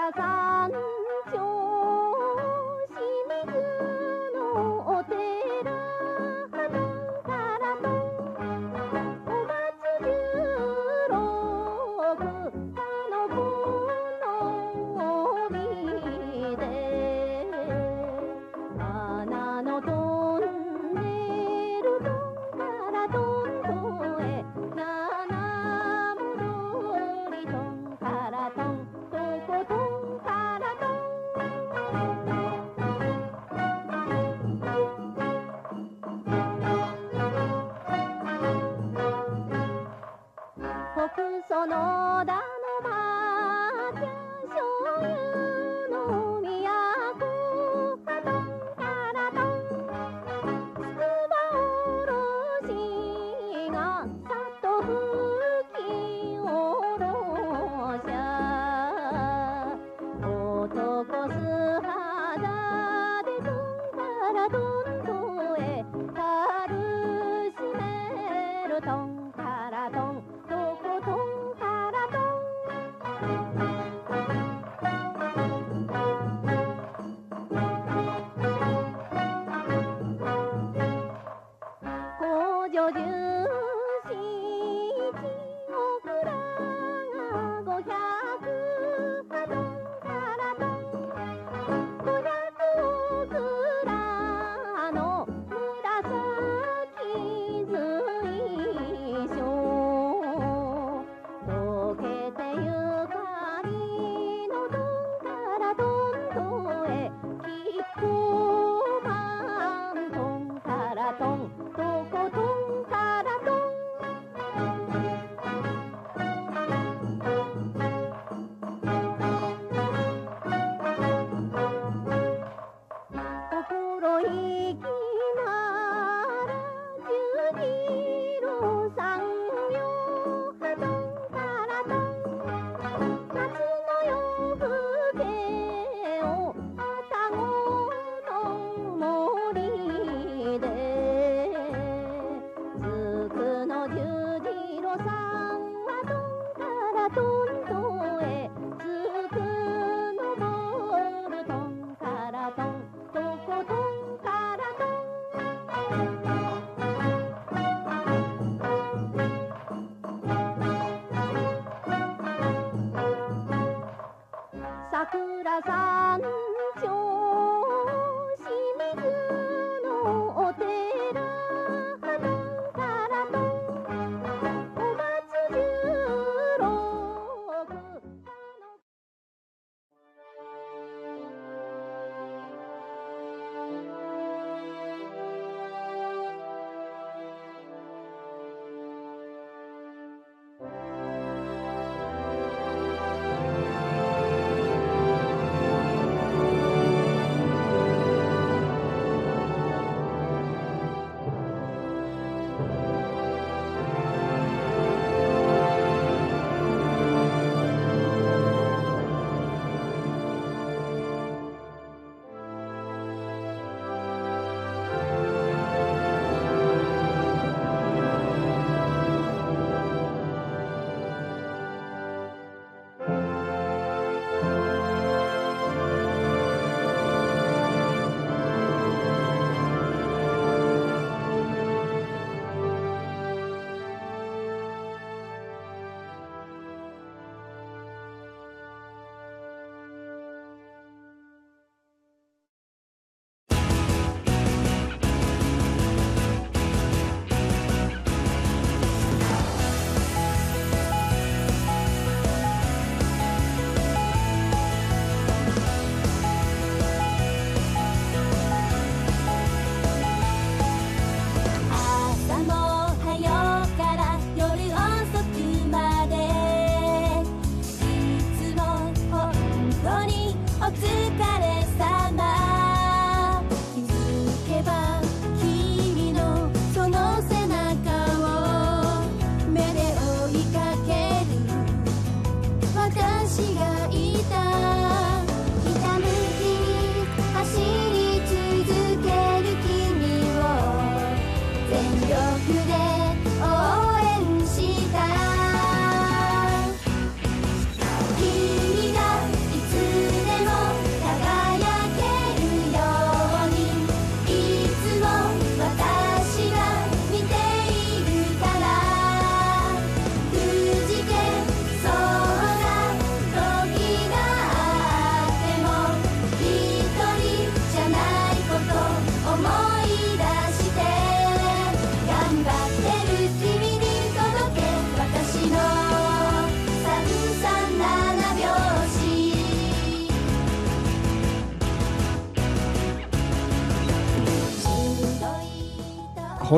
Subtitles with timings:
[0.00, 0.12] 男
[0.70, 1.07] 素肌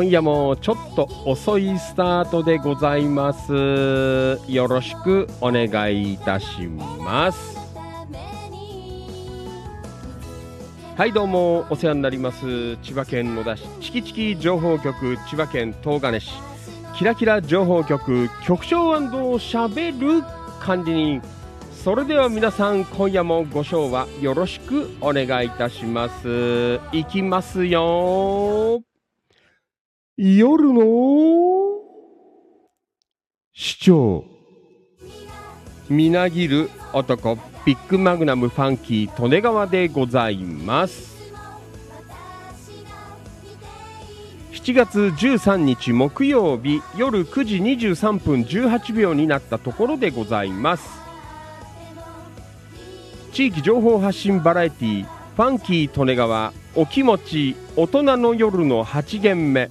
[0.01, 3.53] 今夜もちょっと遅いスタートでございます。
[4.49, 7.59] よろしくお願いいたします。
[10.97, 12.79] はいどうもお世話になります。
[12.79, 16.31] 千葉県野田市チキチキ情報局千葉県東金市。
[16.97, 20.23] キラキラ情報局局長しゃべる
[20.61, 21.23] 管理人
[21.85, 26.81] それでは皆さん今夜もご賞はよろしくお願いいたします。
[26.91, 28.83] いきますよ
[30.23, 30.83] 夜の
[33.55, 34.23] 市長。
[35.89, 41.17] みなぎる男ビッグマグナムファンキー利根川でございます。
[44.53, 47.57] 7月13日木曜日夜9時
[47.89, 50.87] 23分18秒になったところでございます。
[53.33, 59.71] 地域情報発信バラエティファンキー利根川お気持ち大人の夜の8限目。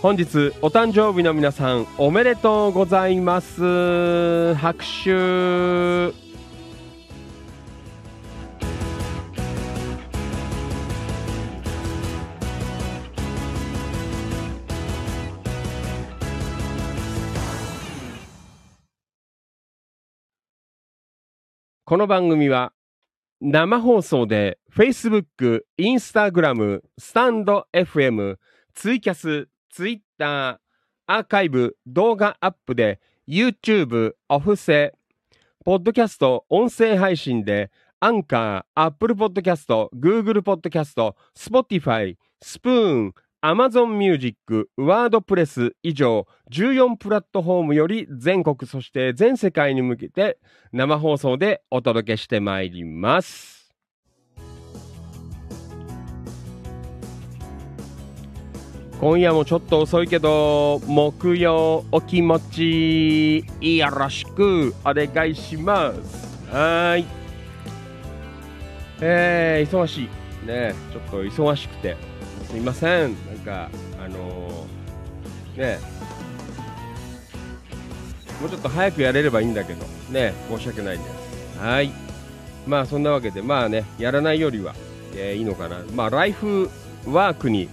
[0.00, 4.54] 本日お誕生日の皆さんおめでとうございます。
[4.54, 6.12] 拍手。
[21.84, 22.72] この番組は
[23.40, 28.36] 生放送で Facebook、Instagram、 stand.fm、
[28.74, 30.60] ツイキャス Twitter、
[31.06, 34.94] アーカイブ、動画アップで YouTube、オフセ、
[35.64, 50.38] ポッドキャスト、音声配信でアンカー、 Apple Podcast、 Google Podcast、 Spotify、 Spoon、 Amazon Music、 WordPress 以上14プラットフォームより全国そして全世界に向けて
[50.72, 53.57] 生放送でお届けしてまいります。
[59.00, 66.52] 今夜もちょっと遅いけど、木曜お気持ちよろしくお願いします。
[66.52, 67.04] はい。
[69.00, 70.46] えー、忙しい。
[70.46, 71.96] ねちょっと忙しくて。
[72.50, 73.14] すいません。
[73.26, 73.70] なんか、
[74.04, 75.78] あのー、ね
[78.40, 81.60] もうちょっと早くやれればいいんだけど、ね申し訳ないです。
[81.60, 81.92] はい。
[82.66, 84.74] まあそんなわけで、まあね、やらないよりは、
[85.14, 85.84] えーいいのかな。
[85.94, 86.68] まあライフ
[87.06, 87.68] ワークに、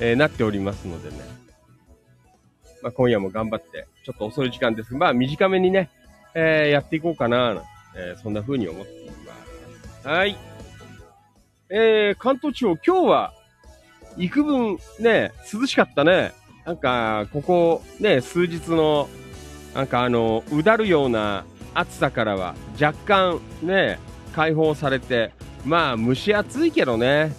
[0.00, 1.16] えーなっておりますのでね。
[2.82, 5.90] まあ今夜も頑張って、ちょっと遅い時間ですが、まあ短めにね、
[6.34, 7.62] えーやっていこうかな、
[7.96, 9.34] えーそんな風に思っていま
[10.02, 10.08] す。
[10.08, 10.36] はい。
[11.70, 13.32] えー、関東地方、今日は、
[14.16, 16.32] 幾分ね、涼しかったね。
[16.64, 19.08] なんか、ここね、数日の、
[19.74, 23.98] なんかあの、うだるような暑さからは若干ね、
[24.34, 25.32] 解放されて、
[25.64, 27.32] まあ蒸し暑いけどね。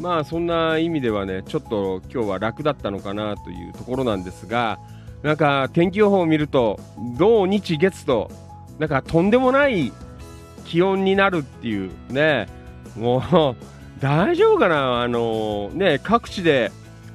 [0.00, 4.78] まあそんな意味ではね、ちょっと今日は楽だったのかなというところなんですが、
[5.22, 6.80] なんか天気予報を見ると、
[7.18, 8.30] 土日月と、
[8.78, 9.92] なんかとんでもない
[10.64, 12.48] 気温になるっていうね、
[12.96, 13.56] もう
[14.00, 16.72] 大丈夫かな、あのね、各地で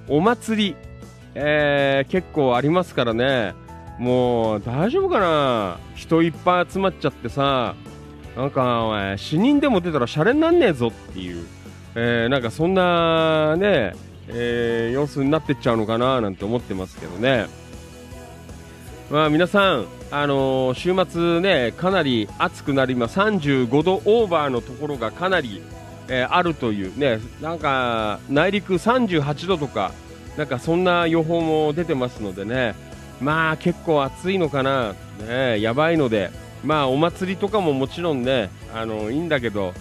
[0.07, 0.75] お祭り、
[1.33, 3.55] えー結構ありますからね、
[3.97, 7.73] もう大丈夫かな、人いっぱい集まっちゃってさ、
[8.37, 11.45] なんか、お前死人でも出たらシャレになんねえぞっていう、
[11.95, 13.93] えーなんかそんなね、
[14.27, 17.47] えー様子になってっちゃうのかななんて思ってますけどね。
[19.09, 23.19] まあ皆さん、あのー週末ね、かなり暑くなります。
[23.19, 25.61] 35度オーバーのところがかなり、
[26.07, 29.91] えーあるというね、なんか内陸38度とか、
[30.37, 32.75] なんかそんな予報も出てますのでね、
[33.21, 36.29] まあ結構暑いのかな、ね、やばいので、
[36.63, 39.73] まあお祭りとかももちろんね、あのいいんだけど、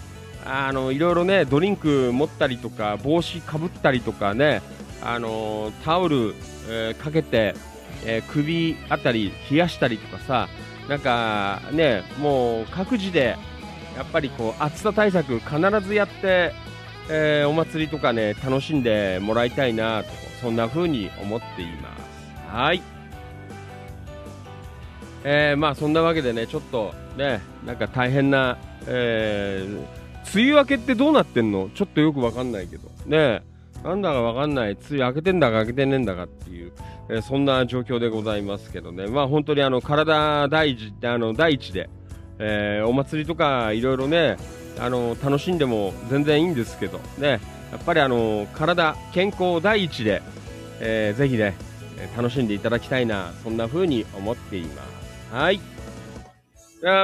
[0.45, 4.61] あのいろいろね、ドリンク持ったりとか、帽子かぶったりとかね、
[5.01, 6.35] あのタオル、
[6.69, 7.55] えーかけて、
[8.05, 10.47] えー首あたり冷やしたりとかさ、
[10.87, 13.37] なんかね、もう各自で
[13.97, 16.53] やっぱりこう暑さ対策必ずやって、
[17.09, 20.09] えーお祭りとかね、楽しんでもらいたいなと、
[20.41, 22.55] そんな風に思っています。
[22.55, 22.81] はい。
[25.23, 31.69] えーまあそんなわけでね、ちょっとね、なんか大変な、えー梅雨明けってどうなってんの？
[31.75, 32.89] ちょっとよくわかんないけど。
[33.05, 33.41] ね
[33.83, 34.71] なんだかわかんない。
[34.71, 36.71] 梅雨明けてんだか明けてねえんだかっていう、
[37.09, 39.05] えーそんな状況でございますけどね。
[39.05, 41.89] まあ本当にあの、体第一、あの、第一で、
[42.39, 44.37] えーお祭りとかいろいろね、
[44.79, 47.39] あの、楽しんでも全然いいんですけど、ね、
[47.71, 50.23] やっぱりあの、体、健康第一で、
[50.79, 51.53] えーぜひね、
[51.99, 54.81] え楽しんでいただきたいな、そんな風に思っていま
[55.29, 55.33] す。
[55.35, 55.59] はい。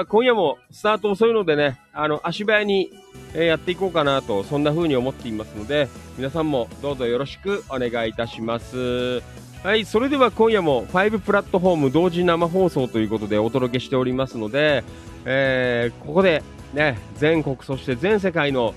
[0.09, 2.91] 今夜もスタート遅いのでね、あの、足早に、
[3.33, 9.23] えやっていこうかなと、そんな風に思っていますので、皆さんもどうぞよろしくお願いいたします。
[9.63, 14.83] はい、それでは今夜も5プラットフォーム同時生放送ということでお届けしておりますので、
[15.25, 18.75] えーここでね、全国そして全世界の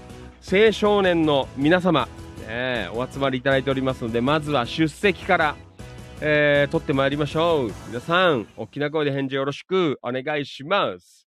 [0.51, 2.09] 青少年の皆様、
[2.47, 5.57] ね、お集まりいただいておりますので、まずは出席から、
[6.20, 7.72] えー、取ってまいりましょう。
[7.88, 11.29] 皆さん、大きな声で返事よろしくお願いします。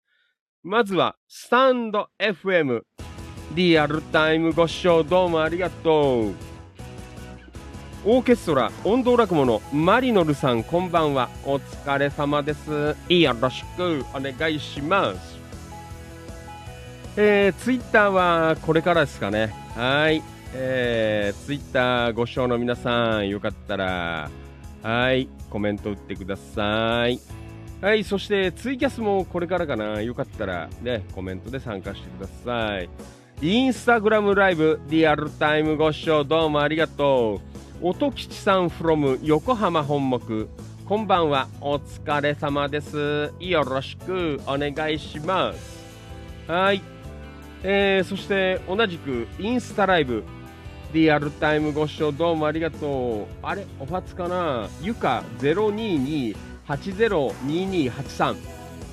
[0.64, 2.82] まずは、スタンド FM。
[3.54, 6.52] リアルタイムご視聴どうもありがとう。
[8.04, 11.30] オーケストラ、音頭落語のマリノルさん、こんばんは。
[11.46, 12.96] お疲れ様です。
[13.10, 15.38] よろしくお願いします。
[17.18, 19.54] えー、ツイッターはこれからですかね。
[19.76, 20.24] はい。
[20.54, 24.32] えー、ツイッターご視聴の皆さん、よかったら、
[24.84, 27.20] はい、コメント打ってください。
[27.82, 30.02] はい、そしてツイキャスもこれからかな。
[30.02, 32.90] よかったらね、コメントで参加してください。
[33.42, 37.42] インスタグラムライブ、リアルタイムご視聴どうもありがと
[37.82, 37.88] う。
[37.88, 40.48] 音吉さん from 横浜本木。
[40.86, 43.32] こんばんは、お疲れ様です。
[43.40, 45.82] よろしくお願いします。
[46.48, 46.82] はい。
[47.64, 50.24] えー、そして同じくインスタライブ、
[50.94, 53.26] リアルタイムご視聴どうもありがとう。
[53.42, 54.68] あれ、お初かな？
[54.82, 58.36] ゆか022-802283。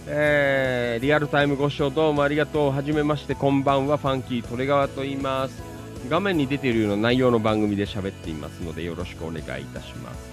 [0.06, 2.70] えー、リアルタイムご視聴どうもありがとう。
[2.70, 3.96] はじめまして、こんばんは。
[3.96, 5.60] ファンキートレガワと言います。
[6.08, 10.28] 画面に出ているような内容の番組で喋っていますので、よろしくお願いいたします。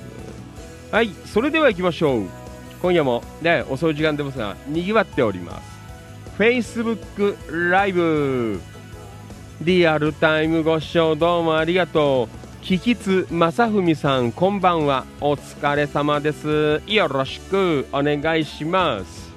[0.91, 2.27] はい、それでは行きましょう。
[2.79, 5.63] 今夜もね、遅い時間でますが、賑わっております。
[6.37, 8.61] Facebook ライブ。
[9.61, 12.27] リアルタイムご視聴どうもありがと
[12.61, 12.63] う。
[12.65, 15.05] キキツ正文さん、こんばんは。
[15.21, 16.81] お疲れ様です。
[16.87, 19.31] よろしくお願いします。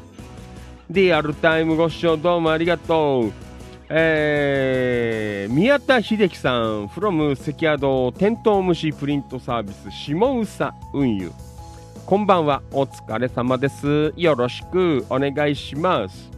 [0.90, 3.32] リアルタイムご視聴どうもありがとう。
[3.90, 11.30] えー、宮田秀樹さん、from 関宿テントウムシプリントサービス、下総運輸。
[12.06, 14.12] こんばんは、お疲れ様です。
[14.16, 16.37] よろしくお願いします。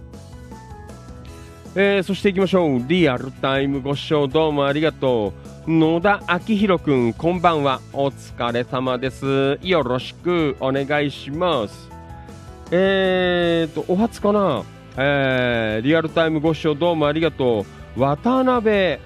[1.76, 2.82] えー、そして行きましょう。
[2.88, 5.32] リアルタイムご視聴どうもありがと
[5.66, 5.70] う。
[5.72, 7.80] 野田明宏くん、こんばんは。
[7.92, 9.56] お疲れ様です。
[9.62, 11.88] よろしくお願いします。
[12.72, 14.64] えーと、お初かな
[14.96, 17.64] えー、リアルタイムご視聴どうもありがと
[17.96, 18.00] う。
[18.00, 18.98] 渡辺、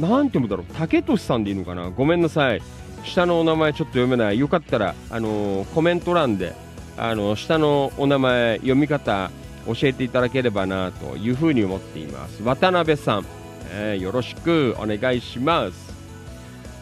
[0.00, 0.66] なんて読むだろう。
[0.78, 2.62] 竹俊さんでいいのかなごめんなさい。
[3.04, 4.38] 下のお名前ちょっと読めない。
[4.38, 6.54] よかったら、あのーコメント欄で、
[6.96, 9.30] あの下のお名前、読み方、
[9.66, 12.42] 教えていただければなというふうに思っています。
[12.42, 13.26] 渡辺さん、
[13.72, 15.94] えーよろしくお願いします。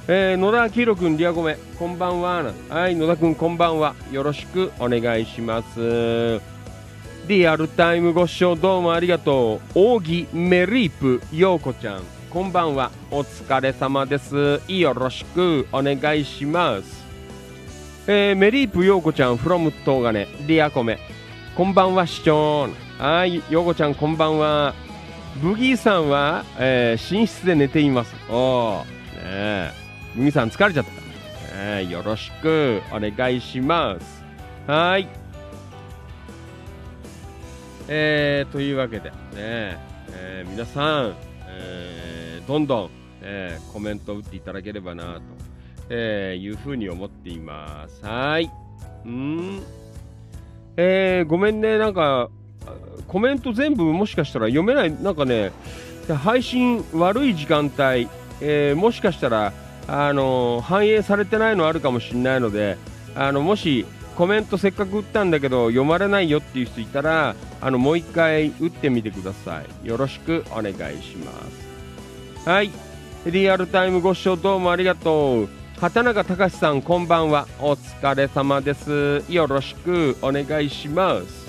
[0.07, 2.53] えー野田明宏君、リアゴメ、こんばんは。
[2.69, 3.95] はい、野田君、こんばんは。
[4.13, 6.41] よろしくお願いします。
[7.27, 9.79] リアルタイムご視聴どうもありがとう。
[9.97, 12.91] 扇メリープ、ようこちゃん、こんばんは。
[13.11, 14.61] お疲れ様です。
[14.69, 17.03] よろしくお願いします。
[18.07, 20.99] えーメリープようこちゃん、from 東金、リアコメ。
[21.57, 22.69] こんばんは、市長。
[22.99, 24.75] はい、ようこちゃん、こんばんは。
[25.41, 28.13] ブギーさんは、えー寝室で寝ています。
[28.29, 28.85] おー、ね
[29.25, 29.71] え。
[30.17, 30.91] ブギーさん、疲れちゃった。
[30.91, 30.99] ね
[31.83, 34.25] えよろしくお願いします。
[34.67, 35.07] はい。
[37.87, 41.15] えー、というわけで、ねえー皆さん、
[41.47, 42.91] えーどんどん、
[43.23, 45.21] えーコメントを打っていただければなと、
[45.89, 48.05] えーいうふうに思っています。
[48.05, 48.51] はい。
[49.07, 49.63] うん。
[50.77, 52.31] えーごめんね、なんか、
[53.07, 55.53] コメント全部もしかしたら読めない、なんかね、
[56.23, 58.09] 配信悪い時間帯、
[58.41, 59.53] えーもしかしたら、
[59.87, 62.77] あのー反映されてないのあるかもしれないので、
[63.15, 69.87] あのもしコメントせっかく打ったんだけど読まれないよっていう人いたらあのもう一回打ってみてください。
[69.87, 71.33] よろしくお願いしま
[72.45, 72.49] す。
[72.49, 72.71] はい。
[73.27, 75.49] リアルタイムご視聴どうもありがとう。
[75.85, 81.47] 畑中隆さんこんばんはお疲れ様ですよろしくお願いします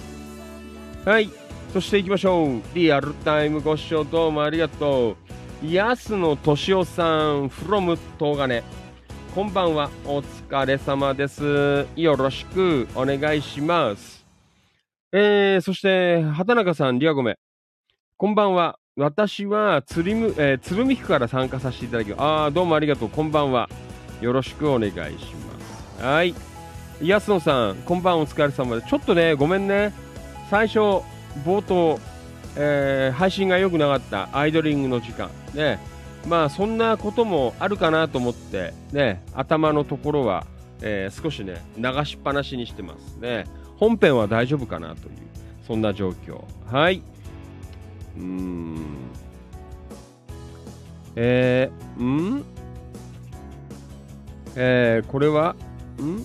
[1.05, 1.29] はい
[1.71, 5.15] そして行きましょうリアルタイムご視聴どうもありがと
[5.63, 8.61] う安野俊夫さん from 東金
[9.33, 9.89] こんばんは。
[10.05, 11.87] お疲れ様です。
[11.97, 14.25] よろしくお願いします。
[15.11, 17.37] えー、そして、畑中さん、リアゴメ。
[18.15, 18.79] こんばんは。
[18.95, 22.21] 私は、つりむ、え、鶴見区から参加させていただきます。
[22.21, 23.09] あ、どうもありがとう。
[23.09, 23.67] こんばんは。
[24.21, 26.03] よろしくお願いします。
[26.03, 26.33] はい。
[27.01, 28.81] 安野さん、こんばんはお疲れ様で。
[28.81, 29.93] ちょっとね、ごめんね。
[30.49, 30.79] 最初、
[31.45, 31.99] 冒頭、
[32.55, 35.29] えー配信が良くなかったアイドリングの時間。
[35.53, 35.79] ね。
[36.27, 40.45] まあそんなこともあるかなと思って、ね、頭のところは、
[40.81, 43.45] えー少しね、流しっぱなしにしてますね。
[43.77, 45.15] 本編は大丈夫かなという、
[45.67, 46.43] そんな状況。
[46.71, 47.01] はい。
[48.17, 48.85] うーん。
[51.17, 52.43] えー、ん？
[54.55, 55.55] えー、これは、
[55.99, 56.23] ん？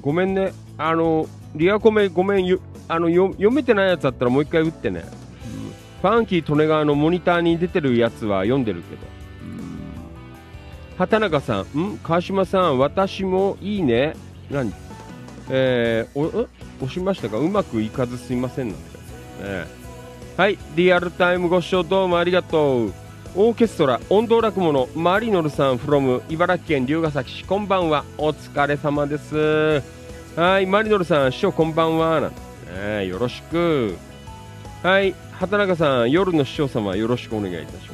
[0.00, 0.52] ごめんね。
[0.78, 5.04] あの、リアコメごめん、よあのよ読めてないやつあったらもう一回打ってね。
[5.04, 5.12] うん
[6.02, 9.02] ファンキー利根川のモニターに出てるやつは読んでるけど。
[10.98, 11.98] 畑中さん、ん？
[11.98, 14.14] 川島さん、私もいいね。
[14.50, 14.72] 何
[15.48, 16.48] えー、お、
[16.84, 17.38] 押しましたか？
[17.38, 18.82] うまくいかずすいませんなんて、
[19.44, 19.64] ね。
[20.36, 22.92] はい、リアルタイムご視聴どうもありがとう。
[23.34, 28.04] オーケストラ、音頭落語のマリノルさん from 茨城県龍ケ崎市、こんばんは。
[28.18, 29.82] お疲れ様です。
[30.36, 32.20] はい、マリノルさん、師匠こんばんは。
[32.20, 32.36] なんて
[32.98, 33.96] ねよろしく。
[34.82, 37.84] はい、畑中さん、夜の師匠様、よろしくお願いいたします。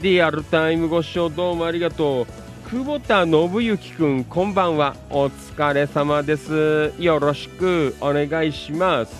[0.00, 2.26] リアルタイムご視聴どうもありがとう。
[2.70, 4.96] 久保田信之くん、こんばんは。
[5.10, 6.92] お疲れ様です。
[6.98, 9.14] よろしくお願いします。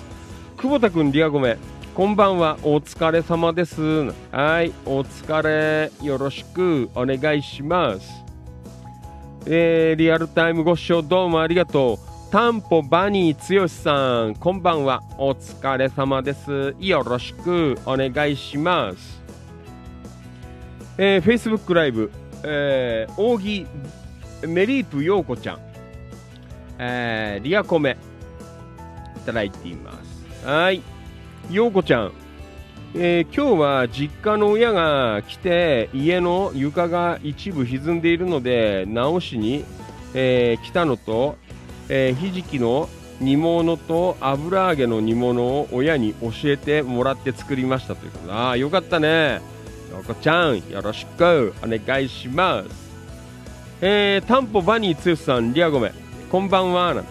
[0.56, 1.56] 久保田くん、リアゴメ。
[2.00, 2.56] こんばんは。
[2.62, 3.82] お疲れ様です。
[4.32, 5.92] はい、お疲れ。
[6.02, 8.24] よろしくお願いします。
[9.44, 12.32] えー、リアルタイムご視聴どうもありがとう。
[12.32, 15.02] タンポバニー剛さん、こんばんは。
[15.18, 16.74] お疲れ様です。
[16.80, 19.22] よろしくお願いします。
[20.96, 22.10] えー、Facebook ライブ、
[22.44, 23.66] えー、扇
[24.48, 25.58] メリープ陽子ちゃん、
[26.78, 27.98] えー、リアコメ、
[29.18, 30.46] いただいています。
[30.46, 30.80] はい。
[31.50, 32.12] ようこちゃん、
[32.94, 39.64] えー今日は実家の親が来て家の床が一部歪んでいるので直しに、
[40.14, 41.36] えー来たのと、
[41.88, 42.88] えーひじきの
[43.20, 48.32] 煮物と油揚げの煮物を親に教えてもらって作りましたということで。
[48.32, 49.40] ああよかったね。
[49.90, 51.52] ようこちゃんよろしく。
[51.64, 52.68] お願いします。
[53.80, 55.92] えー、タンポバニーつよさんリアゴメ
[56.30, 57.02] こんばんは。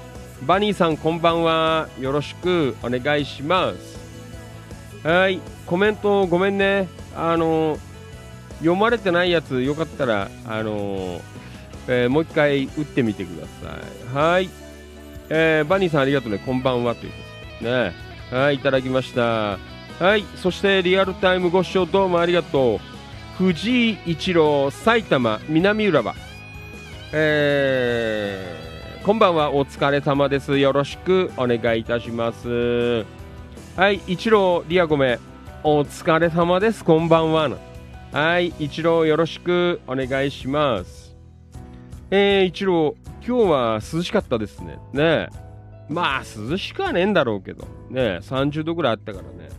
[0.47, 1.89] バニーさんこんばんは。
[1.99, 2.77] よろしく。
[2.81, 3.98] お願いします。
[5.03, 5.39] はい。
[5.65, 6.87] コメントごめんね。
[7.15, 7.77] あの
[8.59, 11.21] 読まれてないやつよかったらあの
[11.87, 14.15] えーもう一回打ってみてください。
[14.15, 14.49] はい。
[15.29, 16.39] えーバニーさんありがとうね。
[16.45, 17.17] こんばんはというこ
[17.59, 17.93] とでね。
[18.31, 19.57] はいいただきました。
[19.99, 20.25] はい。
[20.35, 22.79] そしてリアルタイムご視聴どうもありがとう。
[23.37, 26.15] 藤井一郎埼玉南浦和。
[27.13, 28.69] えー
[29.05, 29.53] こんばんは。
[29.53, 30.57] お疲れ様です。
[30.57, 33.05] よろしくお願いいたします。
[33.79, 35.19] はい一郎リアゴメ。
[35.63, 36.83] お疲れ様です。
[36.83, 37.49] こんばんは。
[38.11, 39.79] はい一郎よろしく。
[39.87, 41.15] お願いします。
[42.11, 44.79] えー、一郎今日は涼しかったですね。
[44.91, 45.01] ね。
[45.01, 45.29] え
[45.87, 47.63] まあ涼しくはねえんだろうけど。
[47.89, 49.49] ねえ30度ぐらいあったからね。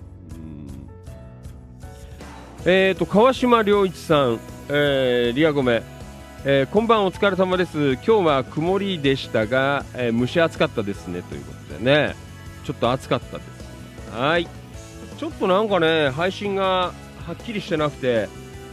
[2.67, 5.83] えーと川島良一さん、えーリアゴメ。
[6.45, 7.95] えーこんばんお疲れ様です。
[7.95, 11.23] 今日は曇りでしたが、えー蒸し暑かったですね。
[11.23, 12.15] ということでね。
[12.67, 13.60] ちょっと暑かったです。
[14.13, 14.49] はい
[15.19, 16.93] ちょっとなんかね配信が
[17.27, 18.29] はっきりしてなくて、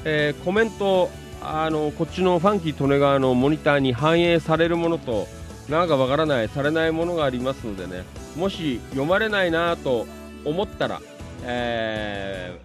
[0.06, 1.10] えーコメント
[1.42, 5.28] あのこっちのファンキー利根川のモニターに反映されるものと
[5.70, 8.04] なんかわからないされないものがありますのでね
[8.36, 10.08] もし読まれないなと
[10.46, 11.02] 思ったら、
[11.44, 12.60] え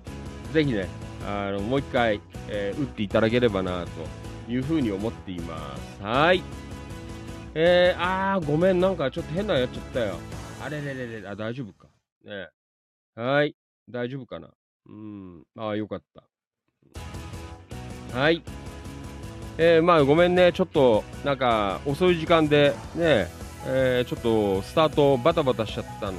[0.51, 0.89] ーぜひね
[1.27, 6.03] あのもう一回、えー打っていただければなというふうに思っています。
[6.03, 6.43] はい。
[7.55, 10.17] えー、あー、ごめん、なんかちょっと変なのやっちゃったよ。
[10.65, 11.87] あれれれれ、あ、大丈夫か。
[12.25, 12.49] ね
[13.15, 13.55] はい。
[13.91, 14.49] 大丈夫かな？
[14.89, 15.43] うん。
[15.57, 16.25] あー、よかった。
[18.19, 18.43] はい。
[19.59, 23.29] えー、まあごめんね、ちょっと、なんか、遅い時間で、ね、
[23.67, 26.19] えー、ちょっと、スタートバタバタしちゃったので、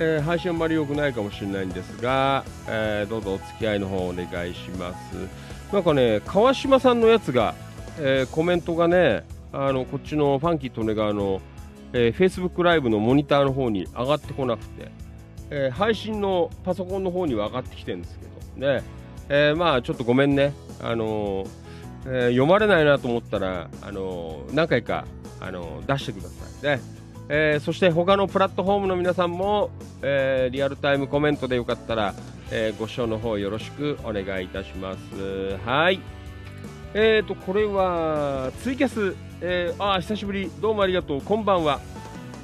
[0.00, 5.16] えー配信あんまり良くないかもしれないんですが、えーどうぞお付き合いの方お願いします。
[5.72, 7.54] なんかね、川島さんのやつが、
[7.98, 11.40] えーコメントがね、あのこっちのファンキー利根川の、
[11.92, 14.90] えー、Facebook ライブのモニターの方に上がってこなくて、
[15.50, 18.82] えー配信のパソコンの方には上がってきてるんですけど、ね、
[19.28, 21.48] えーまあちょっとごめんね、あのー
[22.06, 25.04] えー読まれないなと思ったら、あの何回か、
[25.40, 26.82] あの出してくださいね。
[27.32, 29.70] えそして他のプラットフォームの皆さんも、
[30.02, 32.14] えリアルタイムコメントでよかったら、
[32.50, 35.56] えご視聴の方よろしくお願いいたします。
[35.64, 36.00] はい。
[36.92, 41.80] えーと、これは、ツイキャス、えーあ、久しぶり、どうもありがとう、こんばんは。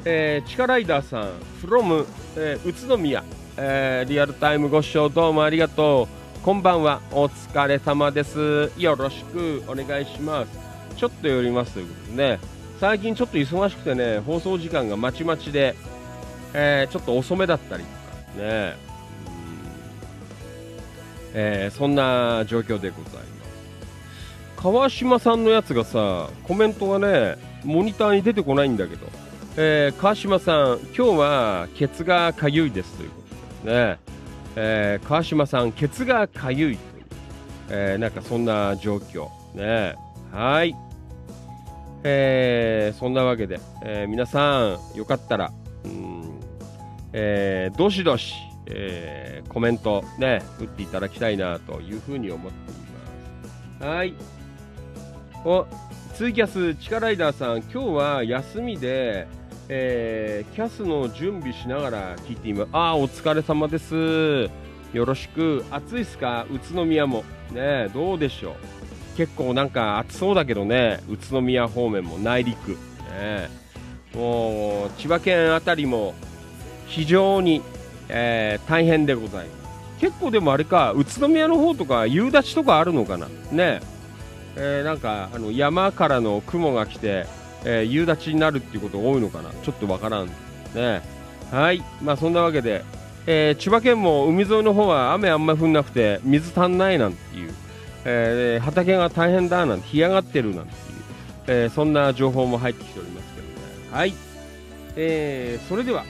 [0.08, 3.24] えー、チカライダーさん、from、えー宇都宮、
[3.56, 6.06] えーリアルタイムご視聴どうもありがと
[6.40, 6.44] う。
[6.44, 8.70] こんばんは、お疲れ様です。
[8.78, 10.96] よろしくお願いします。
[10.96, 12.38] ちょっと寄りますということでね、
[12.78, 15.74] 最近ちょっと忙しくてね、放送時間がまちまちで、
[16.54, 18.76] えーちょっと遅めだったりとかね、
[21.34, 23.20] えーそんな状況でございま
[24.54, 24.62] す。
[24.62, 29.08] 川島さんのやつがさ、コメントがね、モニターに出てこないんだけど、
[29.58, 33.98] えー川島さん、今日はケツがかゆいですということですね。
[34.56, 37.04] えー川島さん、ケツがかゆいという、
[37.70, 39.28] えーなんかそんな状況。
[39.54, 39.94] ね。
[40.30, 40.74] はい。
[42.04, 45.50] えーそんなわけで、えー皆さん、よかったら、
[45.84, 46.38] うん
[47.14, 48.34] えーどしどし、
[48.66, 52.74] えーコメントね、打っていただきたいなというふうに思ってい
[53.80, 53.86] ます。
[53.86, 54.12] はい。
[55.46, 55.66] お、
[56.14, 59.26] ツイキャス、チカライダーさん、今日は休みで、
[59.68, 62.68] えーキャスの準備しながら聞いています。
[62.72, 64.50] あー、お疲れ様です。
[64.92, 65.64] よろしく。
[65.70, 66.46] 暑いっすか？
[66.50, 67.24] 宇都宮も。
[67.52, 69.16] ねどうでしょう？
[69.16, 72.72] 結構なんか暑そうだけどね、宇都宮方面も内陸。
[72.72, 73.48] ね
[74.14, 76.14] もう、千葉県あたりも
[76.86, 77.60] 非常に、
[78.08, 80.00] えー大変でございます。
[80.00, 83.26] 結構でもあれか、宇都宮の方とか夕立とかあるのかな？
[83.50, 83.80] ね
[84.54, 87.26] えーなんかあの山からの雲が来て、
[87.64, 89.50] えー夕立になるっていうことが多いのかな？
[89.50, 90.26] ちょっとわからん
[90.74, 91.02] ね。
[91.50, 91.82] はい。
[92.02, 92.84] まあそんなわけで、
[93.26, 97.54] えー千葉県も海沿いの方は雨あんまり降んなくて水足んないなんていう、
[98.04, 100.76] えー畑が大変だなんて干上がってるなんていう、
[101.48, 103.52] えそんな情報も入ってきておりますけどね。
[103.92, 104.14] はい、
[104.96, 106.04] えーそれでは。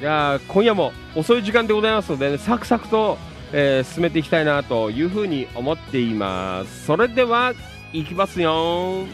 [0.00, 3.16] じゃあ今夜も遅い時間でございますので、ね、サクサクと、
[3.52, 6.86] え進めていきたいなというふうに思っています。
[6.86, 7.54] それでは
[7.94, 9.06] いきますよ。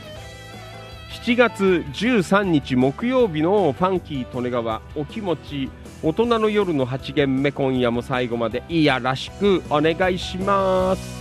[1.22, 5.70] 7月13日木曜日のファンキー利根川お気持ち
[6.02, 11.19] 大人の夜の8限目今夜も最後までいやらしくお願いします。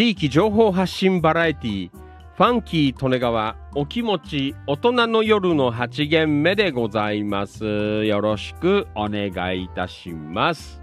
[0.00, 8.06] 地域情報発信バラエティファンキー利根川お気持ち大人の夜の8限目でございます。
[8.06, 10.80] よろしくお願いいたします。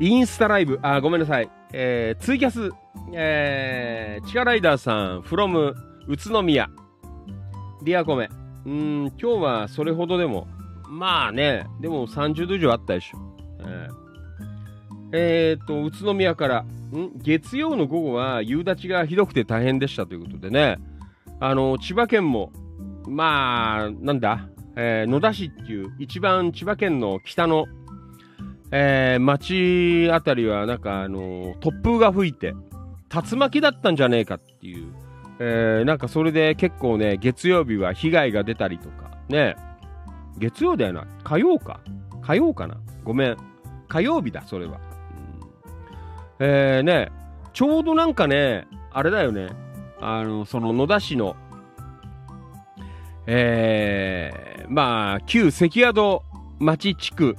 [0.00, 2.72] インスタライブあごめんなさい、えー、ツイキャス、
[3.12, 5.74] えー、チカライダーさん from
[6.08, 6.68] 宇都宮。
[7.84, 8.30] リアコメ。
[8.66, 10.48] うん今日はそれほどでも
[10.88, 13.18] まあねでも30度以上あったでしょ。
[13.60, 14.03] えー。
[15.16, 16.66] えー、と、宇都宮から、ん？
[17.22, 20.78] 月曜の午後は夕立がひどくて大変でしたということでね、
[21.38, 22.52] あの、千葉県も、
[23.06, 27.66] まあ、なんだ、えー、野田市っていう、一番千葉県の北の、
[28.72, 32.52] えー、町あたりは、なんか、あの、突風が吹いて、
[33.14, 34.92] 竜巻だったんじゃねえかっていう、
[35.38, 39.54] えー、なんかそれで結構ね、月曜日は被害が出たりとか、ね、
[40.38, 41.78] 月曜だよな、火曜か、
[42.20, 43.36] 火曜かな、ごめん、
[43.86, 44.80] 火曜日だ、それは。
[46.46, 47.10] えー、ね、
[47.54, 49.48] ちょうどなんかね、あれだよね、
[49.98, 51.36] あの、その野田市の、
[53.26, 56.20] えー、まあ、旧関宿
[56.58, 57.34] 町地区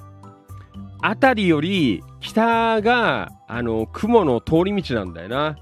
[1.04, 5.58] あたりより北が、あの、雲の通り道なんだよな。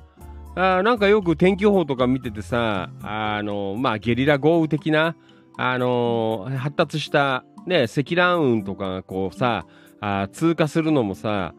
[0.56, 5.18] あなんかよく天気予報とか見ててさ、あの、まあ、ゲリラ豪雨的な、
[5.58, 9.66] あの発達したね、積乱雲とかがこうさ、
[10.00, 11.54] あ通過するのもさ、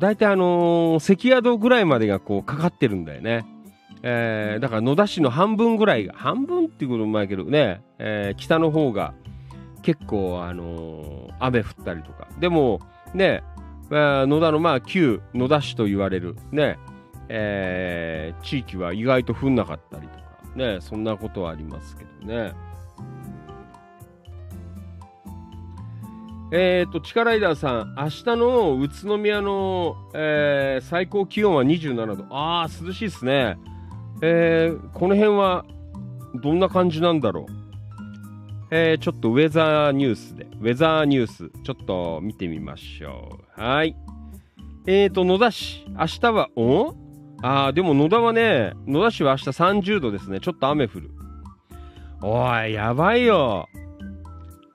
[0.00, 3.46] 大体あのー、関宿ぐらいまでがこうかかってるんだよね。
[4.02, 9.14] えー、だから野田市の半分ぐらいが、半分っていうこともないけどね、えー、北の方が
[9.82, 12.28] 結構あのー、雨降ったりとか。
[12.38, 12.80] でも、
[13.14, 13.42] ね、
[13.90, 16.78] 野田のまあ旧野田市と言われるね、
[17.28, 20.24] えー、地域は意外と降んなかったりとか、
[20.56, 22.52] ね、そんなことはありますけどね。
[26.54, 32.26] えっ、ー、と、チカライダーさん、明日の宇都宮の、えー、最高気温は27度。
[32.28, 33.56] ああ、涼しいですね。
[34.20, 35.64] えー、この辺は、
[36.42, 37.52] どんな感じなんだろう？
[38.70, 43.60] えー、ちょっとウェザーニュースで、ウェザーニュース、ちょっと見てみましょう。
[43.60, 43.96] はい。
[44.86, 46.94] えーと、野田市、明日は、お？
[47.42, 50.38] ああ、でも野田はね、野田市は明日30度ですね。
[50.38, 51.10] ちょっと雨降る。
[52.20, 53.68] おい、やばいよ。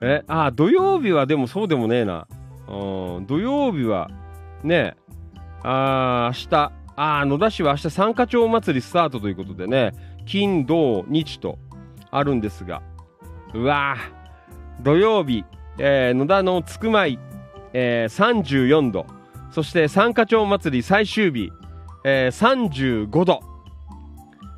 [0.00, 2.26] え、あ、土曜日はでもそうでもねえな。
[2.68, 4.10] うん、土曜日は、
[4.62, 4.96] ね、
[5.62, 9.92] あ明日、あ野田市は明日三花町祭りスタートということでね、
[10.26, 11.58] 金、土、日と
[12.10, 12.82] あるんですが、
[13.54, 13.96] うわ
[14.82, 15.44] 土曜日、
[15.78, 17.18] えー、野田のつくまい、
[17.72, 19.06] えー、34度、
[19.50, 21.50] そして三花町祭り最終日、
[22.04, 23.40] えー、35度、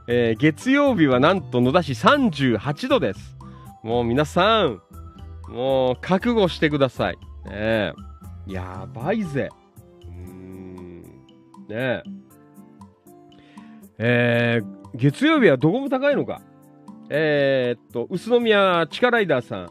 [0.08, 3.36] えー、月曜日はなんと野田市38度です。
[3.82, 4.82] もう皆さん、
[5.50, 7.16] もう、覚悟してください。
[7.44, 7.92] ねえ。
[8.46, 9.50] やばいぜ。
[10.02, 11.02] うん。
[11.68, 12.02] ねえ。
[13.98, 16.40] えー、月曜日はどこも高いのか。
[17.10, 19.68] えー、っと、宇都宮地下ライダーさん。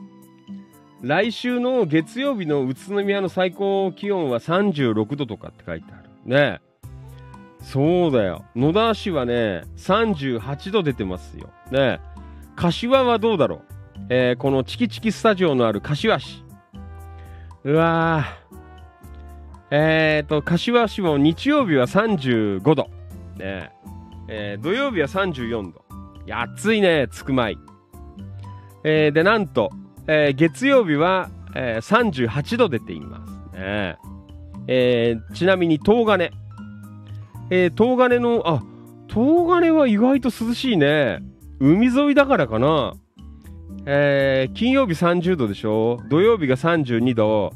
[1.02, 6.10] 来週の月曜日の宇都宮の最高気温は36度とかって書いてある。
[6.26, 6.60] ね
[7.62, 8.46] そうだよ。
[8.56, 11.50] 野田市はね、38度出てますよ。
[11.72, 12.00] ね
[12.56, 13.79] 柏はどうだろう？
[14.08, 16.43] えー、このチキチキスタジオのある柏市。
[17.64, 18.26] うわ
[19.72, 22.89] えっ、と、柏市も日曜日は35度。
[23.38, 23.72] ね
[24.28, 25.84] えー、土曜日は34度。
[26.26, 27.58] い、暑いね、つくまい。
[28.84, 29.72] えー、で、なんと、
[30.08, 33.58] えー、月曜日は、えー、38度出ています。
[33.58, 33.97] ね
[34.68, 36.32] えー、ちなみに、東金。
[37.52, 38.64] えー、東金の、あ、
[39.08, 41.20] 東金は意外と涼しいね。
[41.60, 42.93] 海沿いだからかな。
[43.92, 46.00] えー、金曜日30度でしょ？
[46.10, 47.54] 土曜日が32度、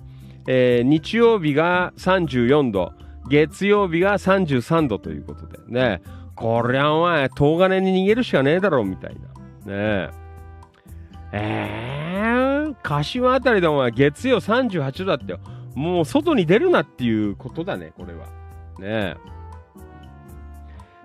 [0.47, 2.91] えー、日曜日が34度、
[3.29, 6.01] 月曜日が33度ということでね、
[6.35, 9.21] こりゃお前、東金に逃げるしかねえだろ、みたいな。
[9.21, 9.29] ね
[9.67, 10.09] え。
[11.33, 15.39] えー、柏あたりでお前、月曜38度だってよ。
[15.75, 18.25] もう外に出るなっていうことだね、これは。
[18.79, 19.15] ねえ。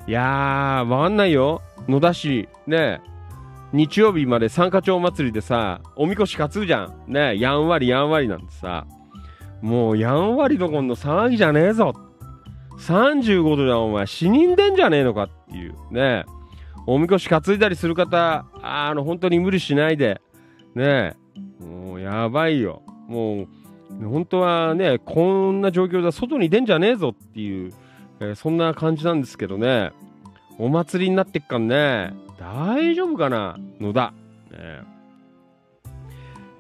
[0.07, 1.61] いやー、わかんないよ。
[1.87, 3.18] 野田市、ねえ。
[3.73, 7.13] 日曜日まで三花町祭りでさ、おみこし担ぐじゃん。
[7.13, 8.87] ねやんわりやんわりなんてさ。
[9.61, 11.95] もうやんわりどころの騒ぎじゃねえぞ。
[12.79, 16.25] 35度じゃお前死人でんじゃねえのかっていうね。
[16.87, 20.23] おみこし担いだりする方、あの、本当に無理しないで。
[20.75, 21.15] ね
[21.61, 22.83] もうやばいよ。
[23.09, 23.49] もう、
[24.09, 27.73] 本当はね、こんな状況で外に出んじゃねえぞっていう、
[28.21, 29.93] えー、そんな感じなんですけどね。
[30.59, 32.15] お祭りになってっかんね。
[32.39, 33.59] 大丈夫かな？
[33.81, 34.13] 野田。
[34.51, 34.83] ね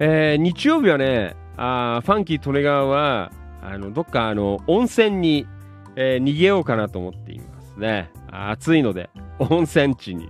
[0.01, 5.47] えー、日曜日はね、あファンキー利根川は、あの、どっかあの、温泉に、
[5.97, 8.11] えー、逃げようかなと思っていますね。
[8.31, 10.29] 暑いので、温泉地に、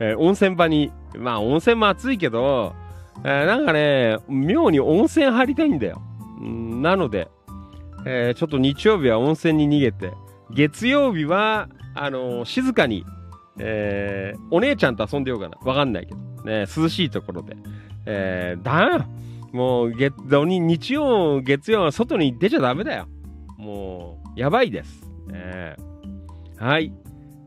[0.00, 2.72] えー、温泉場に、まあ温泉も暑いけど、
[3.24, 6.02] えー、なんかね、妙に温泉入りたいんだよ。
[6.40, 7.28] んなので、
[8.06, 10.12] えー、ちょっと日曜日は温泉に逃げて、
[10.50, 13.04] 月曜日は、あのー、静かに、
[13.58, 15.58] えー、お姉ちゃんと遊んでようかな。
[15.62, 16.18] わかんないけど。
[16.44, 17.56] ね、涼しいところで。
[18.06, 19.06] えー、だ
[19.52, 23.06] もう月、土日、日曜、月曜は外に出ちゃダメだよ。
[23.56, 25.08] もう、やばいです。
[25.32, 26.92] えー、はい、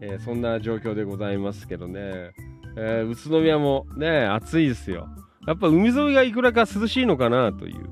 [0.01, 2.31] えー、そんな状況でございますけどね。
[2.77, 5.09] えー、宇都宮もね、暑いですよ。
[5.45, 7.89] やっぱ海沿いがいくらか涼しいのかなという、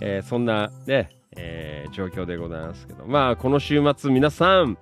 [0.00, 3.06] えー、そんなね、えー、状況でございますけど。
[3.06, 4.78] まあ、この週末皆さん、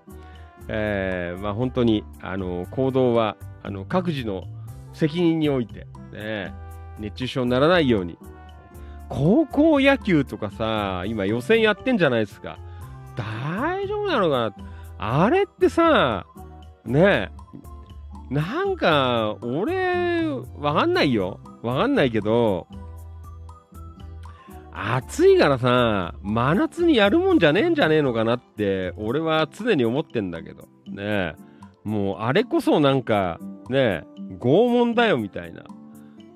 [0.68, 4.44] えー、まあ本当に、あの、行動は、あの、各自の
[4.92, 6.54] 責任において、ね、
[6.98, 8.18] 熱中症にならないように、
[9.08, 12.58] 高校野球とかさ、今予選やってんじゃないですか。
[13.16, 14.66] 大丈夫なのかな
[14.98, 16.26] あれってさ、
[16.84, 17.30] ねえ、
[18.30, 20.26] なんか、俺、
[20.58, 21.40] わかんないよ。
[21.62, 22.66] わかんないけど、
[24.78, 30.68] 暑いからさ、真夏にやるもんじゃねえんじゃねえのかなって、俺は常に思ってんだけど。
[30.86, 31.34] ね。
[31.82, 34.04] もう、あれこそなんか、ね、
[34.38, 35.64] 拷問だよみたいな。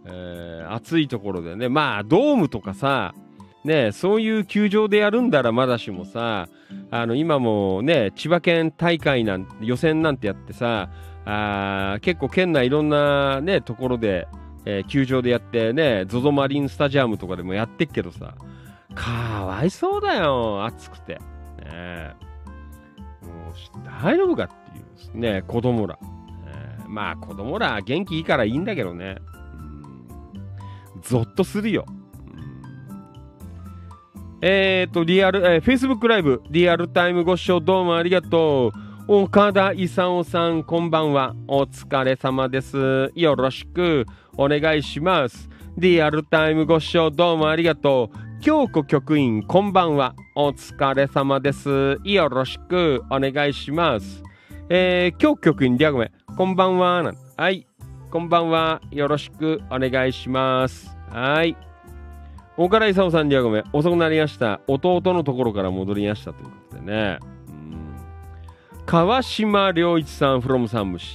[0.07, 3.15] えー、暑いところでね、まあ、ドームとかさ、
[3.63, 6.49] ね、そういう球場でやるんだらまだしもさ、
[6.91, 10.89] あの、今もね、千葉県大会なん、予選なんてやってさ、
[11.27, 14.27] あ結構県内いろんなね、ところで、
[14.65, 18.35] えー、球場でやってね、ZOZO マリンスタジアムとかでもやってっけどさ、
[18.95, 21.15] かわいそうだよ、暑くて。
[21.65, 22.15] ね
[23.23, 25.99] もう、大丈夫かっていう、ね、子供ら。
[26.47, 29.17] えー、まあ、子供ら元気いいからいいんだけどね。
[29.35, 29.41] うん
[31.03, 31.87] ゾッとするよ。
[34.43, 38.90] えっ、ー、と、リアル、えー、Facebook ライブ、リアルタイムご視聴どうもありがとう。
[39.13, 41.35] 岡田勲さん、こんばんは。
[41.49, 43.11] お疲れ様です。
[43.17, 44.07] よろしく
[44.37, 45.49] お願いします。
[45.77, 48.41] リアルタイムご視聴どうもありがとう。
[48.41, 50.15] 京子局員、こんばんは。
[50.37, 51.99] お疲れ様です。
[52.05, 54.23] よろしくお願いします。
[54.69, 57.13] えー、京子局員、リアゴメ、こんばんは。
[57.37, 57.67] はい。
[58.13, 58.81] こんばんは。
[58.93, 60.97] よろしくお願いします。
[61.09, 61.57] はい。
[62.57, 63.65] 岡田勲さんにはごめん。
[63.73, 64.61] 遅くなりました。
[64.69, 67.19] 弟のところから戻りましたということでね。
[68.91, 71.15] 川島良一さん、from さん虫。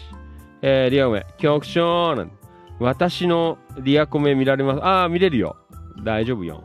[0.61, 2.32] えー、リアコメ、局長なん
[2.80, 4.82] 私のリアコメ見られます。
[4.82, 5.57] ああ、見れるよ。
[6.01, 6.63] 大丈夫よ。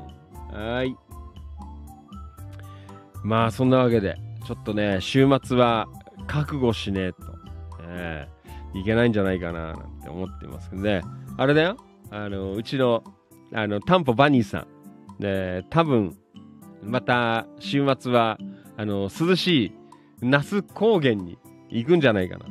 [0.52, 0.96] はい。
[3.24, 5.88] まあ、そんなわけで、ちょっとね、週末は
[6.28, 7.18] 覚悟しねえと。
[7.88, 11.02] えーいけないんじゃないかななんて思ってますけどね。
[11.36, 11.76] あれだよ。
[12.12, 13.02] あの、うちの、
[13.52, 14.64] あの、タンポバニーさ
[15.18, 15.20] ん。
[15.20, 16.16] ね、多分、
[16.84, 18.38] また、週末は、
[18.76, 19.79] あの、涼しい
[20.22, 22.46] 那須高原に行くんじゃないかな。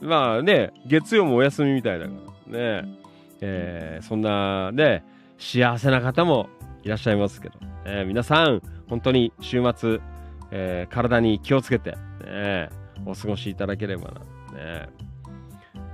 [0.00, 2.12] まあね、月曜もお休みみたいだか
[2.48, 3.02] らね。
[3.40, 5.04] えー、そんなね、
[5.38, 6.48] 幸せな方も
[6.84, 10.00] いらっしゃいますけど、えー、皆さん、本当に週末、
[10.50, 12.70] えー、体に気をつけて、ね、
[13.04, 14.20] お過ごしいただければな。
[14.58, 14.88] ね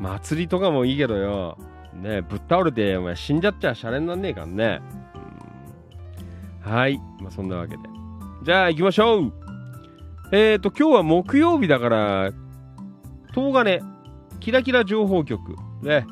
[0.00, 1.58] 祭りとかもいいけどよ、
[1.94, 4.80] ねぶっ倒れて、お前死んじゃっちゃシャレになんねえからね。
[6.60, 6.98] はい。
[7.20, 7.82] まあ、そんなわけで。
[8.44, 9.47] じゃあ行きましょう
[10.30, 12.32] えーと、今日は木曜日だから、
[13.34, 13.80] 東金、
[14.40, 15.56] キラキラ情報局。
[15.82, 16.06] ね。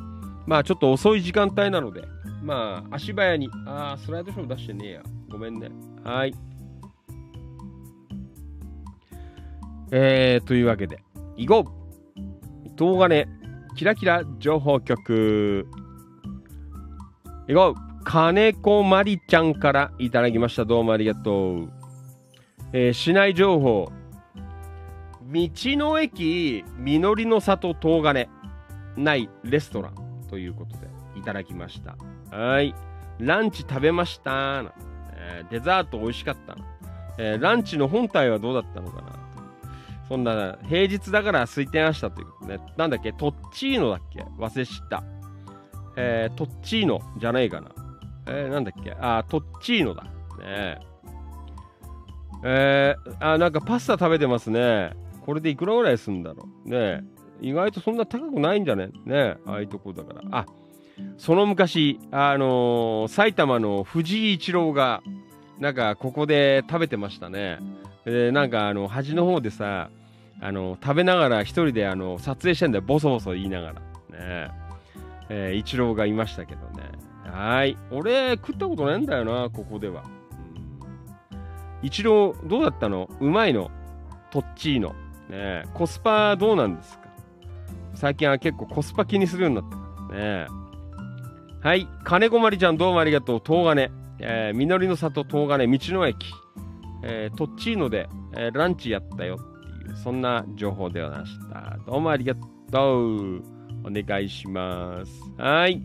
[0.47, 2.05] まあちょっと遅い時間帯なので、
[2.43, 5.03] まあ足早に、ああ、スライドショー出してねえや。
[5.31, 5.69] ごめんね。
[6.03, 6.35] はい。
[9.91, 11.03] えー、というわけで、
[11.37, 12.21] 行こう
[12.79, 13.27] 東金、
[13.77, 15.67] キラキラ情報局。
[17.49, 20.65] いこう金子まりちゃんからいただきました。
[20.65, 21.73] どうもありがとう。
[22.73, 23.93] えー、市内情報。
[25.29, 28.29] 道の駅実りの里東金
[28.97, 29.95] ないレストラン
[30.29, 31.97] ということでいただきました。
[32.37, 32.75] はい。
[33.19, 34.65] ランチ食べました、
[35.13, 36.57] えー、デザート美味しかった
[37.19, 39.19] えー、ランチの本体はどうだったのかな
[40.07, 42.61] そんな、平日だから空いてましたということね。
[42.77, 43.13] なんだっけ？
[43.13, 44.21] トッチーノだっけ？
[44.39, 45.03] 忘れちった。
[45.97, 47.71] えー、トッチーノじゃないかな。
[48.27, 48.95] えー、なんだっけ？
[49.01, 50.05] あ、トッチーノだ。
[50.39, 50.79] ね
[52.45, 54.93] えー、あ、なんかパスタ食べてますね。
[55.27, 56.69] これでいくらぐらいするんだろう？
[56.69, 57.05] ね
[57.43, 58.91] 意外とそんな高くないんじゃね？
[59.05, 60.23] ねああいうとこだから。
[60.31, 60.47] あ、
[61.19, 65.03] その昔、あのー、埼玉の藤井一郎が、
[65.59, 67.59] なんかここで食べてましたね。
[68.07, 69.91] で、なんかあの、端の方でさ、
[70.41, 72.85] あの、食べながら一人であの、撮影してんだよ。
[72.87, 73.75] ボソボソ言いながら。
[73.75, 74.51] ね
[75.29, 76.91] えー、一郎がいましたけどね。
[77.25, 77.77] はい。
[77.91, 80.05] 俺、食ったことないんだよな、ここでは。
[81.33, 81.39] うん、
[81.83, 83.11] 一郎、どうだったの？
[83.21, 83.71] うまいの？
[84.31, 84.95] トッチーノ。
[85.29, 87.07] ねコスパどうなんですか？
[87.95, 90.47] 最近は結構コスパ気にするようになったからね。
[91.63, 91.89] はい。
[92.05, 93.43] 金子まりちゃんどうもありがとう。
[93.45, 93.91] 東金。
[94.19, 96.27] えー、実りの里東金道の駅。
[97.03, 101.79] えー、トッチーノで、えー、ランチやったよっていう、そんな情報ではました。
[101.87, 102.35] どうもありが
[102.71, 103.43] とう。
[103.85, 105.13] お願いします。
[105.39, 105.83] はい。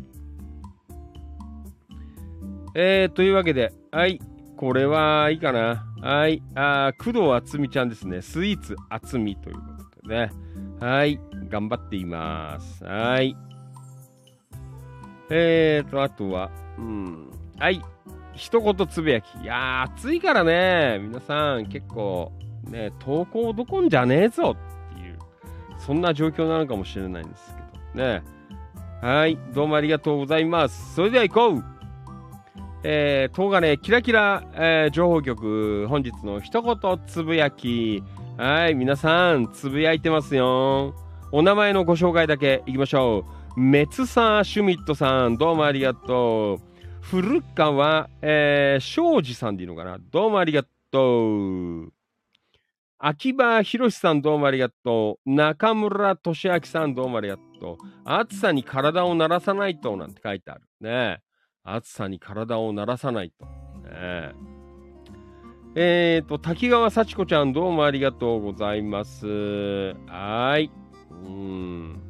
[2.73, 4.19] えー、というわけで、はい。
[4.61, 5.83] これはいいかな。
[6.01, 6.43] はい。
[6.53, 8.21] あ工藤あつみちゃんですね。
[8.21, 9.61] スイーツあつみというこ
[10.03, 10.31] とでね。
[10.79, 11.19] はい。
[11.49, 12.83] 頑張っています。
[12.85, 13.35] はい。
[15.31, 17.31] えーと、あとは、うん。
[17.57, 17.81] はい。
[18.35, 19.35] 一言つぶやき。
[19.41, 20.99] いやー、暑いからね。
[21.01, 22.31] 皆さん結構、
[22.69, 24.55] ね、投稿どこんじゃねえぞ
[24.91, 25.17] っていう、
[25.79, 27.55] そんな状況なのかもしれないんです
[27.95, 28.05] けど。
[28.05, 28.21] ね。
[29.01, 29.39] はい。
[29.55, 30.93] どうもありがとうございます。
[30.93, 31.80] それでは行こう
[32.83, 38.03] えー、東金キラキラ、えー、情報局、本日の一言つぶやき。
[38.37, 40.95] はい、皆さん、つぶやいてますよ。
[41.31, 43.23] お名前のご紹介だけいきましょ
[43.55, 43.59] う。
[43.59, 46.71] メツサーシュミットさん、どうもありがとう。
[47.01, 51.93] 古川、えー、庄司さんでいいのかなどうもありがとう。
[52.97, 55.29] 秋葉博さん、どうもありがとう。
[55.31, 57.77] 中村俊明さん、どうもありがとう。
[58.05, 60.61] 暑さに体を慣らさないと、なんて書いてある。
[60.79, 61.21] ね
[61.63, 63.45] 暑さに体を慣らさないと。
[63.87, 64.33] ね、
[65.75, 69.95] えっ、ー、と、滝川幸子ちゃん、どうもありがとうございます。
[70.07, 70.71] はい。
[71.11, 72.01] うん。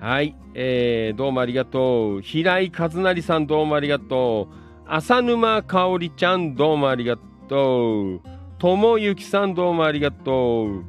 [0.00, 0.34] はい。
[0.54, 2.20] えー、どうもありがとう。
[2.22, 4.54] 平井和成さん、どうもありがとう。
[4.86, 7.18] 浅沼香織ちゃん、どうもありが
[7.48, 8.20] とう。
[8.58, 10.84] 友幸さん、どうもありがとう。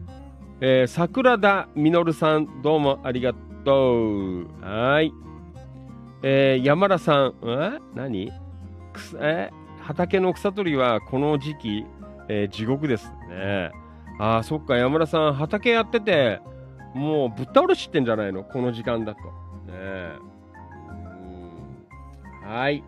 [0.61, 3.33] えー、桜田実さん、どうもありが
[3.65, 4.47] とう。
[4.61, 5.11] はい。
[6.29, 7.79] えー、山田さん、え？
[7.95, 8.33] 何？
[9.21, 9.49] え？
[9.79, 11.85] 畑の草取りはこの時期、
[12.27, 13.71] えー、地獄ですね。
[14.19, 16.41] ああ、そっか、山田さん、畑やってて、
[16.93, 18.43] もうぶっ倒れしてんじゃないの？
[18.43, 19.21] この時間だと。
[19.21, 19.27] ね
[22.43, 22.83] はい。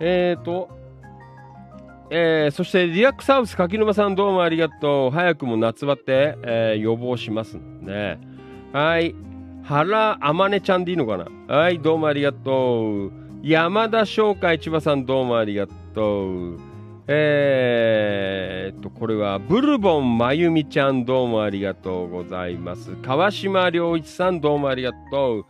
[0.00, 0.70] えーと、
[2.08, 5.10] えー、そしてリラックスハウス柿沼さんどうもありがとう。
[5.10, 8.18] 早くも夏バテ、えー、予防しますね。
[8.72, 9.14] はい。
[9.70, 11.28] 原あまねちゃんでいいのかな？
[11.46, 13.12] はい、どうもありがとう。
[13.40, 16.60] 山田翔海千葉さんどうもありがとう。
[17.06, 22.96] えー、っと、これは、ブルボンまゆみちゃんどうもありがとうございます。
[22.96, 25.46] 川島良一さんどうもありがとう。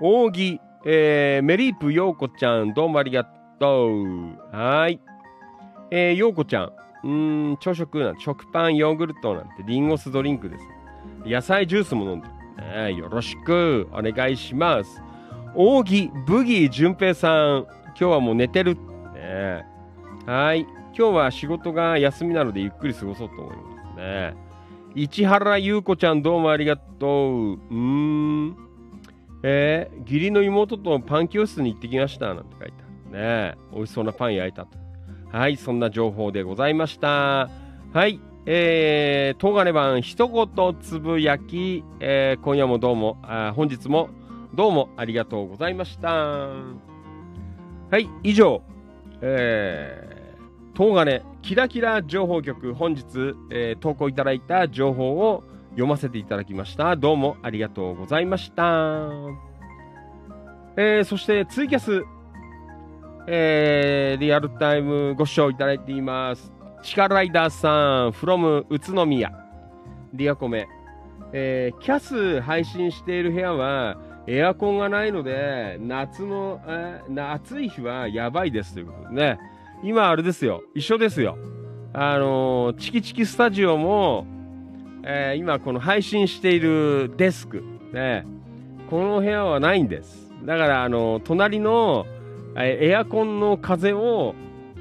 [0.00, 3.24] 扇、えー、メリープようこちゃんどうもありが
[3.58, 4.56] とう。
[4.56, 5.00] はい。
[5.90, 6.72] えー、ようこちゃん。
[7.02, 7.08] う
[7.54, 10.64] ん、朝食なん、食パン、ヨーグルトなんて、リンゴ酢ドリンクです。
[11.26, 12.33] 野菜ジュースも飲んで。
[12.58, 15.02] ね、よろしくお願いします。
[15.54, 18.76] 扇ブギー淳平さん、今日はもう寝てる。
[19.14, 19.64] ね、
[20.26, 20.66] はい。
[20.96, 24.34] 今日は仕事が休みなのでゆっくり過ごそうと思いますね。
[24.94, 27.52] 市原優子ちゃんどうもありがとう。
[27.54, 28.56] うーん。
[29.42, 32.32] えー、義理の妹とパン教室に行ってきました。
[32.32, 33.54] なんて書いてあるね。
[33.74, 34.78] 美味しそうなパン焼いたと。
[35.30, 37.50] はい、そんな情報でございました。
[37.92, 38.20] はい。
[38.46, 44.10] えー、東金版一言つぶやき、えー、今夜もどうもあ、本日も
[44.52, 46.10] どうもありがとうございました。
[46.10, 48.62] はい、以上、
[49.22, 56.96] えー、東金キラキラ情報局、本日、えー、投稿いただいた情報を読ませていただきました。
[56.96, 59.08] どうもありがとうございました。
[60.76, 62.04] えー、そしてツイキャス、
[63.26, 66.53] えー、リアルタイムご視聴いただいています。
[66.84, 69.32] チカライダーさん、from 宇都宮。
[70.12, 70.68] リアコメ。
[71.32, 79.38] えー、キャス配信している部屋は、エアコンがないので、夏の、えー、暑い日はやばいですということでね。
[79.82, 80.62] 今あれですよ。
[80.74, 81.38] 一緒ですよ。
[81.94, 84.26] あのー、チキチキスタジオも、
[85.04, 87.64] えー、今この配信しているデスク、
[87.94, 88.26] ね、
[88.90, 90.30] この部屋はないんです。
[90.44, 92.04] だから、あのー、隣の、
[92.56, 94.34] えエアコンの風を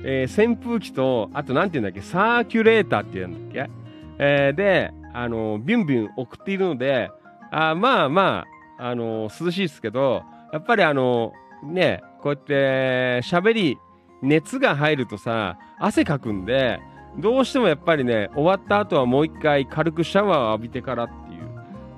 [0.04, 3.72] えー、扇風機と、あと何て言うんだっけ、サーキュレーターって言うんだっけ、
[4.20, 7.10] えー、で、あのビュンビュン送っているので、
[7.52, 8.46] あまあま
[8.80, 11.34] あ、あの涼しいですけど、やっぱりあの
[11.64, 13.78] ね、こうやって喋り、
[14.22, 16.80] 熱が入るとさ、汗かくんで、
[17.20, 21.50] どうしてもやっぱりね、終わった後はもう一回軽くシャワーを浴びてからっていう、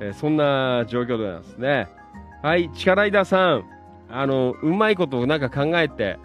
[0.02, 1.88] えー、そんな状況でなんですね。
[2.42, 3.66] はい、力ライダーさん、
[4.10, 6.18] あの、うまいことなんか考えて、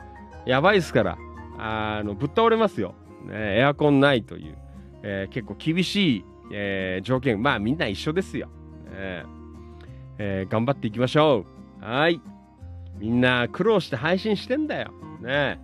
[0.46, 1.18] やばいですから、
[1.60, 2.94] あの、ぶっ倒れますよ。
[3.24, 4.56] ね、エアコンないという、
[5.02, 7.42] えー、結構厳しい、えー、条件。
[7.42, 8.48] まあみんな一緒ですよ。
[8.90, 9.24] ね
[10.18, 11.44] えー、頑張っていきましょ
[11.80, 11.84] う。
[11.84, 12.20] はい。
[12.98, 14.90] みんな苦労して配信してんだよ。
[15.20, 15.58] ね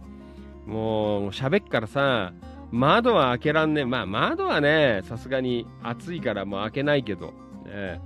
[0.67, 2.33] もう喋っからさ、
[2.71, 3.85] 窓は開けらんねえ。
[3.85, 7.33] まあ窓はね、さすがに暑いからもう開けないけど、
[7.65, 8.01] ね、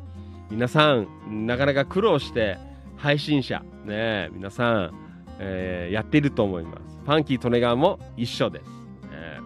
[0.50, 2.58] 皆さん、なかなか苦労して
[2.96, 5.09] 配信者、ね、皆さん、
[5.42, 6.98] えー、やっていると思います。
[7.04, 8.68] ファンキー・利根川も一緒です。
[9.10, 9.40] ね、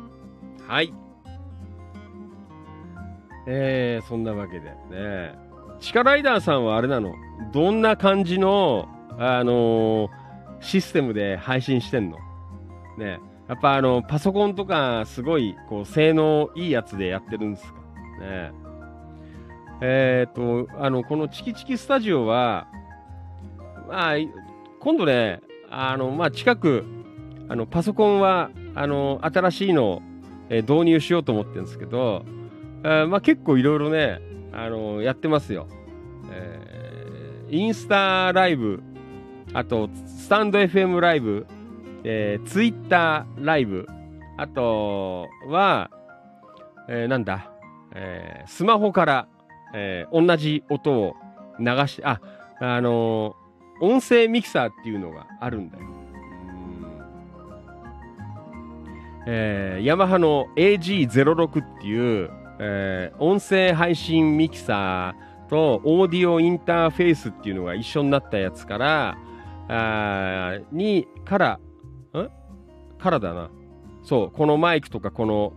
[0.67, 0.93] はい。
[3.47, 5.39] えー、そんなわけでね。
[5.79, 7.15] 地下ライダーさんはあれなの？
[7.53, 8.89] どんな感じの、
[9.19, 10.11] あのー、
[10.61, 12.19] システムで配信してんの？
[12.99, 13.21] ね。
[13.49, 17.81] やっぱあの、パソコンとかすごい、こう、性能いいやつでやってるんですか？
[18.21, 18.53] ね。
[19.83, 22.67] えっ、と、あの、このチキチキスタジオは、
[23.89, 24.15] まあ、
[24.81, 25.41] 今度ね、
[25.75, 26.85] あの、まあ、近く、
[27.49, 30.03] あの、パソコンは、あの、新しいのを、
[30.49, 32.25] えー、導入しようと思ってるんですけど、
[32.83, 34.21] あまあ、結構いろいろね、
[34.53, 35.67] あの、やってますよ。
[36.31, 38.83] えー、インスタライブ、
[39.53, 41.47] あと、スタンド FM ライブ、
[42.05, 43.87] えー、ツイッターライブ、
[44.37, 45.91] あとは、
[46.89, 47.51] えー、なんだ、
[47.95, 49.29] えー、スマホから、
[49.75, 51.15] えー、同じ音を
[51.59, 52.21] 流して、あ、
[52.61, 53.37] あの、
[53.81, 55.85] 音声ミキサーっていうのがあるんだよ。
[59.27, 69.19] えー、ヤマハの AG06 っていう、えー、音声配信ミキサーとオーディオインターフェースっていうのが一緒になったやつから、
[69.69, 71.61] あに、から、
[72.13, 72.31] ん？
[72.99, 73.51] からだな。
[74.03, 75.53] そう、このマイクとかこの、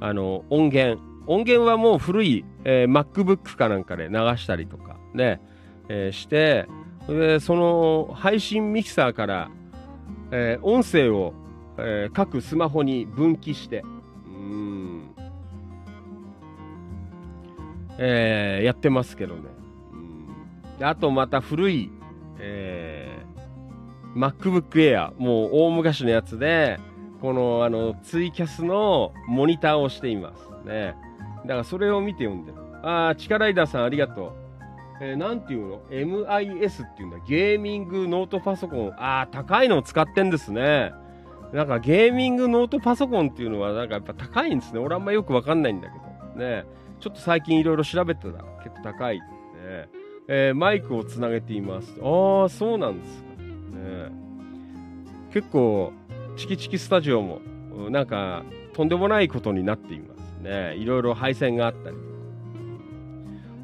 [0.00, 1.00] あの、音源。
[1.26, 5.40] 音源はもう古い、えー、MacBook かなんかで流したりとかね、
[5.88, 6.68] えー、して、
[7.08, 9.50] で、その配信ミキサーから、
[10.30, 11.34] えー、音声を、
[11.78, 13.84] えー、各スマホに分岐して、
[14.26, 15.10] うん、
[17.98, 19.42] えー、やってますけどね。
[20.78, 21.90] うん、あとまた古い、
[22.38, 26.78] えー、MacBook Air、もう大昔のやつで、
[27.20, 30.94] このあのツイキャスのモニターをしていますね。
[31.42, 32.58] だからそれを見て読んでる。
[32.82, 34.45] ああ、チカライダーさんありがとう。
[35.00, 37.18] えー、なんていうの ?MIS っていうんだ。
[37.28, 38.92] ゲーミングノートパソコン。
[38.92, 40.92] ああ、高いのを使ってんですね。
[41.52, 44.80] なんかゲーミングノートパソコンっていうのはなんかやっぱ高いんですね。
[44.80, 46.38] 俺あんまよくわかんないんだけど。
[46.38, 46.64] ね。
[47.00, 49.24] ちょっと最近いろいろ調べてたら結構高い、ね
[50.28, 51.94] えー、マイクをつなげています。
[52.02, 53.26] ああ、そうなんですか。
[53.42, 54.10] ね、
[55.32, 55.92] 結構、
[56.36, 57.40] チキチキスタジオも、
[57.90, 60.74] なんか、とんでもないことになっていますね。
[60.76, 61.96] いろいろ配線があったり。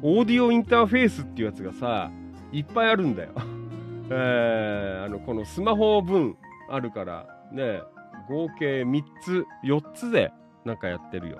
[0.05, 2.11] オーディオインターフェースっていうやつがさ、
[2.51, 3.31] いっぱいあるんだよ。
[4.11, 6.35] えー、あの、このスマホ分
[6.69, 7.81] あるから、ね、
[8.27, 10.31] 合計3つ、4つで
[10.65, 11.39] なんかやってるよ。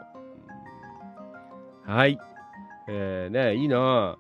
[1.86, 2.18] はい。
[2.88, 4.18] えー、ね、いいな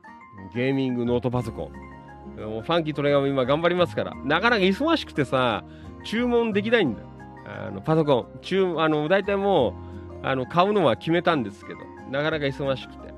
[0.53, 1.93] ゲーミングノートパソコン。
[2.41, 4.13] もファンキートレガーも今頑張りますから。
[4.25, 5.63] なかなか忙しくてさ、
[6.03, 7.07] 注文できないんだよ。
[7.45, 8.39] あのパソコン。
[8.41, 9.75] 注、あの、大体も
[10.21, 11.79] う、あの、買うのは決めたんですけど、
[12.09, 13.07] なかなか忙しくて。
[13.07, 13.13] ね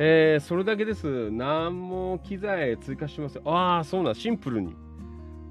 [0.00, 1.30] えー、それだけです。
[1.32, 3.40] 何も機材追加します。
[3.44, 4.76] ああ、そうなん、シンプルに。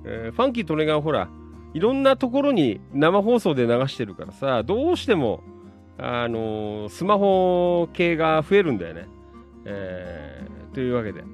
[0.05, 1.27] えー、ファンキートレガーほら、
[1.73, 5.43] いろんなところに生放送で流してるからさ、どうしても、
[5.97, 9.07] あのー、スマホ系が増えるんだよね。
[9.65, 11.25] えー、というわけで、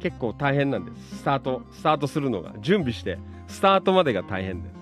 [0.00, 1.18] 結構大変なんです。
[1.18, 4.74] スタート、スタートするのが、準備して、スタートまでが大変です。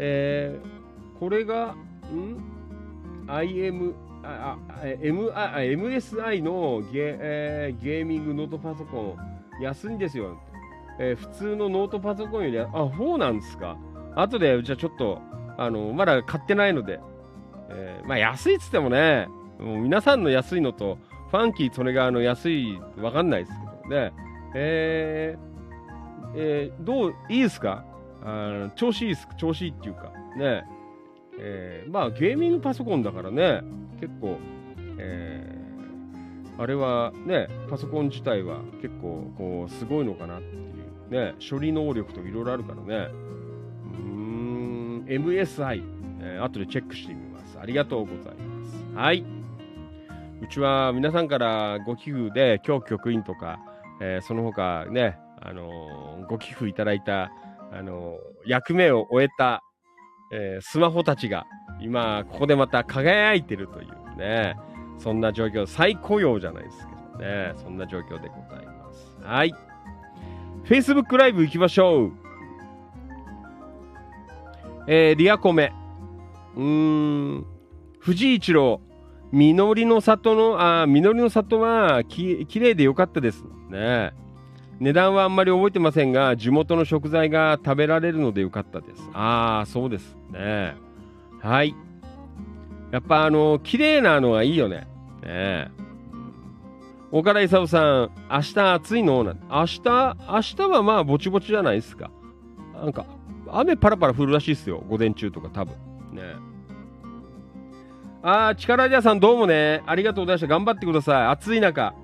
[0.00, 1.76] えー、これが、
[2.12, 2.42] ん
[3.28, 3.94] ?IM、
[4.24, 9.16] あ、あ、M、あ、MSI のゲ,、えー、ゲーミングノートパソコ
[9.60, 10.38] ン、安いんですよ。
[10.98, 13.76] えー、普通のノートパソコンより、あ、そうなんですか。
[14.16, 15.20] 後で、じゃあちょっと、
[15.58, 17.00] あの、まだ買ってないので、
[17.70, 20.98] えー、まあ安いっつってもね、もう皆さんの安いのと、
[21.30, 24.12] ファンキー・トネガーの安い、わかんないですけどね、
[24.54, 27.84] えー、えー、どう、いいですか？
[28.26, 30.64] あ調子いいです調子いいっていうか、ね、
[31.38, 33.62] えー、まあゲーミングパソコンだからね、
[34.00, 34.38] 結構、
[34.98, 40.64] えー、あれはね、パソコン自体は結構、こう、すごいのかなっていう、
[41.10, 43.08] ね、処理能力とかいろいろあるからね
[43.92, 45.82] うん、MSI、
[46.20, 47.58] えー、後でチェックしてみます。
[47.58, 48.84] ありがとうございます。
[48.94, 49.24] はい。
[50.42, 53.60] うちは皆さんからご寄付で、今日局員とか、
[54.00, 57.30] えー、その他ね、あのーご寄付いただいた、
[57.72, 59.63] あのー役目を終えた、
[60.30, 61.46] えースマホたちが、
[61.80, 64.56] 今、ここでまた輝いてるというね、
[64.98, 69.16] そんな状況、再雇用じゃないですけどね、そんな状況でございます。
[69.22, 69.54] はい。
[70.64, 72.12] Facebook ライブ行きましょう。
[74.86, 75.72] えーリアコメ。
[76.56, 77.46] うん、
[77.98, 78.80] 藤井一郎。
[79.32, 83.44] 実りの里の、あ、実りの里はき、綺麗でよかったです。
[83.68, 84.12] ね。
[84.80, 89.08] 値段はあんまり覚えてませんが、地元の食材が食べられるのでよかったです。
[89.12, 90.74] ああ、そうですね。
[91.40, 91.74] はい。
[92.90, 94.86] やっぱあの、綺麗なのはいいよね。
[95.22, 95.70] ね
[97.10, 99.22] 岡田勲さん、明日暑いの？
[99.22, 99.80] なん明日、
[100.28, 102.10] 明日はまあぼちぼちじゃないですか。
[102.74, 103.06] なんか、
[103.48, 104.82] 雨パラパラ降るらしいですよ。
[104.88, 105.74] 午前中とか多分。
[106.12, 106.22] ね
[108.22, 109.82] あー、力じゃさんどうもね。
[109.86, 110.46] ありがとうございました。
[110.46, 111.26] 頑張ってください。
[111.26, 111.94] 暑い中、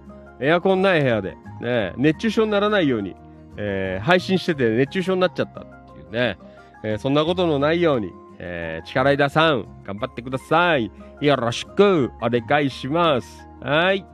[0.40, 3.14] エアコンない部屋で、ね、熱中症にならないように、
[3.56, 5.64] えー配信してて熱中症になっちゃったっ
[5.94, 6.38] ていうね。
[6.82, 10.90] えーそんなことのないように、えー、力枝さん、頑張ってください。
[11.20, 13.46] よろしくお願いします。
[13.60, 14.06] はい。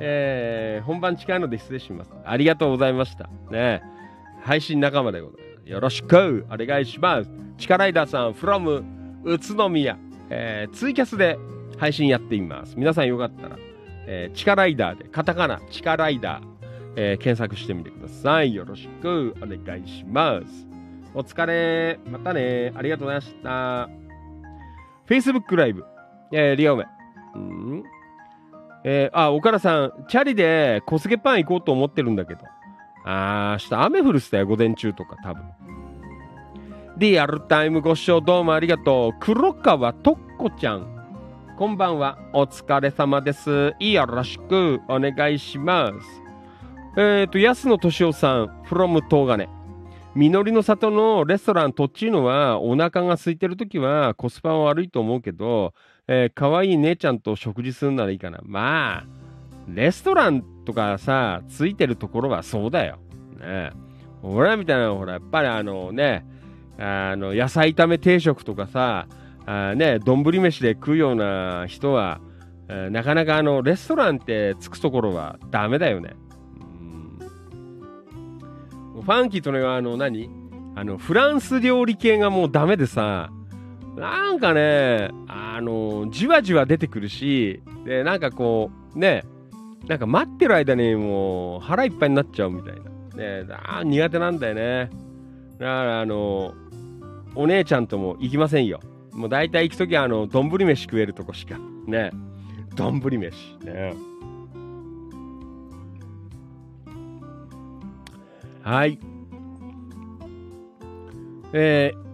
[0.00, 2.10] えー本番近いので失礼します。
[2.24, 3.28] ありがとうございました。
[3.50, 3.82] ね。
[4.42, 5.70] 配信仲間でございます。
[5.70, 7.30] よろしくお願いします。
[7.58, 8.82] 力枝さん、from
[9.24, 9.98] 宇都宮、
[10.30, 11.38] えーツイキャスで
[11.76, 12.74] 配信やっています。
[12.78, 13.58] 皆さんよかったら、
[14.06, 16.44] えー、チカライダーで、カタカナ、チカライダー、
[16.96, 18.54] えー検索してみてください。
[18.54, 20.66] よろしくお願いします。
[21.14, 21.98] お疲れ。
[22.06, 22.72] またね。
[22.74, 23.88] ありがとうございました。
[25.08, 25.84] Facebook ライブ。
[26.32, 26.86] えー、リオメ。
[27.34, 27.84] うん
[28.84, 32.40] えーあ、岡田さん、チャリで小菅パン行こうと思ってるんだけど。
[33.04, 35.42] あー、明日雨降るっすよ、午前中とか多分。
[36.96, 39.16] リアルタイムご視聴どうもありがとう。
[39.20, 40.99] 黒川とっこちゃん。
[41.60, 42.16] こんばんは。
[42.32, 43.74] お疲れ様です。
[43.78, 46.22] よろしくお願いします。
[46.98, 49.46] えっ、と、安野敏夫さん、from 東金。
[50.14, 55.74] 実りの里のレストラントッチーノはお腹が空いてるときはコスパは悪いと思うけど、
[56.08, 58.40] えー、可愛い姉ちゃんと食事するならいいかな。
[58.42, 59.04] まあ、
[59.68, 63.00] レストランとかさ、ついてるところはそうだよ。
[63.38, 63.72] ね
[64.22, 66.24] 俺らみたいな、ほら、やっぱりあのね、
[66.78, 69.06] あの、野菜炒め定食とかさ、
[69.52, 72.20] あね、丼飯で食うような人は、
[72.68, 76.14] えなかなかあの、レストランってつくところはダメだよね。
[76.50, 77.18] うん
[79.02, 80.30] ファンキーとね、あの、何？
[80.76, 83.30] あの、フランス料理系がもうダメでさ、
[83.96, 89.24] なんかね、あの、じわじわ出てくるし、で、なんかこう、ね、
[89.88, 92.82] なんか待ってる間にもう腹いっぱいになっちゃうみたいな。
[93.16, 94.90] ね、あ苦手なんだよね。
[95.58, 96.54] だから、あの、
[97.34, 98.80] お姉ちゃんとも行きませんよ。
[99.12, 101.58] もう大体行くときは、あの、丼飯食えるとこしか。
[101.86, 102.10] ね。
[102.74, 103.56] 丼飯。
[103.64, 103.94] ね。
[108.62, 108.98] はい。
[111.52, 112.10] えー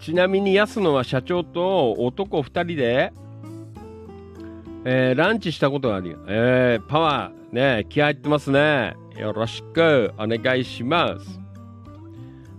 [0.00, 3.10] ちなみに安野は社長と男2人で、
[4.84, 6.18] えーランチしたことがあるよ。
[6.28, 8.96] えーパワー、ね、気合入ってますね。
[9.16, 11.43] よろしくお願いします。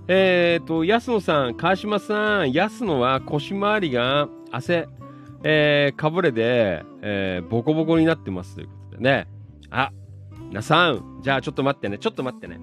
[0.08, 4.88] えーと、安野さん、川島さん、安野は腰回りが汗、
[5.44, 9.28] えーかぶれで、えーボコボコになってますということでね。
[9.72, 9.92] あ、
[10.52, 12.60] なさん、じゃあちょっと待ってね、ちょっと待ってね。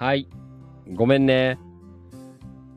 [0.00, 0.26] はい。
[0.94, 1.58] ごめんね。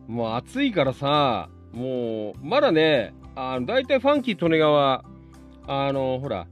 [0.09, 5.05] もう暑いからさ、もう、まだね、あの、だいたいファンキー利根川、
[5.65, 6.47] あの、ほら、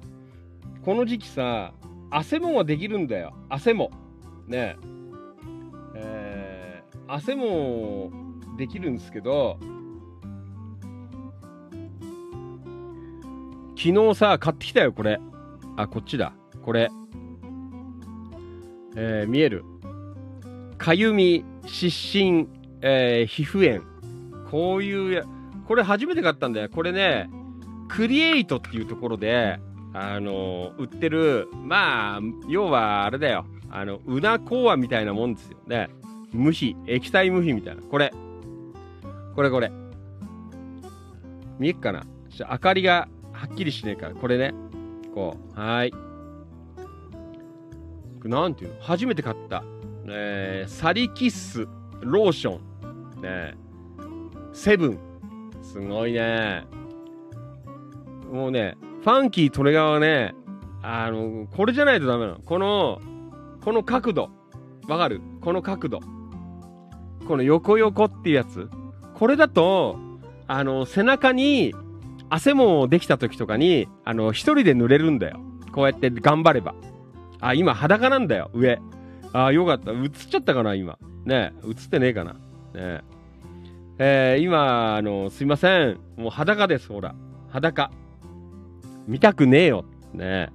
[0.85, 1.73] この時期さ、
[2.09, 3.33] 汗もんはできるんだよ。
[3.49, 3.91] 汗も。
[4.47, 4.77] ね
[5.93, 8.09] えー、汗も
[8.57, 9.57] できるんですけど、
[13.77, 15.19] 昨日さ、買ってきたよ、これ。
[15.75, 16.31] あ、こっちだ。
[16.63, 16.89] これ。
[18.95, 19.65] えー、見える。
[20.81, 22.47] かゆみ、湿疹、
[22.81, 23.83] えー皮膚炎。
[24.49, 25.23] こういうや、
[25.67, 26.69] これ初めて買ったんだよ。
[26.69, 27.29] これね、
[27.87, 29.59] クリエイトっていうところで、
[29.93, 33.45] あの売ってる、まあ、要はあれだよ。
[33.69, 35.91] あの、うなこわみたいなもんですよね。
[36.33, 37.83] 無比、液体無比みたいな。
[37.83, 38.11] これ。
[39.35, 39.71] これこれ。
[41.59, 42.05] 見えっかな？
[42.49, 44.55] 明かりがはっきりしねえから、これね。
[45.13, 45.59] こう。
[45.59, 45.93] はい。
[48.23, 48.81] なんていうの？
[48.81, 49.63] 初めて買った。
[50.07, 51.67] えー、サリキッス
[52.01, 53.21] ローション。
[53.21, 53.55] ね
[54.53, 54.99] セブン。
[55.61, 56.65] すごいね。
[58.31, 60.33] もうね、ファンキートレガーはね、
[60.81, 62.39] あの、これじゃないとダメなの。
[62.39, 62.99] この、
[63.63, 64.29] この角度。
[64.87, 65.21] わかる？
[65.41, 65.99] この角度。
[67.27, 68.69] この横横っていうやつ。
[69.13, 69.97] これだと、
[70.47, 71.75] あの、背中に
[72.29, 75.39] 汗もできた時とかに、あの、一人で濡れるんだよ。
[75.71, 76.73] こうやって頑張れば。
[77.39, 78.79] あ、今裸なんだよ、上。
[79.33, 79.91] ああ、よかった。
[79.91, 80.97] 映っちゃったかな、今。
[81.25, 82.33] ね映ってねえかな。
[82.73, 83.01] ね
[83.97, 85.99] えー、今、あの、すいません。
[86.17, 87.15] もう裸です、ほら。
[87.49, 87.91] 裸。
[89.07, 89.85] 見たくねえよ。
[90.13, 90.49] ね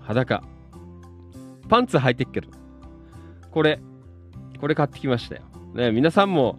[0.00, 0.42] 裸。
[1.68, 2.48] パンツ履いてっけど。
[3.50, 3.80] これ、
[4.60, 5.42] これ買ってきましたよ。
[5.74, 6.58] ね皆さんも、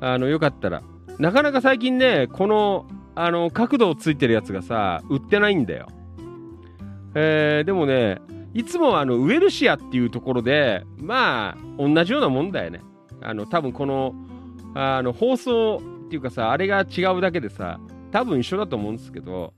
[0.00, 0.82] あの、よかったら。
[1.18, 5.86] なかなか最近ね、この、あの、角度ついてるやつがさ、売ってないんだよ。
[7.14, 8.20] えー、でもね、
[8.54, 12.80] いつもあの、ウェルシアっていうところで、まあ、同じようなもんだよね。
[13.20, 14.14] あの、多分この、
[14.74, 17.78] あの、放送っていうかさ、あれが違うだけでさ、
[18.10, 19.52] 多分一緒だと思うんですけど、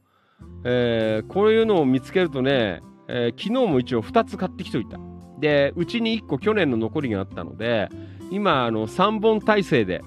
[0.64, 4.98] えー、こういうのを見つけるとね、えー、昨日も一応2つ買ってきといた。
[5.38, 7.88] で、うちに1個去年の残りがあったので、
[8.30, 10.02] 今、あの、3本体制で、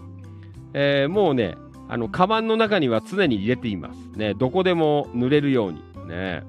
[0.73, 1.55] えー、もうね、
[1.89, 4.17] あの、カバンの中には常に入れています。
[4.17, 5.81] ね、どこでも濡れるように。
[6.07, 6.43] ね。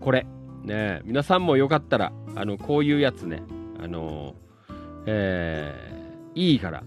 [0.00, 0.26] これ、
[0.68, 3.42] ね、皆さんもよかったら、あの、こういうやつね、
[3.82, 4.34] あの
[5.06, 6.84] えー、いいから。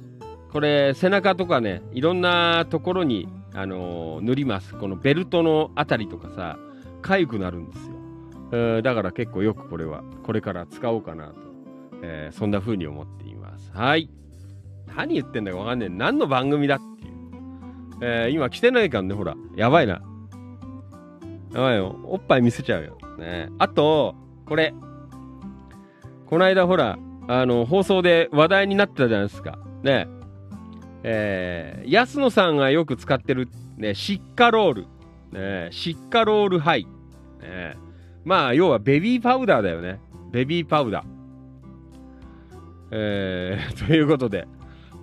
[0.52, 4.76] これ、背中とかね、いろんなところに、あの塗ります。
[4.76, 6.58] このベルトのあたりとかさ、
[7.02, 7.96] 痒くなるんですよ。
[8.54, 11.34] えー、だから結構よくこれは、これから使おうかなと、
[12.04, 13.72] えー、そんな風に思っています。
[13.74, 14.10] はい。
[14.96, 15.90] 何言ってんだかわかんねえ。
[15.90, 17.14] 何の番組だっていう。
[18.02, 19.36] えー、今来てないからね、ほら。
[19.56, 20.02] やばいな。
[21.54, 22.00] やばいよ。
[22.06, 22.98] おっぱい見せちゃうよ。
[23.22, 23.50] ね。
[23.60, 24.16] あと、
[24.46, 24.74] これ。
[26.26, 26.98] この間ほら、
[27.28, 29.60] あの、放送で話題になってたじゃないですか。
[29.84, 30.08] ね。
[31.04, 33.48] えー、安野さんがよく使ってる、
[33.78, 34.88] ね、シッカロール。
[35.32, 36.86] ね、シッカロールハイ。
[37.42, 37.78] ね、
[38.26, 40.00] まあ、要はベビーパウダーだよね。
[40.32, 41.06] ベビーパウダー。
[42.92, 44.48] えー、 ということで、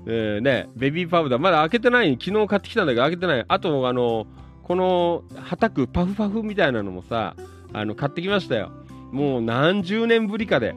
[0.06, 3.44] えー、ね、ベビーパウダー、まだ開けてない、昨日買ってきたんだけど開けてない。
[3.46, 4.26] あと、あの、
[4.68, 7.34] この、はたくパフパフみたいなのもさ、
[7.72, 8.70] あの、買ってきましたよ。
[9.10, 10.74] もう何十年ぶりかで、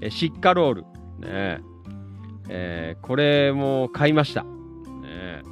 [0.00, 0.82] えシッカロール。
[1.18, 1.60] ね
[2.48, 4.44] えー、これも買いました。
[4.44, 5.42] ね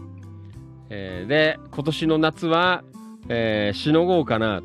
[0.89, 2.83] えー、で、今年の夏は、
[3.29, 4.65] えー、しのごうかなと。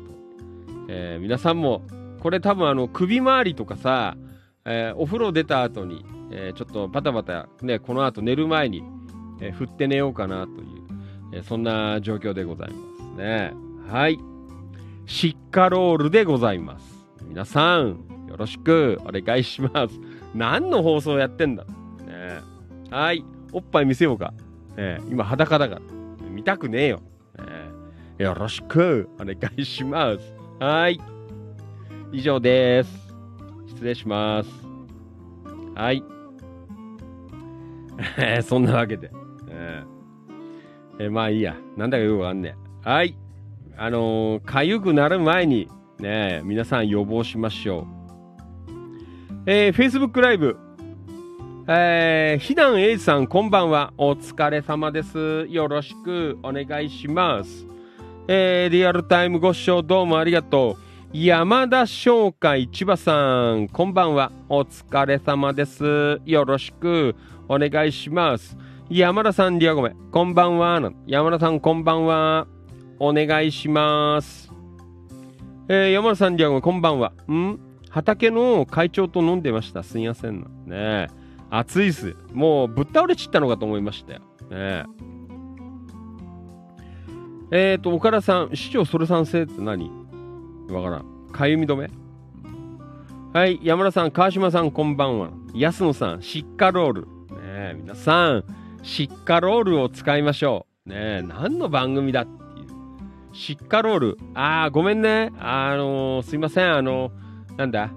[0.88, 1.82] えー、皆さんも、
[2.20, 4.16] これ多分あの、首周りとかさ、
[4.64, 8.82] え、お風呂出た後に、え、ちょっとバタバタ、ね、この後寝る前に、
[9.42, 12.87] え、振って寝ようかなという、え、そんな状況でございます
[13.18, 13.52] ね。
[13.90, 14.18] はい。
[15.06, 17.06] シッカロールでございます。
[17.24, 19.98] 皆さん、よろしくお願いします。
[20.34, 22.40] 何の放送やってんだ、ね、
[22.90, 23.24] はい。
[23.52, 24.32] おっぱい見せようか。
[24.76, 25.80] ね、今裸だから。
[26.30, 27.00] 見たくねえよ。
[28.18, 30.34] ね、よろしくお願いします。
[30.60, 31.00] はい。
[32.12, 33.14] 以上です。
[33.68, 34.50] 失礼します。
[35.74, 36.02] はい。
[38.42, 39.10] そんなわけで。
[39.48, 39.82] え、
[41.00, 41.56] えまあいいや。
[41.76, 42.67] なんだかよくわかんねえ。
[42.82, 43.16] はい。
[43.76, 45.68] あのー、かゆくなる前に、
[45.98, 47.86] ね、皆さん予防しましょう。
[49.46, 50.56] えー、Facebook ライブ。
[51.66, 53.92] えー、ひだんえいさん、こんばんは。
[53.98, 55.46] お疲れ様です。
[55.48, 57.66] よろしくお願いします。
[58.28, 60.88] えー、リアルタイムご視聴どうもありがとう。
[61.12, 64.30] 山田商会千葉さん、こんばんは。
[64.48, 66.20] お疲れ様です。
[66.24, 67.16] よろしく
[67.48, 68.56] お願いします。
[68.88, 70.80] 山田さん、リアゴメ、こんばんは。
[71.06, 72.46] 山田さん、こんばんは。
[73.00, 74.52] お願いします。
[75.68, 77.12] えー、山田さん、リアゴメ、こんばんは。
[77.30, 77.60] ん？
[77.90, 79.82] 畑の会長と飲んでました。
[79.82, 80.44] すいません。
[80.66, 81.08] ね
[81.48, 82.16] 暑いっす。
[82.32, 84.20] もうぶっ倒れちったのかと思いましたよ。
[84.50, 84.84] ね
[87.50, 89.90] えっ、ー、と、岡田さん、市長それ賛成って何？
[90.70, 91.28] わからん。
[91.30, 91.88] かゆみ止め？
[93.32, 95.30] はい、山田さん、川島さん、こんばんは。
[95.54, 97.02] 安野さん、シッカロール。
[97.02, 97.08] ね
[97.44, 98.44] え皆さん、
[98.82, 100.88] シッカロールを使いましょう。
[100.88, 102.47] ねえ何の番組だって。
[103.38, 104.18] シッカロール。
[104.34, 105.30] あー、ごめんね。
[105.38, 106.74] あのー、すいません。
[106.74, 107.92] あのー、なんだ？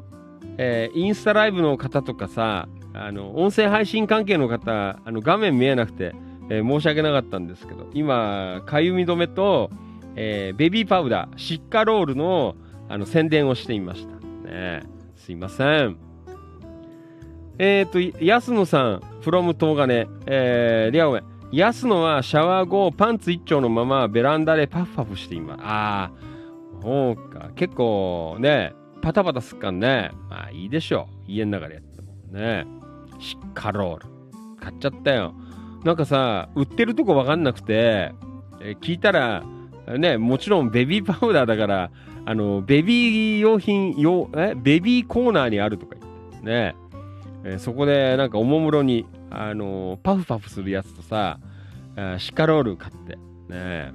[0.60, 6.14] えー、インスタライブの方とかさ、あの、音声配信関係の方、あの、画面見えなくて、
[6.52, 9.72] え申し訳なかったんですけど、今、かゆみ止めと、
[10.16, 12.56] えベビーパウダー、シッカロールの、
[12.88, 14.48] あの、宣伝をしてみました。
[14.48, 14.84] ね
[15.16, 15.98] すいません。
[17.58, 21.30] えっ、と、安野さん、フロム東金、えー、リアウェイ。
[21.54, 25.62] 安野はシャワー後、パンツ一丁のままベランダでパフパフしています。
[25.64, 26.12] ああ、
[26.82, 27.49] そうか。
[27.56, 30.12] 結構ね、パタパタすっかんね。
[30.30, 31.32] まあいいでしょう。
[31.32, 32.66] 家の中でやってもね。
[33.20, 34.06] シッカロール。
[34.62, 35.34] 買っちゃったよ。
[35.84, 38.14] なんかさ、売ってるとこわかんなくて、
[38.62, 39.43] え、聞いたら、
[39.97, 41.91] ね、もちろんベビーパウダーだから、
[42.26, 46.76] あの、ベビー用品、用、え、ベビーコーナーにあるとか言って、ね、
[47.43, 51.39] えそこでなんかおもむろに、あのパフパフするやつとさ、
[52.19, 53.17] シカロール買って、
[53.47, 53.93] ね、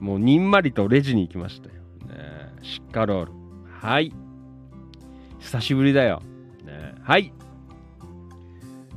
[0.00, 1.74] もうにんまりとレジに行きましたよ。
[2.08, 3.32] ね、シカロール。
[3.70, 4.12] はい。
[5.38, 6.22] 久しぶりだよ。
[6.64, 7.32] ね、はい。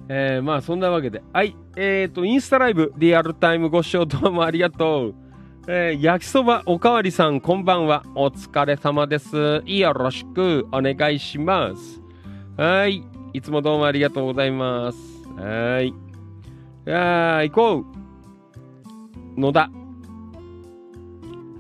[0.10, 1.56] えー、まあそんなわけで、はい。
[1.76, 5.16] えっ、と、インスタライブ、リアルタイムご視聴どうもありがとう。
[5.68, 8.04] えー焼きそばおかわりさん、こんばんは。
[8.16, 9.64] お疲れ様です。
[9.66, 12.02] よろしくお願いします。
[12.58, 13.04] はい。
[13.32, 15.13] いつもどうもありがとうございます。
[15.38, 15.88] はい。
[15.90, 15.94] い
[16.86, 17.86] やー、行こ
[19.38, 19.40] う。
[19.40, 19.70] 野田。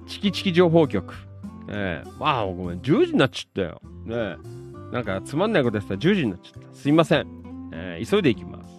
[0.05, 1.13] チキチキ情報局。
[1.69, 3.81] えー、わあ、ごめん、10時になっちゃったよ。
[4.05, 4.37] ねえ
[4.93, 6.73] なんかつまんないことやったら10時になっちゃった。
[6.75, 7.27] すいません。
[7.73, 8.73] えー急いでいきます。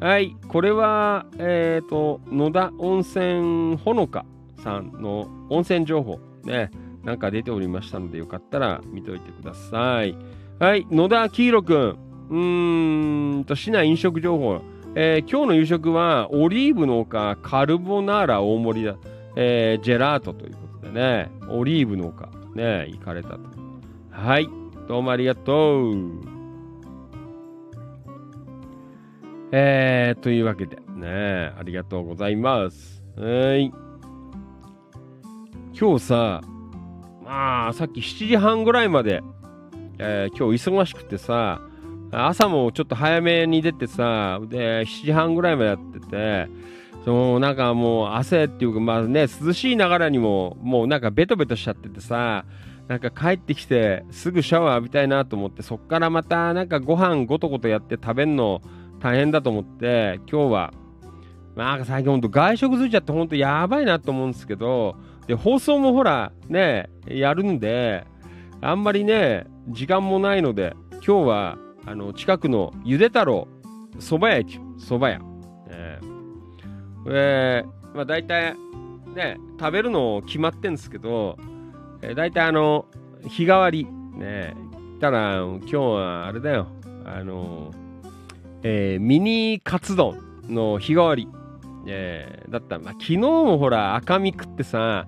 [0.00, 4.26] はい、これは、えっ、と、野田温泉ほのか
[4.62, 10.16] さんの温泉情報ねえ、なんか出ておりましたので、よかったら見ておいてください。
[10.58, 11.98] はい、野田黄色くん、
[12.32, 14.62] うーんと、市内飲食情報、
[14.94, 18.96] えー今日の夕食は、オリーブの丘カルボナーラ大盛りだ、
[19.36, 23.40] えージェラートということでね、オリーブの丘、ね、行かれたと。
[24.10, 24.48] はい、
[24.88, 25.94] どうもありがとう。
[29.52, 33.04] えー、というわけで、ね、ありがとうございます。
[33.18, 33.70] はい。
[35.78, 36.40] 今日さ、
[37.22, 39.22] まあ、さっき7時半ぐらいまで、
[39.98, 41.60] えー今日忙しくてさ、
[42.12, 46.48] 朝もちょっと早めに出てさ、で、7時半ぐらいまでやってて、
[47.04, 52.44] そのなんかもう汗っていうか、まあね、涼しいながらにも、もうなんかベトベトしちゃっててさ、
[52.86, 58.60] なんか帰ってきてすぐシャワー浴びたいなと思って、そっからまたなんかご飯ごとごとやって食べんの
[59.00, 60.74] 大変だと思って、今日は、
[61.56, 64.96] なんか最近ほんと外食ついちゃってほんとやばいなと思うんですけど、
[65.26, 68.04] で、放送もほら、ね、やるんで、
[68.60, 73.48] あんまりね、時間もないので、今日は、あの、近くのゆで太郎、
[73.98, 75.20] 蕎麦屋駅、蕎麦屋。
[75.68, 78.54] えー、えー、まあ大体、
[79.14, 81.36] ね、食べるの決まってんですけど、
[82.00, 82.86] えー、大体あの、
[83.26, 84.54] 日替わり、ね、
[85.00, 86.68] たら、今日はあれだよ、
[87.04, 87.70] あの、
[88.62, 90.16] えーミニカツ丼
[90.48, 91.28] の日替わり、
[91.86, 95.06] えーだった、まあ、昨日もほら赤身食ってさ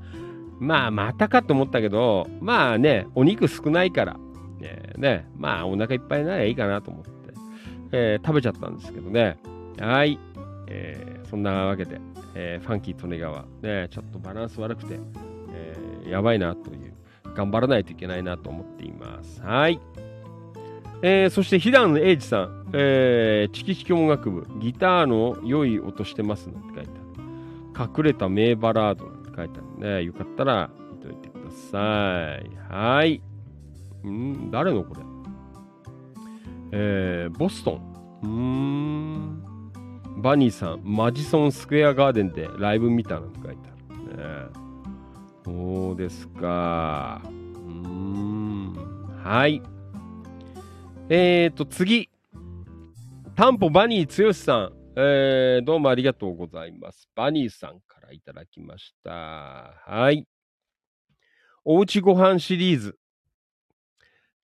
[0.58, 4.16] まあまたかと思ったけどまあねお肉少ないから、
[4.64, 5.28] えーね。
[5.36, 7.10] まあお腹いっぱいになりゃいいかなと思って、
[7.92, 9.36] えー食べちゃったんですけどね。
[9.78, 10.18] はい、
[10.68, 12.00] えーそんなわけで、
[12.34, 13.44] えーファンキー利根川。
[13.62, 14.98] ねちょっとバランス悪くて、
[15.52, 16.94] えーやばいなという。
[17.34, 19.42] 頑張らないといけないなと思っています。
[19.42, 19.80] はい。
[21.02, 26.90] えーそして、平野英二さん、えー、チキチキ音楽部、ギターの良い音してますなんて書いて
[27.74, 27.90] ある。
[27.98, 29.96] 隠れた名バラードなんて書いてある。
[29.96, 30.04] ね。
[30.04, 32.72] よかったら見ておいてください。
[32.72, 33.20] はい。
[34.10, 35.00] ん誰のこれ？
[36.72, 37.94] えー、ボストン。
[40.18, 44.16] バニーさん、マジソンスクエアガーデンでライブ見たなんて書いてある。
[44.16, 44.24] ね、
[45.44, 47.20] そうですか。
[47.24, 48.72] うーん。
[49.22, 49.60] はい。
[51.10, 52.08] えーと、次。
[53.36, 54.72] タンポバニー剛さん。
[54.96, 57.10] えー、どうもありがとうございます。
[57.14, 59.10] バニーさんからいただきました。
[59.10, 60.26] はい。
[61.64, 62.96] おうちご飯シリーズ。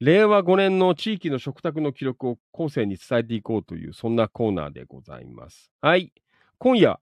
[0.01, 5.71] 令和5年の地域の食卓の記録を後世に伝えていこうという、そんなコーナーでございます。
[5.83, 6.11] はい。
[6.57, 6.99] 今夜、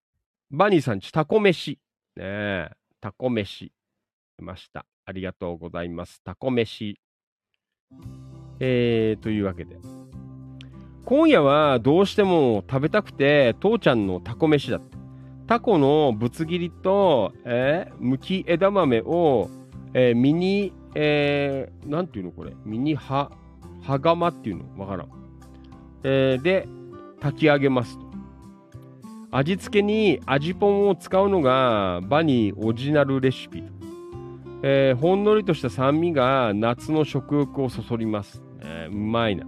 [0.50, 1.78] バニーさんちタコ飯。
[2.16, 2.70] ねえ、
[3.00, 3.70] タコ飯。
[4.36, 4.84] 出ました。
[5.04, 6.20] ありがとうございます。
[6.24, 6.98] タコ飯。
[8.58, 9.76] えー、というわけで。
[11.04, 14.98] 今夜はどうしても食べたくて、父ちゃんのタコ飯だった。
[15.46, 19.48] タコのぶつ切りと、えー、むき枝豆を、
[19.94, 23.30] えー、ミニ、えー、なんていうのこれ、ミニは、
[23.82, 24.64] はがまっていうの？
[24.76, 25.08] わからん。
[26.02, 26.66] えー、で、
[27.20, 28.06] 炊き上げますと。
[29.30, 33.68] 味付けに味ポンを使うのがバニーオリジナルレシピと。
[34.64, 38.42] えーほんのりとした酸味が夏の食欲をそそります。
[38.60, 39.46] えーうまいな。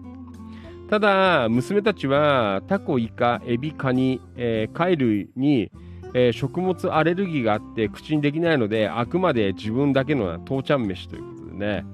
[0.89, 5.73] ただ、娘たちはタコ、イカ、エビ、カニ、えー貝類に、
[6.15, 11.30] えー食物アレルギーがあって口にできないので、あくまで自分だけの父ちゃん飯という
[11.61, 11.85] ね。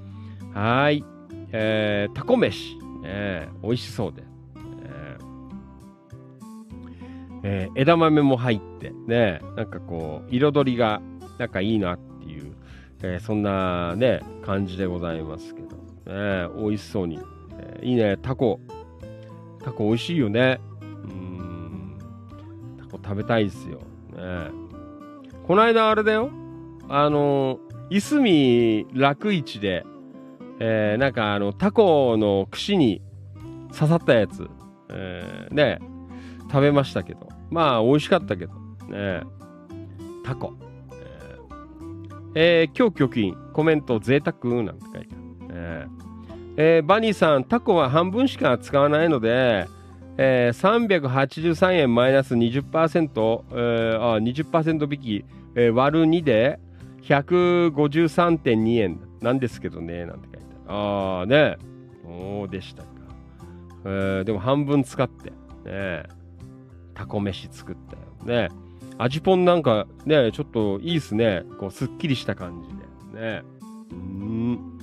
[0.55, 1.05] はい。
[1.53, 4.23] えータコ飯、えー美味しそうで。
[4.83, 5.27] えー
[7.43, 11.01] え枝豆も入って、ね、なんかこう、彩りが
[11.39, 12.55] なんかいいなっていう、
[13.03, 17.21] えーそんなね、感じでございますけど、ね、美味しそうに。
[17.59, 18.61] えーいいね、タコ。
[19.63, 20.61] タコ美味しいよね。
[20.81, 21.99] うん。
[22.79, 23.79] タコ食べたいですよ。
[24.17, 24.51] ね、
[25.47, 26.31] この間あれだよ。
[26.89, 27.59] あの、
[27.89, 29.85] いすみ楽市で、
[30.59, 33.03] えー、なんかあの、タコの串に
[33.73, 34.49] 刺さったやつ、
[34.91, 35.79] えー、ね、
[36.51, 37.29] 食べましたけど。
[37.51, 38.53] まあ、美味しかったけど、
[38.89, 39.23] ね、
[40.25, 40.55] タコ。
[42.35, 45.07] えー、今日貯金、コメント、贅沢なんて書いてある。
[45.53, 45.87] え
[46.59, 49.69] えー、バニーさん、タコは半分しか使わないので、
[50.19, 56.59] えー、383円マイナス20%、えー、あ20%引き、えー、割る2で
[57.07, 60.79] 153.2円なんですけどね、なんて書いてある。
[60.79, 61.57] ああね、
[62.05, 62.89] そうでしたか。
[63.85, 65.33] えー、でも半分使って、
[65.65, 66.05] ね、
[66.95, 67.97] タコ飯作った
[68.33, 68.49] よね。
[68.99, 71.45] 味ぽんなんかね、ちょっといいっすね。
[71.61, 73.21] こう、すっきりした感じで。
[73.21, 73.43] ね。
[73.91, 74.77] うん。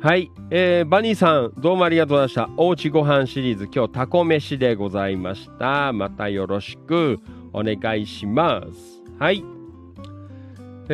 [0.00, 2.50] はい、えー、バニーさん、どうもありがとうございました。
[2.56, 5.92] おうちご飯シリーズ、今日タコ飯でございました。
[5.92, 7.20] またよろしく
[7.52, 9.02] お願いします。
[9.20, 9.61] はい。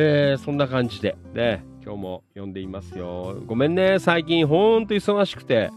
[0.01, 3.35] えー、そんな感じで、ね、今日も読んでいますよ。
[3.45, 5.71] ごめんね、最近ほんと忙しくて、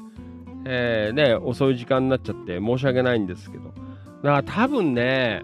[0.65, 3.65] えー、ね、遅い時間になっちゃって申し訳ないんですけど。
[3.65, 3.77] だか
[4.23, 5.43] ら多分ね、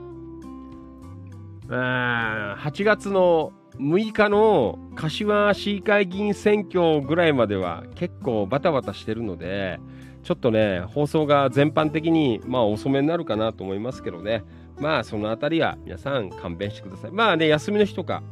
[1.67, 9.81] 8月の6日の柏市議会議員選挙ぐらいまでは結構バタバタしてるので、
[10.23, 14.45] ちょっとね、放送が全般的にまあ遅めになるかなと思いますけどね、
[14.79, 17.11] まあそのあたりは皆さん勘弁してください。
[17.11, 18.23] まあね、休みの日とか、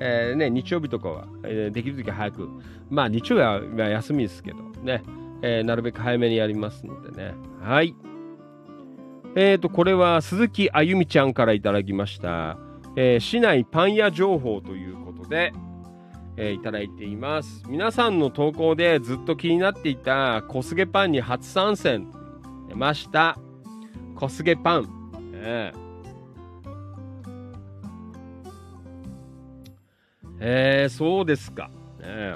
[0.00, 2.48] えー、ね、日曜日とかは、えー、できるとき早く、
[2.88, 3.42] まあ日曜日
[3.80, 5.02] は休みですけどね、
[5.42, 7.34] えー、なるべく早めにやりますのでね。
[7.60, 7.94] はい。
[9.36, 12.58] えっ、ー、と、これは鈴木あゆみちゃんからいただきました。
[12.96, 15.52] えー、市内パン屋情報ということで、
[16.36, 17.62] えー、いただいています。
[17.68, 22.10] 皆さんの投稿でずっと気になっていた小菅パンに初参戦
[22.68, 23.38] 出ました。
[24.16, 25.00] 小菅パン。
[25.34, 25.89] えー、
[30.40, 31.70] えー、そうですか。
[32.00, 32.34] ね、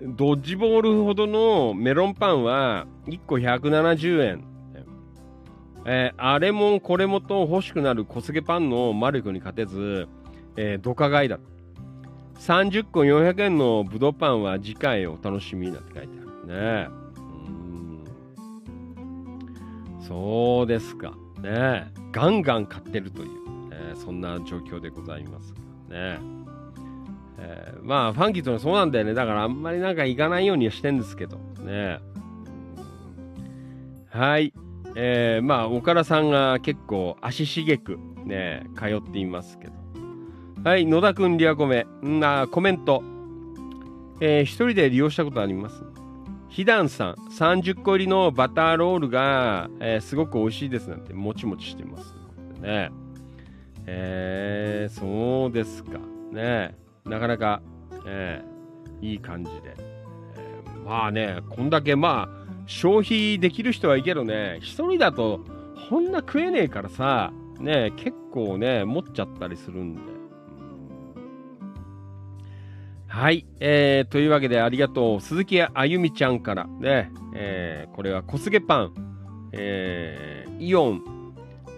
[0.00, 4.44] ドッジボールほどのメロンパンは1個170円。
[5.84, 10.08] えー、あれもこれもと欲しくなる小菅パンの魔力に勝てず、
[10.56, 11.38] えー、ドカ買いだ。
[12.38, 16.88] 30個400円のぶどうパンは次回お楽しみなんて書いてあるね。
[17.16, 17.20] う
[20.00, 20.00] ん。
[20.00, 21.12] そうですか。
[21.42, 23.28] ねガンガン買ってるという、
[23.72, 25.52] えー、そんな状況でございます
[25.92, 26.18] ね。
[27.38, 29.14] えー、まあ、ファンキーとはそうなんだよね。
[29.14, 31.38] だからあんまりなんか行かないようにはしてんですけど。
[31.64, 31.98] ね。
[34.10, 34.52] はい。
[34.94, 39.72] えー、まあ、岡田さんが結構足しげくね、通っていますけど。
[40.64, 41.86] はい、野田くん、リアコメ。
[42.04, 43.02] んな、コメント。
[44.20, 45.82] えー、一人で利用したことあります？
[46.48, 52.14] ひだんさん、30個入りのバターロールが、えー、すごく美味しいですなんて、もちもちしてます。
[52.60, 52.90] ね。
[53.86, 55.98] えー、そうですか。
[56.32, 56.76] ね。
[57.04, 57.62] なかなか、
[58.06, 59.74] えー、いい感じで。
[59.76, 65.40] えー、まあね、こんだけまあ、消費できる人はいいけどね、一人だと、
[65.88, 70.00] こんな食えねえからさ、ね、結構ね、持っちゃったりするんで。
[73.08, 75.20] はい、えー、というわけでありがとう。
[75.20, 78.94] 鈴木あゆみちゃんからね、えー、これは小菅パン、
[79.52, 81.02] えー、イオン、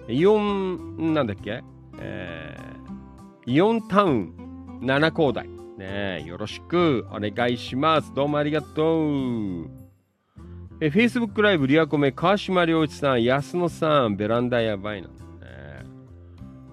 [0.09, 1.65] イオン、なんだっけ？
[1.99, 5.49] えー、イオンタウン七高台。
[5.79, 8.15] ねよろしくお願いします。
[8.15, 9.71] どうもありがとう。
[10.81, 15.09] え、Facebook ライブリアコメ、川島良一さん、安野さん、ベランダやばいな。
[15.09, 15.15] ね、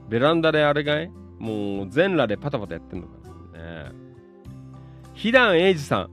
[0.09, 1.11] ベランダであれがい？
[1.39, 3.13] もう全裸でパタパタやってんのか
[3.53, 3.89] な。
[3.89, 3.91] ね、
[5.13, 6.09] ひだんえいじさん、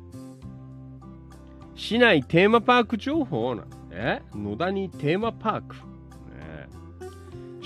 [1.75, 5.77] 市内テーマパーク情報なえ野田にテーマパーク。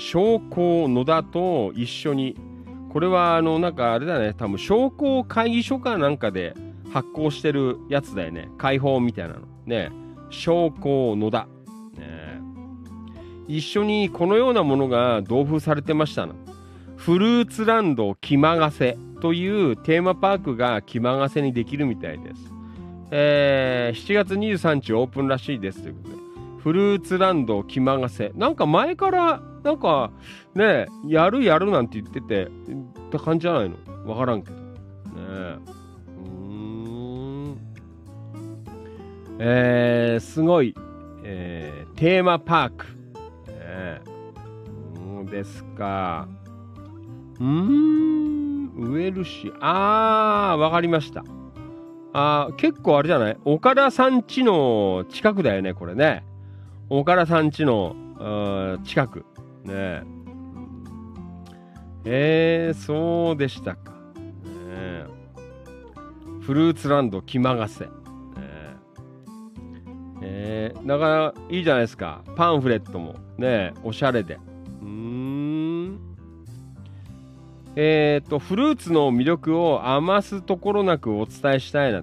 [0.08, 2.36] 商工野田と一緒に、
[2.90, 6.54] これはあの、なんかあれだね、多分商工会議所かなんかで
[6.92, 8.48] 発行してるやつだよね。
[8.58, 9.40] 開放みたいなの。
[9.66, 9.90] ね。
[10.32, 11.46] 将校野田、
[11.96, 12.40] ね、
[13.46, 16.34] 一緒にこのようなものが同封されてましたな
[16.96, 22.52] フルーツランド気まがせというテーマパークが気まがせにできるみたいです、
[23.10, 26.21] えー、7月23日オープンらしいですということで。
[26.62, 30.10] フルーツランド気まがせなんか前からなんか
[30.54, 32.48] ねやるやるなんて言っててっ
[33.10, 33.76] て感じじゃないの？
[34.06, 34.62] わからんけどね
[39.44, 40.72] えー、すごい、
[41.24, 42.86] えー、テーマパーク。
[43.48, 46.28] えー、そうですか。
[47.40, 49.54] うーん、ウェルシー。
[49.60, 51.24] あー、わかりました。
[52.12, 53.38] あ、結構あれじゃない？
[53.44, 56.24] 岡田さん家の近くだよね、これね。
[56.94, 57.96] 岡田さん家の
[58.84, 59.24] 近く。
[59.64, 60.02] ね
[62.04, 63.92] えー、そうでしたか。
[64.44, 65.06] ね
[66.42, 67.88] フルーツランド気まがせ。
[68.36, 72.22] えー、えー、だからいいじゃないですか。
[72.36, 74.38] パンフレットもね、おしゃれで。
[74.82, 75.98] うん。
[77.74, 82.02] えっ、ー、と、フルーツの魅力を余すところなくお伝えしたいな。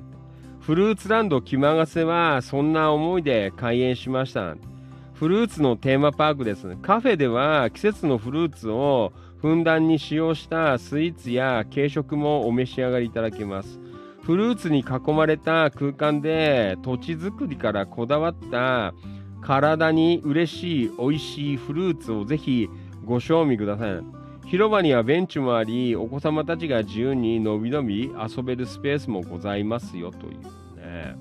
[0.62, 4.79] フルーツランド気まがせはそんな思いで開園しましたなんて。
[5.20, 6.78] フルーツのテーマパークですね。
[6.82, 13.82] カフェでは季節のフルーツをふんだんに使用したスイーツや軽食もお召し上がりいただけます。
[14.24, 18.94] フルーツに囲まれた空間で土地づくりからこだわった
[19.42, 22.70] 体に嬉しい美味しいフルーツをぜひ
[23.04, 24.02] ご賞味ください。
[24.48, 31.18] 広場にはベンチもあり、お子様たちが自由にのびのび遊べるスペースもございますよというね。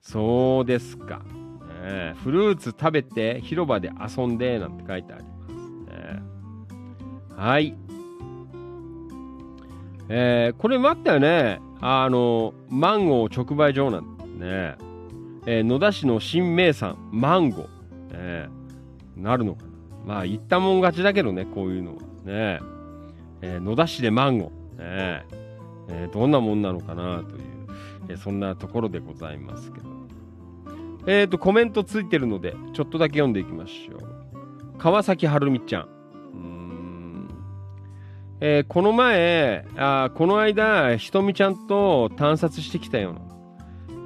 [0.00, 1.22] そうですか。
[1.82, 6.22] ね、フルーツ食べて広場で遊んでなんて書いてありますね。
[7.36, 7.76] はい。
[10.08, 11.60] えー、これ待ったよね。
[11.80, 14.76] あの、マンゴー直売所なんね。
[15.46, 17.68] えー、野田市の新名産、マンゴー。
[18.12, 19.68] えー、なるのかな。
[20.06, 22.02] まあ、言ったもん勝ちだけどね、こういうのは。
[22.24, 22.60] ね。
[23.42, 24.78] えー、野田市でマンゴー。
[24.78, 25.24] ね
[25.88, 27.42] えー、どんなもんなのかなという、
[28.08, 29.95] えー、そんなところでございますけど。
[31.06, 34.78] えっ、ー、と、コメントついてるので、ちょっとだけ読んでいきましょう。
[34.78, 35.96] 川崎はるみちゃん。
[38.38, 43.20] えー、この前あ、この間、ひとみちゃんと探索してきたような。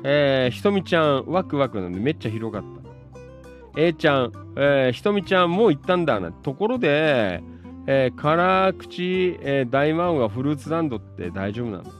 [0.05, 3.81] えー、ひとみちゃん、ワクワクなんでめっちゃ広かった。
[3.81, 6.31] A ちゃん、えー、ひとみちゃんもう行ったんだな。
[6.31, 7.43] ところで、
[7.86, 11.99] えー、辛口、えー、大魔王がフルーツランドって大丈夫なんだね。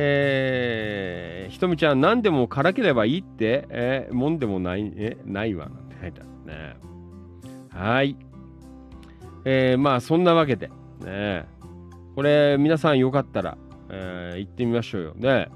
[0.00, 6.76] えー、ひとみちゃん、何でも辛ければいいって、えー、もんでもない、え、ないわ、なんて書いてあるね。
[7.70, 8.16] はい。
[9.44, 10.70] えー、まあそんなわけで、
[11.00, 11.46] ね、
[12.14, 13.58] これ皆さんよかったら、
[13.88, 15.14] えー、行ってみましょうよ。
[15.16, 15.48] ね、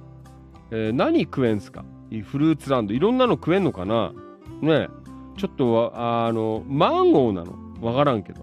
[0.73, 1.85] えー、何食えんすか？
[2.24, 2.94] フルーツランド。
[2.94, 4.12] いろんなの食えんのかな？
[4.60, 4.89] ね
[5.36, 8.43] ちょっとあの、マンゴーなのわからんけど。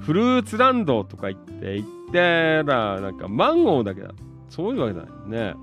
[0.00, 4.10] フルーツランドとか言って、行ってら、なんかマンゴーだけだ。
[4.54, 5.56] そういうわけだね。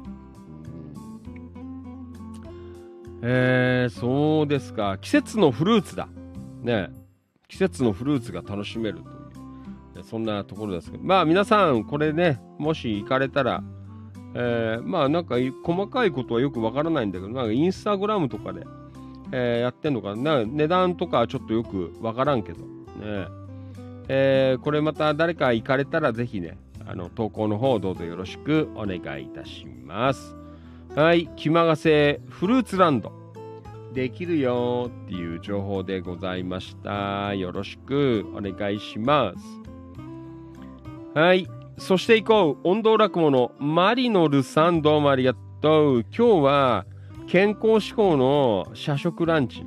[3.22, 4.98] えー、そうですか。
[5.00, 6.10] 季節のフルーツだ。
[6.62, 6.90] ね。
[7.48, 9.00] 季節のフルーツが楽しめる
[9.94, 13.64] という、そんなところですけど、まあ皆さん、これね、もし行かれたら、
[14.34, 18.66] えー、まあなんか細かいことはよくわからないんだけど、なんかインスタグラムとかで、
[19.32, 22.66] えー、やってんのかな、値段とかちょっとよくわからんけど、ね、
[24.10, 30.36] えー、これまた誰か行かれたらぜひね、あの投稿の方どうぞよろしくお願いいたします。
[30.96, 33.12] はい、気まがせフルーツランド。
[33.94, 37.34] できるよっていう情報でございました。
[37.34, 39.34] よろしくお願いしま
[41.14, 41.20] す。
[41.20, 41.48] はい。
[41.78, 42.68] そして行こう。
[42.68, 46.02] 音頭落語のマリノルさんどうもありがとう。
[46.04, 46.86] 今日は
[47.28, 49.66] 健康志向の社食ランチ。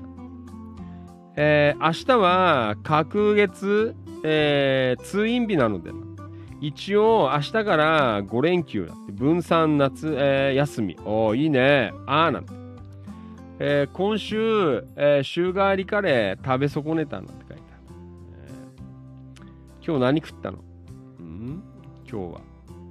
[1.36, 5.90] えー、明日は隔月、えー、通院日なので
[6.60, 10.96] 一応明日から5連休だって分散夏、えー、休み。
[11.04, 11.92] おおいいね。
[12.06, 12.52] あーなんて。
[13.60, 17.62] えー、今週、えー、週替わりカレー食べ損ねたなんて書いてある、
[18.32, 20.58] えー、今日何食ったの？
[21.20, 21.62] うん？
[22.10, 22.40] 今日は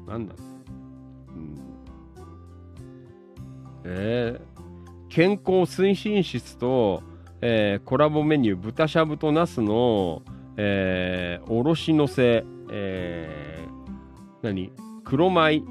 [0.08, 0.36] 何だ？
[1.28, 1.60] うん、
[3.84, 4.42] えー、
[5.10, 7.04] 健康推進室と、
[7.42, 10.22] えー、コラボメニュー豚しゃぶとナスの、
[10.56, 13.53] えー、おろしのせ、えー、
[14.44, 14.72] 何？
[15.04, 15.64] 黒米、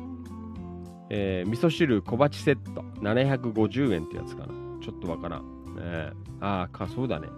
[1.11, 4.49] えー、味噌汁小鉢セット750円ってやつかな
[4.83, 5.43] ちょっとわからん。
[5.77, 7.29] ね、ああ、か、そうだね。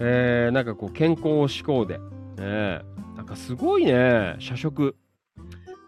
[0.00, 1.98] えー、なんかこう、健康志向で、
[2.36, 2.82] ね、
[3.16, 4.96] なんかすごいね、社食。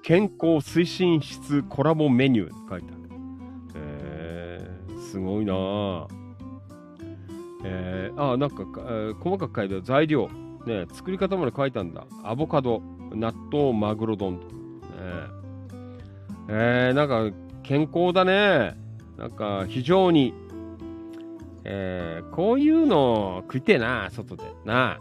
[0.02, 3.02] 健康推進室コラボメニューって書いてある。
[3.74, 6.06] えー、すごいなぁ。
[7.64, 10.28] えー、あ、なんか、えー、細かく書いてある材料。
[10.66, 12.06] ね、作り方まで書いたんだ。
[12.24, 12.82] アボカド、
[13.12, 14.46] 納豆、マグロ丼と。
[14.46, 14.52] ね、
[16.48, 18.76] えー、なんか健康だね。
[19.16, 20.34] なんか非常に、
[21.64, 24.42] えー、こういうの食いてえな、外で。
[24.64, 24.98] な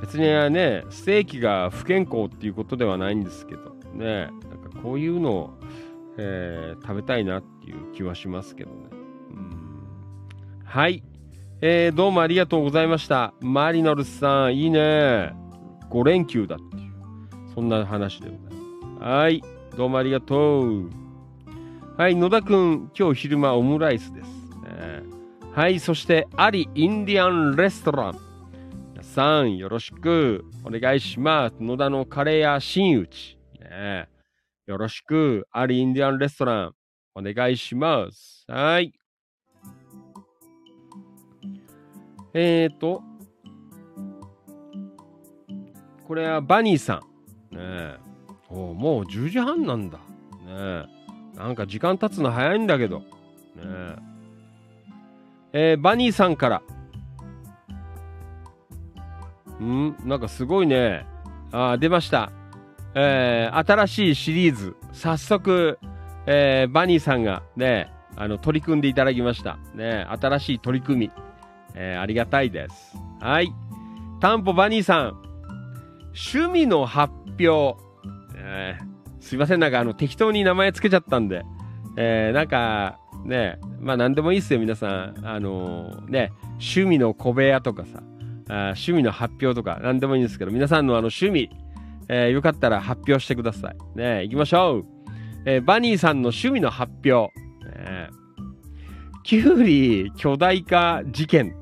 [0.00, 5.50] 別にね、ステーキが不健康っていうことではないんですけど、ね、なんかこういうのを、
[6.16, 8.76] えー、食べたいなっていう気はしますけどね。
[10.64, 11.02] はい、
[11.60, 11.92] えー。
[11.92, 13.34] どうもありがとうございました。
[13.40, 15.34] マリノルさん、いいね。
[15.90, 16.92] 5連休だっていう、
[17.52, 18.58] そんな話でござい
[19.00, 19.02] ます。
[19.02, 19.42] はい。
[19.76, 20.90] どうもありがとう。
[21.96, 24.28] はい、野田くん、今日昼間オムライスです。
[24.62, 25.02] ね、
[25.52, 28.18] はい、そして、アリインディアンレストラン。
[28.92, 31.56] 皆さん、よろしくお願いします。
[31.60, 33.36] 野田のカレー屋新内。
[33.58, 34.08] ね、
[34.66, 36.74] よろしく、アリインディアンレストラン。
[37.16, 38.44] お願いします。
[38.46, 38.97] はい。
[42.40, 43.02] えーと、
[46.06, 47.02] これはバニーさ
[47.50, 47.56] ん。
[47.56, 47.98] ねえ。
[48.48, 49.98] おもう10時半なんだ。
[49.98, 50.04] ね
[50.46, 50.84] え。
[51.36, 53.00] なんか時間経つの早いんだけど。
[53.00, 53.04] ね
[53.56, 53.96] え。
[55.52, 56.62] えーバニーさんから。
[59.60, 59.96] ん？
[60.04, 61.06] なんかすごいね。
[61.50, 62.30] あ出ました。
[62.94, 64.76] えー新しいシリーズ。
[64.92, 65.80] 早速、
[66.26, 69.58] えーバニーさんがね、あの、取り組んでいただきました。
[69.74, 71.27] ね、新しい取り組み。
[71.80, 72.96] えーありがたいです。
[73.20, 73.52] はい。
[74.20, 75.22] タンポバニーさん。
[76.32, 77.76] 趣味の発表。
[78.36, 78.88] えー
[79.20, 81.44] すいません、なんかあの、適当に名前つけちゃったんで。
[81.96, 85.14] えーなんか、ね、まあ何でもいいっすよ、皆さん。
[85.24, 88.02] あのーね、趣味の小部屋とかさ、
[88.48, 91.50] あ趣味の発表とか何でもいいんですけど、皆さんのあの趣味、
[92.08, 93.76] えーよかったら発表してください。
[93.98, 94.84] ね、行きましょう。
[95.44, 97.32] えーバニーさんの趣味の発表。
[97.64, 98.08] ね、
[99.24, 101.54] キュウリ巨大化事件。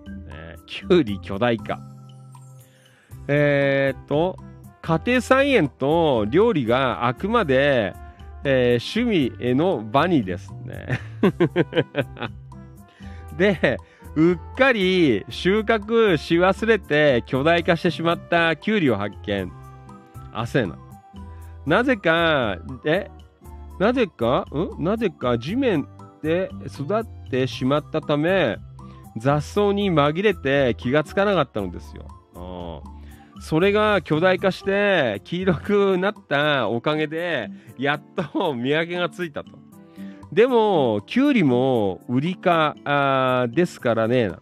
[0.66, 1.80] ね、キュウリ巨大化。
[3.28, 4.36] えー、っと、
[4.82, 7.94] 家庭菜園と料理があくまで、
[8.44, 11.00] えー趣味へのバニですね。
[13.36, 13.78] で、
[14.14, 19.52] うっかり収穫し忘れて巨大化してしまったキュウリを発見。
[20.32, 20.78] 汗な。
[21.66, 23.10] なぜか、え、
[23.80, 24.46] なぜか、
[24.78, 24.84] ん？
[24.84, 25.88] なぜか地面
[26.22, 28.58] で育ってしまったため、
[29.16, 32.06] 雑草に紛れて気がつかなかったのですよ。
[33.40, 38.02] それが巨大化して黄色くなったおかげで、やっ
[38.32, 39.50] と見分けがついたと。
[40.32, 44.32] でも、キュウリもウリ科ですからね。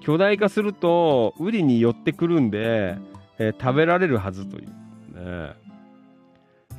[0.00, 2.96] 巨大化すると、ウリに寄ってくるんで、
[3.38, 4.68] えー食べられるはずという。
[4.68, 5.54] ね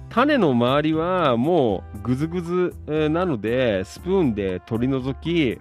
[0.09, 5.59] 種の周りはもうぐずぐずえーなので、スプーンで取り除き、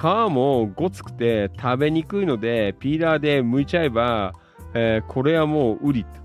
[0.00, 4.32] 皮もごつくて食べにくいので、ピーラーで剥いちゃえば、
[4.72, 6.20] えーこれはもうウリって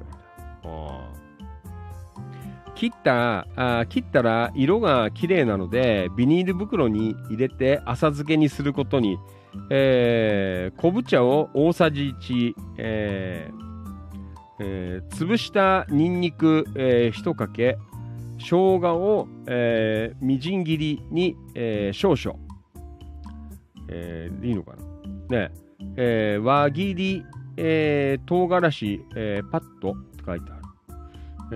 [2.75, 9.17] 切ったあー切ったら色が綺麗なのでビニール袋に入れて浅漬けにすることに、
[9.69, 13.65] えー昆布茶を大さじ1、えー
[14.59, 17.77] えー潰したニンニク、えー、1かけ
[18.37, 22.39] 生姜を、えーみじん切りに、えー少々、
[23.89, 24.75] えーいいのか
[25.29, 25.51] なね
[25.97, 27.25] えー輪切り
[27.57, 30.61] えー、唐辛子、えーパッとって書いてある。
[31.51, 31.55] え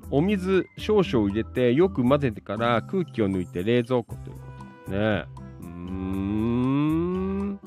[0.00, 4.40] ーお水少々入れてよく混ぜてから空気を抜いて冷蔵庫というこ
[4.86, 5.24] とですね。
[5.62, 7.60] うん。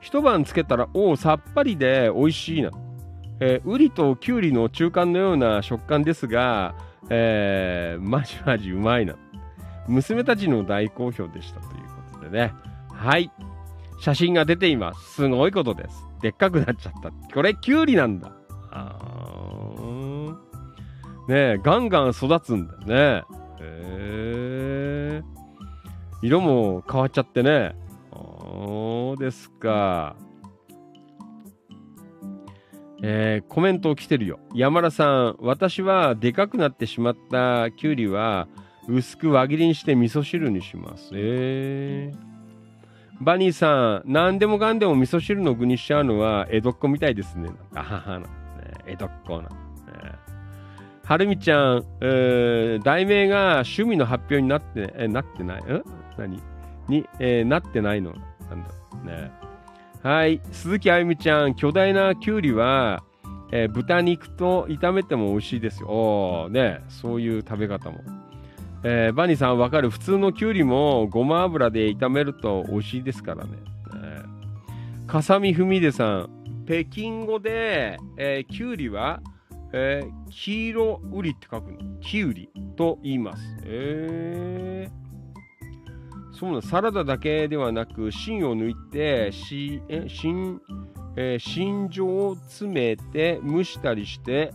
[0.00, 2.70] 一晩つけたら、おお、さっぱりで美味しいな。
[3.40, 6.74] えー、ウリとキュウリの中間のような食感ですが、
[7.08, 9.14] えー、マジマジうまいな。
[9.86, 12.52] 娘たちの大好評でしたということでね。
[12.98, 13.30] はい。
[14.00, 15.14] 写真が出ています。
[15.14, 16.04] すごいことです。
[16.20, 17.12] でっかくなっちゃった。
[17.32, 18.32] これ、キュウリなんだ。
[18.70, 20.32] あー
[21.28, 23.22] ねえ、ガンガン育つんだよね。
[23.60, 25.22] へえ。
[26.22, 27.76] 色も変わっちゃってね。
[28.10, 30.16] そうですか。
[33.00, 34.40] えーコメント来てるよ。
[34.54, 38.48] 山田さん、私はでかくなってしまったキュウリは
[38.88, 41.10] 薄く輪切りにして味噌汁にします。
[41.14, 42.27] えー
[43.20, 47.50] バニーさん、何でもかんでも味噌汁の具にしちゃうのは江戸っ子みたいですね。
[47.74, 48.26] あははな、
[48.86, 49.48] 江戸っ子な。
[51.04, 55.62] はるみちゃん、えー題名が趣味の発表になって、えなってない？
[55.62, 55.82] ん？
[56.18, 56.42] 何？
[56.86, 58.12] に、えーなってないの？
[58.12, 58.68] なんだ？
[59.04, 59.32] ね。
[60.02, 60.40] はい。
[60.52, 63.02] 鈴木あゆみちゃん、巨大なきゅうりは、
[63.50, 65.88] えー豚肉と炒めても美味しいですよ。
[65.88, 68.00] おね、そういう食べ方も。
[68.84, 73.50] えーバニーさんわかる普通のきゅうりもごま油で炒めると美味しいですからね。
[75.06, 76.28] かさみふみでさん、
[76.66, 79.22] 北京語で、えーきゅうりは、
[79.72, 81.78] えー黄色うりって書くの。
[82.00, 83.42] きゅうりと言います。
[83.64, 90.60] えー、そうなサラダだけではなく芯を抜いてしえ芯、
[91.16, 94.52] えー芯状を詰めて蒸したりして、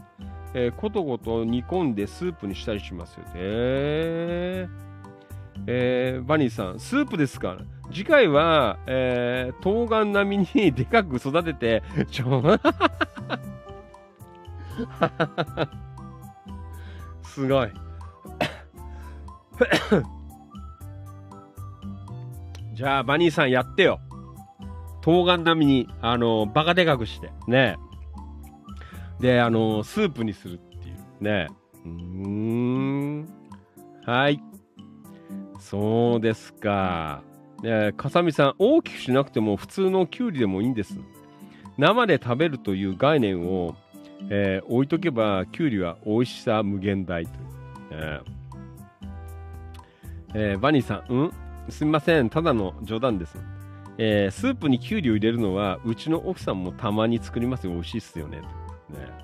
[0.54, 3.34] えーことごと煮込んでスープにしたりしますよね。
[5.68, 7.58] えーバニーさん、スープですか？
[7.92, 12.42] 次回は、えー、冬瓜並みにでかく育てて、ちょ、
[17.24, 17.70] すごい。
[22.74, 24.00] じゃあ、バニーさんやってよ。
[25.02, 27.78] 冬瓜並みに、あの、バカでかくして、ね。
[29.24, 31.48] で、あの、スープにするっていうね。
[31.86, 33.26] うーん。
[34.06, 34.44] はい。
[35.60, 37.24] そうですか。
[37.62, 41.00] ねかさみさん、大きくしなくても普通のきゅうりでもいいんです。
[41.78, 43.76] 生で食べるという概念を、
[44.30, 47.38] えー、置いとけば、きゅうりは美味しさ無限大という。
[47.92, 48.34] えー
[50.36, 51.32] えー、バニーさん、うん？
[51.70, 53.38] すみません、ただの冗談です。
[53.98, 57.72] えー、スープにきゅうりを入れるのは、うちの奥さんもたまに作りますよ。
[57.72, 58.42] 美味しいっすよね。
[58.94, 59.24] ね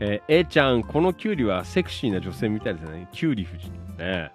[0.00, 3.08] えー、A ちゃん、このきゅうりはセクシーな女性みたいですね。
[3.12, 3.72] きゅうり夫人。
[3.96, 4.32] ね。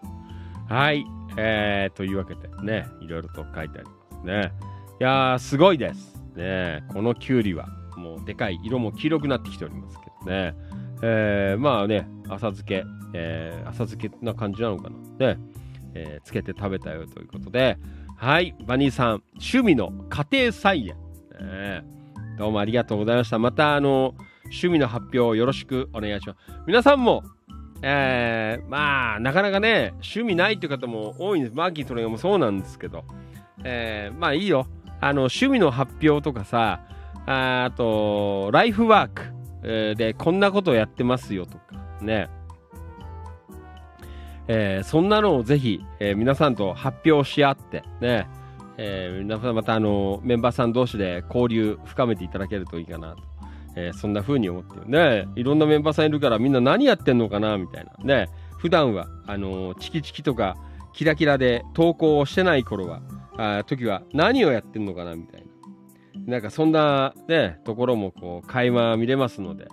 [0.69, 1.05] はい。
[1.37, 4.51] えー、というわけでね、いろいろと書いてありますね。
[4.99, 6.15] いやー、すごいです。
[6.35, 7.67] ね、このきゅうりは、
[7.97, 10.55] もうでかい、色も黄色くなってきておりますけどね。
[11.01, 12.83] えー、まあね、浅漬け、
[13.13, 15.33] えー、浅漬けな感じなのかな。
[15.33, 15.39] ね、
[15.93, 17.77] えー、つけて食べたよということで、
[18.15, 20.95] はい、バニーさん、趣味の家庭菜園。
[21.41, 21.83] ね、
[22.37, 23.39] どうもありがとうございました。
[23.39, 24.15] また、あの、
[24.49, 26.39] 趣味の発表よろしくお願いします。
[26.67, 27.23] 皆さんも、
[27.81, 31.55] えー、まあ、なかなかね、趣味ないっていう方も多いんです。
[31.55, 33.05] マーキートレガもそうなんですけど、
[33.63, 34.67] えー、まあいいよ。
[35.01, 36.81] あの、趣味の発表とかさ、
[37.25, 39.21] あと、ライフワーク、
[39.63, 42.29] えー、で、こんなことをやってますよとか、ね。
[44.47, 48.27] えー、そんなのをぜひ、えー、皆さんと発表し合って、ね。
[48.77, 53.28] えー、皆さんまたあの、メンバーさん同士で交流深めていただけるといいかなと。
[53.75, 55.27] えー、そんな風に思ってるね。
[55.35, 58.03] いろんなメンバーさんいるからみんな何やってんのかなみたいな。
[58.03, 58.29] ね。
[58.57, 60.57] 普段は、あのー、チキチキとか、
[60.93, 63.01] キラキラで投稿をしてない頃は、
[63.37, 65.49] あ時は何をやってんのかなみたいな。
[66.25, 69.67] なんかそんなね、ところもこう、垣間見れますので、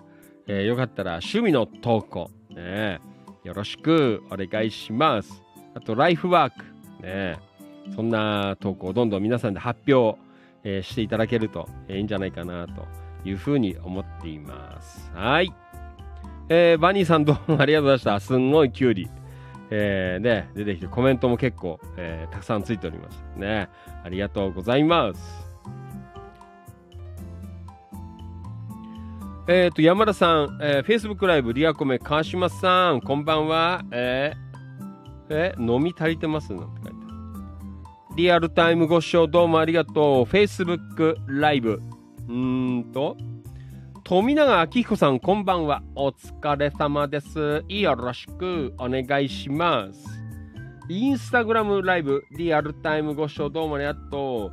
[0.47, 3.01] えー、よかったら趣味の投稿、ね、
[3.43, 5.43] よろしくお願いします。
[5.75, 6.65] あと、ライフワーク、
[7.03, 7.39] ね、
[7.95, 10.19] そんな投稿をどんどん皆さんで発表、
[10.63, 15.11] えー、していただけると、えー、いいんじゃないかなというふうに思っています。
[15.15, 15.53] はい。
[16.49, 18.21] えー、バニーさんどうもありがとうございました。
[18.21, 19.09] すんごいキュウリ。
[19.71, 23.69] えー、ね、出てきてコメントも結構、えー、たくさんついておりますね。
[24.05, 25.47] ありがとうございます。
[29.49, 33.85] えっ、ー、と、山田さん、えー、Facebook ライブ、リアコメ、川島さん、こんばんは。
[33.93, 38.17] えー、えー、飲み足りてますなんて書いてある。
[38.17, 40.25] リアルタイムご視聴どうもありがとう。
[40.25, 41.81] Facebook ライブ。
[42.29, 43.17] うーんと、
[44.03, 45.83] 富永明彦さん、こんばんは。
[45.95, 47.65] お疲れ様です。
[47.69, 50.05] よろしくお願いします。
[50.89, 54.51] インスタグラムライブ、リアルタイムご視聴どうもありがと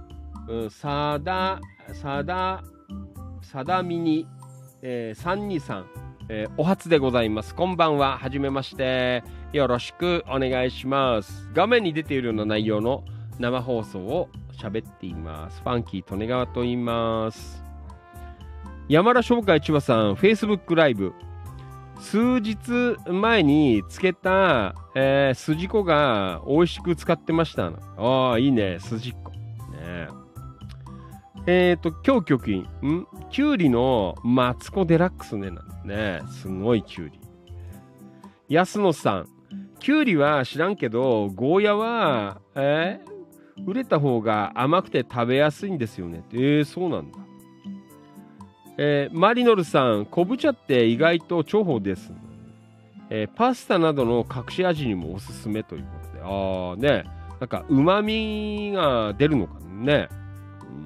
[0.48, 0.54] う。
[0.54, 1.60] うん、さだ、
[1.94, 2.64] さだ、
[3.42, 4.28] さだみに、
[4.84, 5.84] えー、323、
[6.30, 7.56] えー、お初でございます。
[7.56, 8.20] こんばんは。
[8.20, 9.24] はじめまして。
[9.52, 11.50] よろしくお願いします。
[11.54, 13.04] 画面に出ているような内容の
[13.40, 14.30] 生放送を
[14.60, 15.62] 喋っています。
[15.62, 17.63] ファンキー利根川と言います。
[18.94, 21.14] 山田商会千葉さん、Facebook ライブ。
[22.00, 27.72] 数日前につけた、えー、筋子が美味しく使ってました。
[27.98, 29.32] ああ、いいね、筋子。
[29.32, 30.10] ね
[31.48, 33.08] えっ、ー、と、今日局員、ん？
[33.32, 36.22] きゅうりのマツコデラックスね、なんね。
[36.30, 37.20] すごいきゅうり。
[38.48, 39.28] 安野さん、
[39.80, 46.24] きゅうりは知らんけど、ゴーヤは、えー、売れた方が甘くて食べやすいんですよね。
[46.32, 47.18] えー、そうなんだ。
[48.78, 52.12] えー、マリノルさん、昆布茶って意外と重宝です。
[53.10, 56.24] えー、パスタなどの隠し味にもおすすめということで。
[56.24, 57.10] ああ、ね。
[57.40, 60.10] なんか、旨味が出るのかね。
[60.62, 60.86] うん、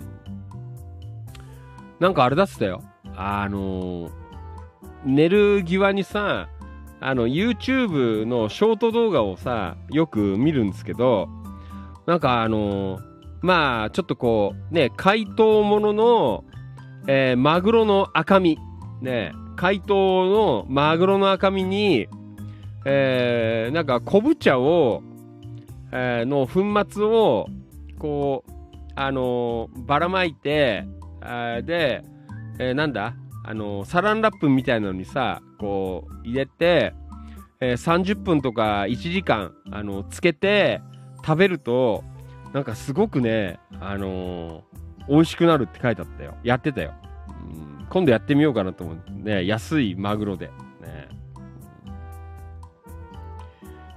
[1.99, 2.83] なんかあれだっつったよ。
[3.15, 4.11] あのー、
[5.05, 6.49] 寝る際にさ、
[6.99, 11.29] あの、YouTube のショート動画をさ、よく見るんですけど、
[12.05, 13.01] なんかあのー、
[13.41, 16.43] まあ、ちょっとこう、ね、解凍ものの、
[17.07, 18.57] えー、マグロの赤身、
[19.01, 22.07] ね、解凍のマグロの赤身に、
[22.85, 25.01] えー、なんか昆布茶を、
[25.91, 27.47] えー、の粉末を、
[27.97, 28.51] こう、
[28.95, 30.85] あのー、ばらまいて、
[31.23, 32.03] えー、で、
[32.59, 33.15] えー、なんだ？
[33.43, 36.93] あのー、サランラップみたいなのにさ、こう、入れて、
[37.61, 40.81] えー、30分とか1時間、あのー、つけて
[41.25, 42.03] 食べると、
[42.53, 44.61] なんかすごくね、あのー、
[45.09, 46.35] 美味しくなるって書いてあったよ。
[46.43, 46.93] やってたよ。
[47.79, 49.11] うん、今度やってみようかなと思って。
[49.11, 50.47] ね、安いマグロで。
[50.81, 51.09] ね。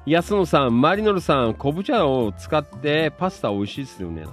[0.06, 4.24] 安野さん、マリノルさん、昆布茶を使ってパスタ美味しいですよね。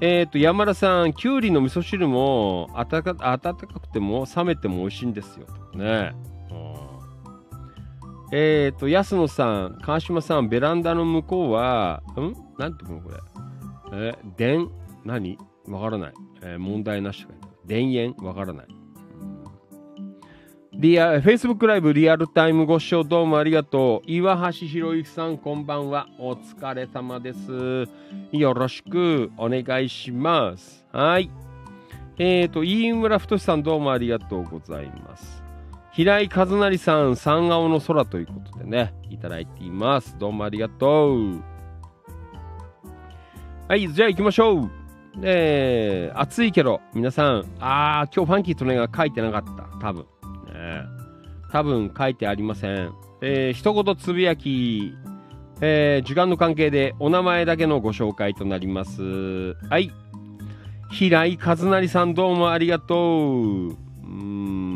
[0.00, 5.46] えっ、ー、と、山田さん、きゅうりの味噌汁も温か温かくても冷めても美味しいんですよ。
[5.74, 6.14] ね。
[8.32, 12.34] えっ、ー、と、安野さん、川島さん、ベランダの向こうは、ん？
[12.60, 13.10] なんていうのこ
[13.92, 14.08] れ？
[14.10, 14.68] え、電、
[15.06, 15.38] 何？
[15.68, 16.12] わからない。
[16.42, 17.34] えー問題なしとか
[17.64, 18.66] 電源わからない。
[20.72, 24.10] リア、Facebook ライブリアルタイムご視聴どうもありがとう。
[24.10, 26.06] 岩橋博之さん、こんばんは。
[26.18, 27.88] お疲れ様です。
[28.32, 30.84] よろしくお願いします。
[30.92, 31.30] はい。
[32.18, 35.42] えーと、飯村太さん、どうもありがとうございます。
[35.92, 40.18] 平井和成さん、三青の空ということでね、いただいています。
[40.18, 41.42] どうもありがとう。
[43.68, 44.70] はい、じゃあ行きましょう。
[45.22, 49.64] えー、暑いけど、皆さん、あー、今日ファンキーとねが書いてなかった。
[49.80, 50.02] 多分。
[50.02, 50.06] ね、
[51.52, 52.92] 多分書いてありません。
[53.22, 54.94] えー、一言つぶやき、
[55.60, 59.54] えー、時間の関係でお名前だけのご紹介となります。
[59.70, 59.90] はい。
[60.90, 63.76] 平井和成さんどうもありがとう。
[64.04, 64.75] うん。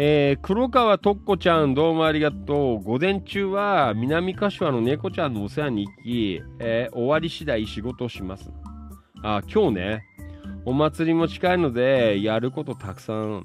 [0.00, 2.80] えー、黒川とっこちゃんどうもありがとう。
[2.80, 8.48] 午前中は南柏の猫ちゃんのお世話に行き、えー終わり次第仕事をします。
[9.24, 10.04] あ、今日ね、
[10.64, 13.44] お祭りも近いので、やることたくさん、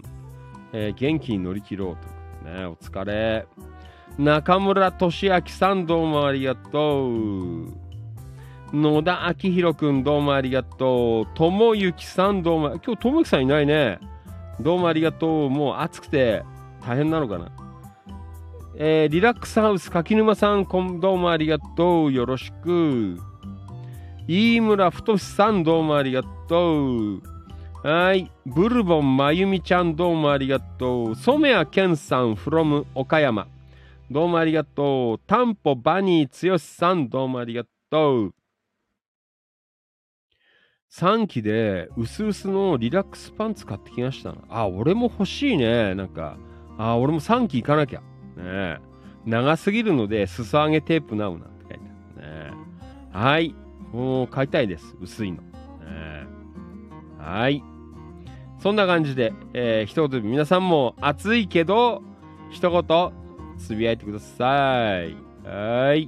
[0.74, 2.48] えー元気に乗り切ろうと。
[2.48, 3.48] ね、お疲れ。
[4.20, 7.74] 中村俊明さんどうもありがとう。
[8.72, 11.36] 野田明宏くんどうもありがとう。
[11.36, 13.98] ともゆきさんどうも、今日ともゆきさんいないね。
[14.60, 15.50] どうもありがとう。
[15.50, 16.44] もう暑くて
[16.86, 17.52] 大変なのかな？
[18.76, 22.14] えーリラックスハウス柿沼さんこんどうもありがとう。
[22.14, 23.18] よろしく。
[24.28, 27.22] 飯村太さんどうもありがとう。
[27.84, 28.32] はい。
[28.46, 31.16] ブルボンまゆみちゃんどうもありがとう。
[31.16, 33.48] 染谷健さん from 岡山。
[34.10, 35.20] どうもありがとう。
[35.28, 38.34] タンポバニー剛さんどうもありがとう。
[40.94, 44.36] 3期で薄々のリラックスパンツ買ってきました。
[44.48, 45.96] あ、俺も欲しいね。
[45.96, 46.38] なんか、
[46.78, 48.02] あ、俺も3期行かなきゃ。
[48.38, 48.80] ね
[49.26, 51.80] 長すぎるので、裾上げテープなうなんて書いて
[52.18, 52.54] あるね。
[53.12, 53.56] はい。
[53.92, 54.96] もう買いたいです。
[55.02, 55.42] 薄いの。
[55.42, 56.28] ね
[57.18, 57.64] はい。
[58.60, 62.04] そんな感じで、えー、一言皆さんも暑いけど、
[62.52, 63.12] 一言
[63.58, 65.18] つぶやいてください。
[65.44, 66.08] はい。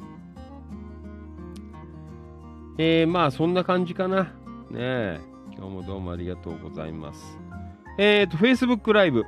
[2.77, 4.34] えー、まあそんな感じかな。
[4.69, 5.19] ねえ。
[5.57, 7.37] 今日もどうもありがとうございます。
[7.97, 9.23] えっ、ー、と、Facebook ライブ。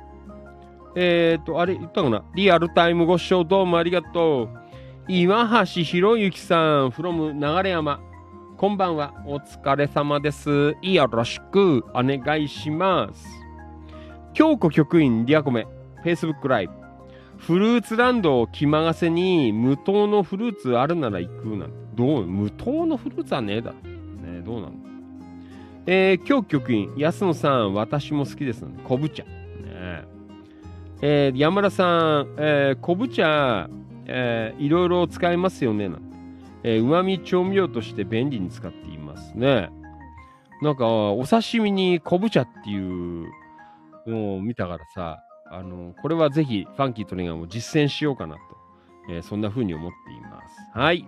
[0.96, 2.24] えっ、ー、と、あれ言ったかな？
[2.34, 4.48] リアルタイムご視聴どうもありがと
[5.08, 5.12] う。
[5.12, 7.32] 岩橋博之さん from
[7.62, 8.00] 流山。
[8.56, 9.14] こんばんは。
[9.26, 10.76] お疲れ様です。
[10.82, 13.26] よろしくお願いします。
[14.34, 15.66] 京子局員リアコメ。
[16.04, 16.72] Facebook ライブ。
[17.38, 21.74] フルーツランドを気まがせに無糖のフルーツあるなら行くなんて。
[21.94, 23.76] どう無糖のフルーツはねえだろ。
[23.76, 23.82] ね
[24.40, 24.87] え、どうなの
[25.90, 29.24] えー、京子局員、安野さん、私も好きですので、昆布茶。
[29.24, 29.30] ね
[31.00, 33.70] えー山田さん、えー昆布茶、
[34.04, 36.02] えーいろいろ使えますよね、なんて。
[36.64, 39.70] えー、うまみ調味料として便利に使っていますね。
[40.60, 43.30] なんか、お刺身に昆布茶っていう
[44.06, 48.40] のを見たからさ、あの、これはぜひ、ファンキートレガーも実践しようかなと、
[49.08, 50.78] えーそんな風に思っています。
[50.78, 51.06] はい。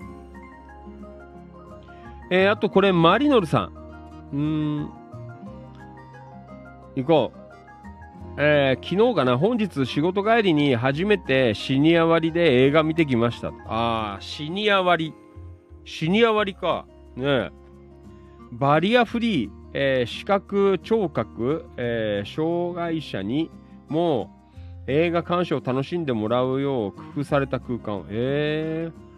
[2.31, 3.80] えーあとこれ、マリノルさん。
[4.33, 4.91] うん。
[6.97, 7.41] 行こう。
[8.39, 13.49] えー昨日かな、本日仕事帰りに初めてシニア割で映画見てきました。
[13.67, 15.13] ああ、シニア割。
[15.85, 16.87] シニア割か。
[17.17, 17.51] ね
[18.53, 23.51] バリアフリー、えー視覚、聴覚、えー障害者に
[23.89, 24.31] も
[24.87, 28.05] 映画鑑賞を楽しんでもらうよう工夫された空間。
[28.11, 29.11] えー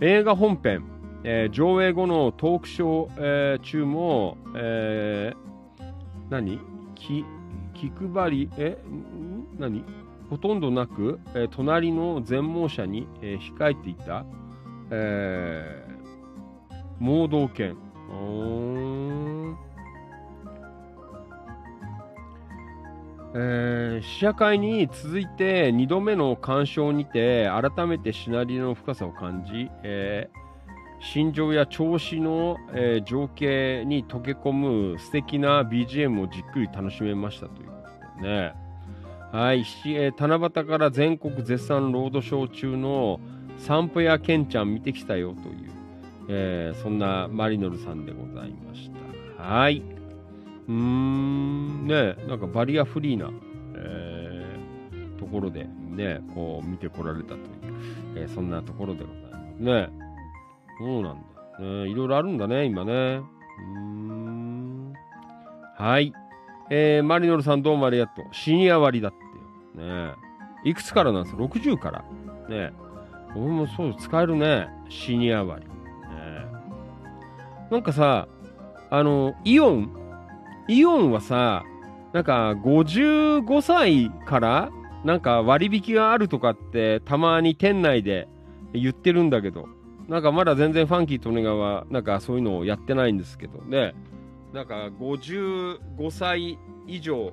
[0.00, 0.82] 映画本編、
[1.26, 5.44] えー上映後のトークショー、えー中も、えー
[6.30, 6.60] 何？
[6.94, 7.24] き
[7.74, 8.78] 気配り、え
[9.58, 9.84] 何？
[10.28, 14.26] ほとんどなく、えー隣の全盲者に、えー控えていた、
[14.90, 15.94] えー
[17.00, 17.76] 盲導犬。
[23.34, 30.43] えー試写会に続いて2度目の鑑賞にて改めてシナリオの深さを感じ、えー
[31.04, 37.74] 心情や調子の、えー情景に溶け込む素敵な BGM をじっくり楽しめましたというこ
[38.18, 38.54] とでね。
[39.30, 43.20] はい、えー七夕から全国絶賛ロードショー中の
[43.58, 45.70] 散歩やケンちゃん見てきたよという、
[46.30, 48.90] えーそんなマリノルさんでございまし
[49.36, 49.42] た。
[49.42, 49.82] はい。
[50.66, 53.30] うーん、ねなんかバリアフリーな、
[53.76, 57.40] えーところでね、こう見てこられたという、
[58.16, 60.03] えーそんなところでございますね。
[60.78, 61.22] そうなん
[61.58, 61.64] だ。
[61.64, 63.20] ね、いろいろあるんだね、今ね。
[63.76, 64.92] うん。
[65.76, 66.12] はい。
[66.70, 68.26] えーマリノルさんどうもありがとう。
[68.32, 69.12] シニア割だっ
[69.74, 69.86] てよ。
[70.08, 70.14] ね
[70.64, 72.04] いくつからなんですか ?60 から。
[72.48, 72.72] ね
[73.36, 74.68] 俺もそう、使えるね。
[74.88, 75.66] シニア割。
[75.66, 75.70] ね
[77.70, 78.28] なんかさ、
[78.90, 79.90] あの、イオン
[80.68, 81.64] イオンはさ、
[82.12, 84.70] なんか55歳から
[85.04, 88.28] なんか割引があるとかってたまに店内で
[88.72, 89.68] 言ってるんだけど、
[90.08, 93.94] なんかまだ全然ファンキーとネガはなんかそういうのをやってないんですけどね、
[94.52, 97.32] なんか55歳以上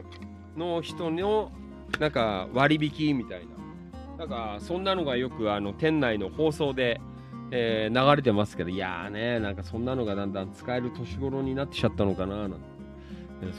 [0.56, 1.52] の人の
[2.00, 3.46] なんか割引みたい
[4.18, 7.02] な、なんかそんなのがよくあの店内の放送で、
[7.52, 12.54] えー、流れてますけど、いやーね、なんかそんなのがだんだん使える年頃になってきちゃったのかななん、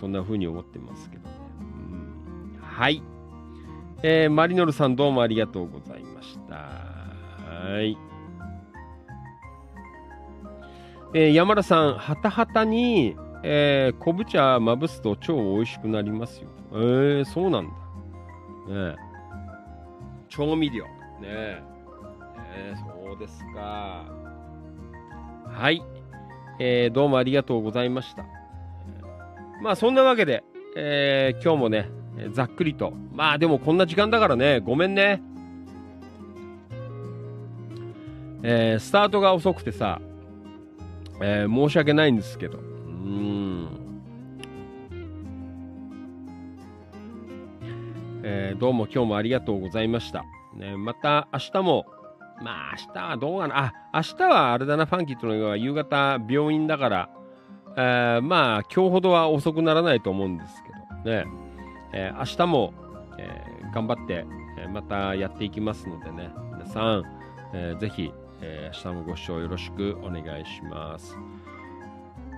[0.00, 1.34] そんな風に思ってますけどね。
[2.54, 3.02] うん、はい。
[4.02, 6.54] えー、マリノルさんどうもありがとうございました。
[6.54, 8.11] はい。
[11.14, 16.48] えー、山田さん、はたはたに、えー、昆布茶まぶすと超美味しくなりますよ。
[16.72, 17.72] えー、そうなんだ。
[18.92, 18.96] ね
[20.30, 20.84] 調味料。
[20.84, 20.90] ね
[21.24, 21.62] え。
[22.54, 24.04] え、そうですか。
[25.46, 25.82] はい。
[26.58, 28.24] えー、どうもありがとうございました。
[29.62, 30.42] まあ、そんなわけで、
[30.76, 31.90] えー、今日もね、
[32.32, 32.94] ざっくりと。
[33.12, 35.22] まあ、でもこんな時間だからね、ごめんね。
[38.42, 40.00] えー、スタートが遅くてさ、
[41.20, 42.58] えー、申し訳ないんですけど。
[42.58, 43.68] うん。
[48.24, 50.24] えー、どうも今日もありがとうございました。
[50.54, 51.86] ね、また明日も、
[52.42, 53.58] まあ明日はどうかな。
[53.58, 57.10] あ、明日はあれだな、ファンキーとのは夕方病院だから、
[57.76, 61.26] えー、まあ今日ほどは遅くならないと思うんですけどね。
[61.92, 62.74] えー、明日も、
[63.18, 64.24] えー、頑張って、
[64.72, 66.30] またやっていきますのでね。
[66.52, 67.04] 皆さん、
[67.54, 68.12] えー、ぜひ、
[68.42, 71.16] えー、明日もご視聴よろしくお願いします。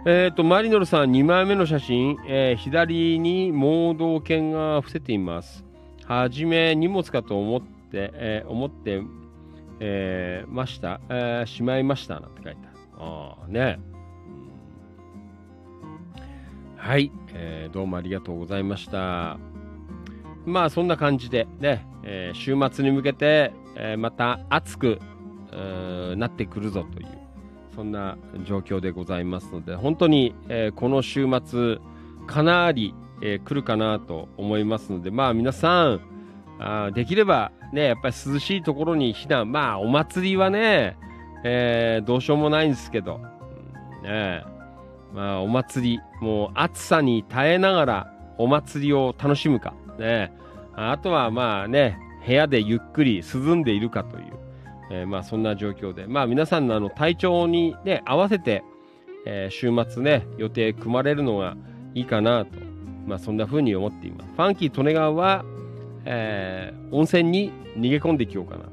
[0.07, 5.65] えっ、ー、と、マリノルさん2枚目の写真、えー、左に盲導犬が伏せています。
[6.05, 9.03] はじめ荷物かと思って、えー、思って、
[9.81, 12.79] えー、ました、えー、しまいましたなんて書いてある。
[12.99, 13.81] ああ、ね。
[16.77, 19.39] はい、えー、どうもありがとうございました。
[20.45, 25.01] まあそんな感じでね、えー、週末に向けて、えー、また暑く
[26.17, 27.07] なってくるぞという、
[27.75, 31.79] そんな状況でございますので、本当に、えー、この週末、
[32.27, 36.01] かなり、えー、来るかなと思いますので、まあ皆さん、
[36.59, 40.97] あできればね、やっぱり涼しいところに避難、まあお祭りはね、
[41.45, 43.21] えー、どうしようもないんですけど、
[44.03, 44.45] ね、
[45.13, 50.33] まあお祭り、もう暑さに耐えながらお祭りを楽しむか、ね、
[50.75, 54.33] あとはまあね、部屋でゆっくり涼んでいるかという、
[54.95, 58.63] えー、まあそんな状況で、まあ皆さんのあの体調にね、合わせて、
[59.27, 61.57] えー、週末ね、予定組まれるのが
[61.95, 62.53] いいかなと、
[63.07, 64.31] まあそんな風に思っています。
[64.35, 65.45] ファンキー利根川は、
[66.05, 68.71] えー、温泉に逃げ込んでいきようかなと、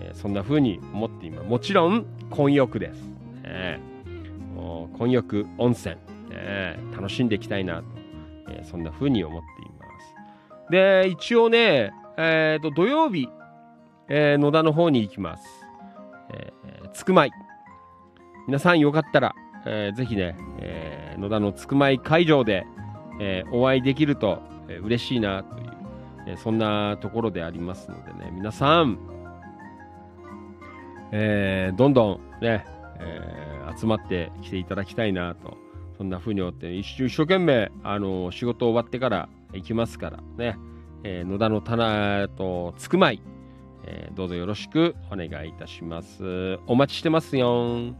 [0.00, 1.48] えー、そんな風に思っています。
[1.48, 3.02] もちろん、混浴です。
[3.42, 3.80] ね、
[4.98, 5.96] 混浴温泉、
[6.28, 7.84] ね、楽しんでいきたいなと、
[8.50, 9.86] え、そんな風に思っていま
[10.66, 10.70] す。
[10.70, 13.28] で、一応ね、えっ、と、土曜日、
[14.08, 15.44] えー、野田の方に行きます。
[16.32, 17.30] えー、つくまい。
[18.46, 19.34] 皆さんよかったら、
[19.66, 22.66] えー、ぜひね、えー、野田のつくまい会場で、
[23.20, 25.72] えー、お会いできると、えー、嬉しいなという、
[26.28, 28.98] えー、そんなところでありますのでね、皆さん、
[31.10, 32.64] えー、どんどんね、
[33.00, 35.56] えー、集まってきていただきたいなと、
[35.98, 40.56] そんな風に思って、一生懸命、あの仕事終わってから行きますからね、
[41.02, 43.20] えー、野田の棚とつくまい、
[43.86, 46.58] えー、どうぞよろしくお願いいたします。
[46.66, 47.94] お待ちしてますよ。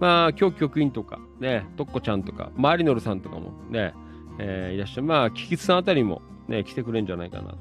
[0.00, 3.94] まあ、今日局員とか、ね、とっこちゃんとか、マリノルさんとかもね、
[4.38, 5.02] えー、いらっしゃる。
[5.02, 7.54] まあ、キキツさんあたりもね、来てくれるんじゃないかな。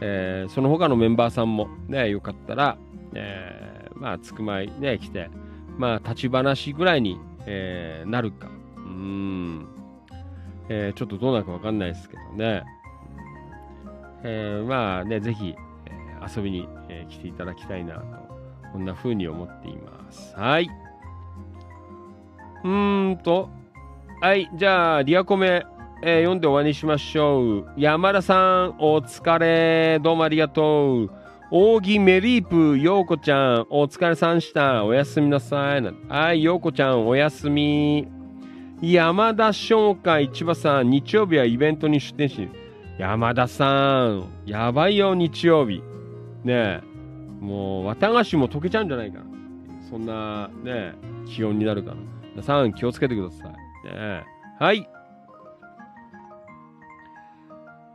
[0.00, 2.76] えー、その他のメンバーさんもね、よかったら、
[3.14, 5.30] えー、まあ、つくまいね、来て、
[5.78, 8.48] まあ、立ち話ぐらいに、えー、なるか。
[8.76, 9.66] うん。
[10.68, 12.62] えー、ちょっとどうなるかわかんないですけどね。
[14.24, 15.54] えー、まあね、ぜひ、
[16.24, 18.02] 遊びに、えー、来ていただきたいなと、
[18.72, 20.34] こんな風に思っています。
[20.36, 20.68] はい。
[22.64, 23.50] うーんと、
[24.20, 25.64] はい、じゃあ、リアコメ、
[26.02, 27.72] えー、読んで終わりにしましょう。
[27.76, 29.98] 山田さん、お疲れ。
[30.00, 31.10] どうもありがとう。
[31.50, 34.84] 扇メリープ、ようこちゃん、お疲れさんした。
[34.84, 35.82] おやすみなさい。
[36.08, 38.08] はい、ようこちゃん、おやすみ。
[38.80, 42.48] 山田商会、千葉さん、日曜日はイベントに出店し、
[42.98, 45.82] 山田さん、やばいよ、日曜日。
[46.44, 46.80] ね
[47.40, 49.24] もう綿菓子も溶けちゃうんじゃないかな。
[49.90, 50.94] そんなね、
[51.26, 51.96] 気温になるから。
[52.30, 53.52] 皆さん気をつけてください。
[53.84, 54.24] ね
[54.58, 54.88] はい。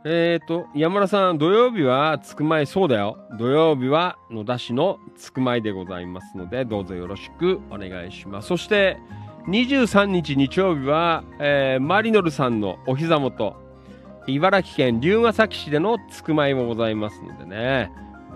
[0.04, 3.18] えっ、ー、と、山田さん、土曜日はつくまい、そうだよ。
[3.36, 8.48] 土曜日は野田市のつくまいでございますので、どうぞよろしくお願いします。
[8.48, 8.98] そして、
[9.48, 13.56] 23日日曜日は、えーマリノルさんのお膝元、
[14.28, 17.90] 茨城県龍ケ崎市でのつくまいもございますのでね、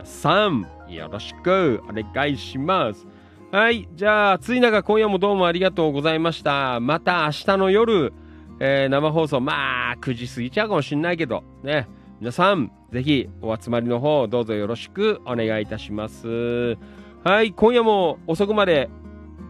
[0.05, 3.07] さん、よろしくお願いします。
[3.51, 6.81] はい、じゃあ、暑い中、今夜もどうもありがとうございました。
[6.81, 8.12] また明日の夜、
[8.61, 11.89] えー生放送、まあ、9時過ぎちゃうかもしんないけど、ね、
[12.20, 16.77] 皆さん、ぜひお集まりの方、どうぞよろしくお願いいたします。
[17.24, 18.89] はい、今夜も遅くまで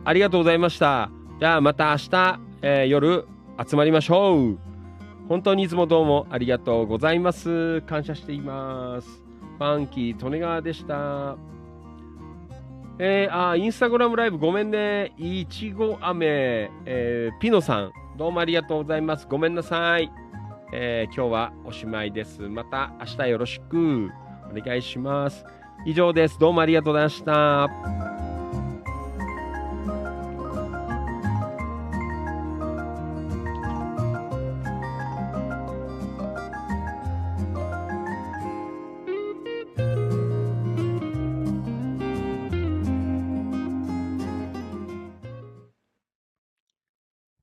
[0.05, 1.11] ありがとうございました。
[1.39, 3.27] じゃあまた明日、えー夜
[3.69, 4.59] 集まりましょう。
[5.29, 7.83] 本当にいつもどうもありがとうございます。
[7.83, 9.22] 感謝しています。
[9.59, 11.37] ファンキー・利根川でした。
[12.99, 15.12] えー、あ、インスタグラムライブごめんね。
[15.16, 19.27] いちご飴、えーピノさん、どうもありがとうございます。
[19.29, 20.11] ごめんなさい。
[20.73, 22.43] えー今日はおしまいです。
[22.43, 24.11] また明日よろしく
[24.51, 25.45] お願いします。
[25.87, 26.39] 以上です。
[26.39, 28.31] どうもありがとうございました。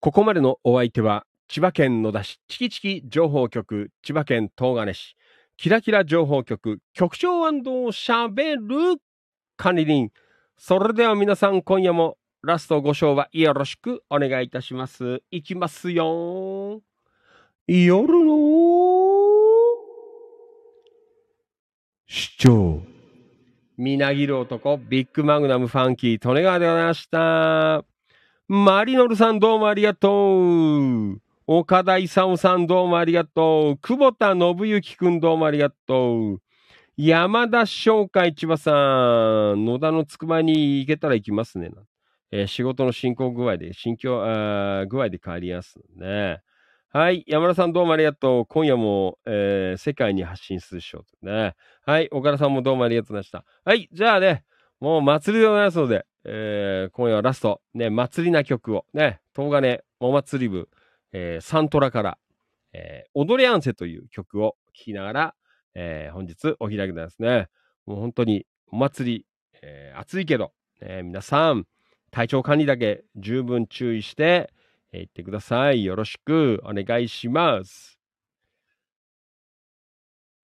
[0.10, 5.16] ここまでのお相手は、千葉県野田市チキチキ情報局、千葉県東金市、
[5.56, 8.64] キラキラ情報局、局長しゃべる
[9.56, 10.10] 管理人。
[10.58, 15.22] それでは皆さん、今夜もラストご賞はよろしくお願いいたします。
[15.30, 16.82] いきますよ。
[17.68, 18.34] 夜の
[22.08, 22.82] 市長。
[23.78, 27.99] みなぎる男、ビッグマグナムファンキー、利根川でございました。
[28.52, 31.22] マリノルさんどうもありがとう。
[31.46, 33.78] 岡田勲さんどうもありがとう。
[33.78, 36.42] 久保田信之くんどうもありがとう。
[36.98, 38.72] 山田商会千葉さ
[39.54, 41.70] ん、野田のつくばに行けたら行きますね。
[42.32, 44.18] えー仕事の進行具合で、心境、
[44.90, 46.42] 具合で変わりますね。
[46.92, 47.24] はい。
[47.28, 48.46] 山田さんどうもありがとう。
[48.48, 51.54] 今夜も、えー世界に発信するショーとね。
[51.86, 52.08] はい。
[52.10, 53.46] 岡田さんもどうもありがとうございました。
[53.64, 53.88] はい。
[53.94, 54.44] じゃあね、
[54.80, 60.70] もう祭りでございますので、えー今夜はラスト、ね、祭りな曲を、ね、東金お祭り部、
[61.12, 62.18] えーサントラから、
[62.72, 65.36] えー踊れアンセという曲を聴きながら、
[65.76, 67.48] えー本日お開きでございますね。
[67.86, 69.26] もう本当にお祭り、
[69.62, 71.66] えー暑いけど、ね、皆さん、
[72.12, 74.50] 体調管理だけ十分注意して、
[74.94, 75.84] えー行ってください。
[75.84, 77.99] よろしくお願いします。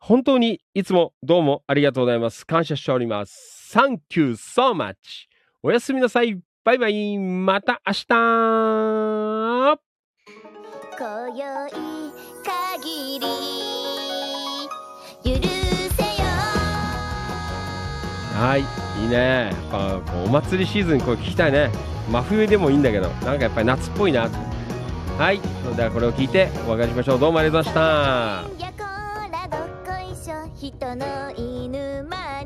[0.08, 2.46] 本当にいつもどうもありがとうございます。
[2.46, 3.76] 感謝しております。
[3.76, 4.94] Thank you so much.
[5.64, 6.40] おやすみなさい。
[6.64, 7.18] バイバイ。
[7.18, 8.06] また明日。
[11.00, 11.72] 今宵
[12.84, 13.26] 限り
[15.24, 16.30] 許せよ
[18.38, 19.16] はい、いいね。
[19.16, 21.72] やっぱお祭りシーズンこれ聞きたいね。
[22.12, 24.30] 真冬でもいいんだけど、なんかやっぱり夏っぽいな。
[25.18, 27.20] はい、それではこれを聞いてお別れしましょう。
[27.20, 27.84] どうもありがとうござい
[28.54, 28.85] ました。
[30.58, 32.45] 人の犬間に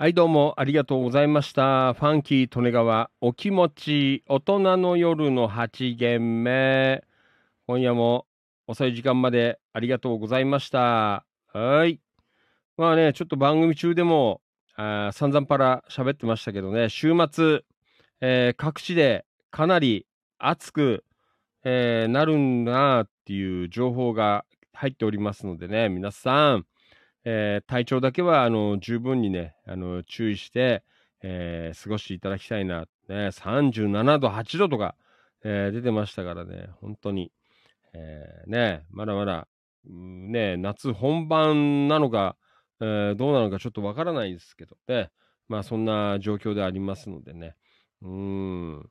[0.00, 1.92] はい、どうもありがとうございました。
[1.92, 7.04] ファンキー利根川、お気持ち、大人の夜の8限目。
[7.66, 8.24] 今夜も
[8.66, 11.26] 遅い時間までありがとうございました。
[11.52, 12.00] はい。
[12.78, 14.40] まあね、ちょっと番組中でも、
[14.74, 17.60] あ散々パラ喋ってましたけどね、週末、
[18.22, 20.06] えー各地でかなり
[20.38, 21.04] 暑く、
[21.62, 26.64] えーなるんだなっていう情報が入っておりますのでね、皆さん、
[27.24, 30.82] えー体調だけはあの十分にね、あの注意して、
[31.22, 32.86] えー過ごしていただきたいな。
[33.08, 34.96] ね、37度、8度とか、
[35.44, 37.32] えー出てましたからね、本当に。
[37.92, 39.48] えーね、まだまだ、
[39.84, 42.36] ね、夏本番なのか、
[42.80, 45.10] えーどうなのかちょっとわからないですけどね。
[45.48, 47.56] まあそんな状況でありますのでね。
[48.02, 48.90] うん。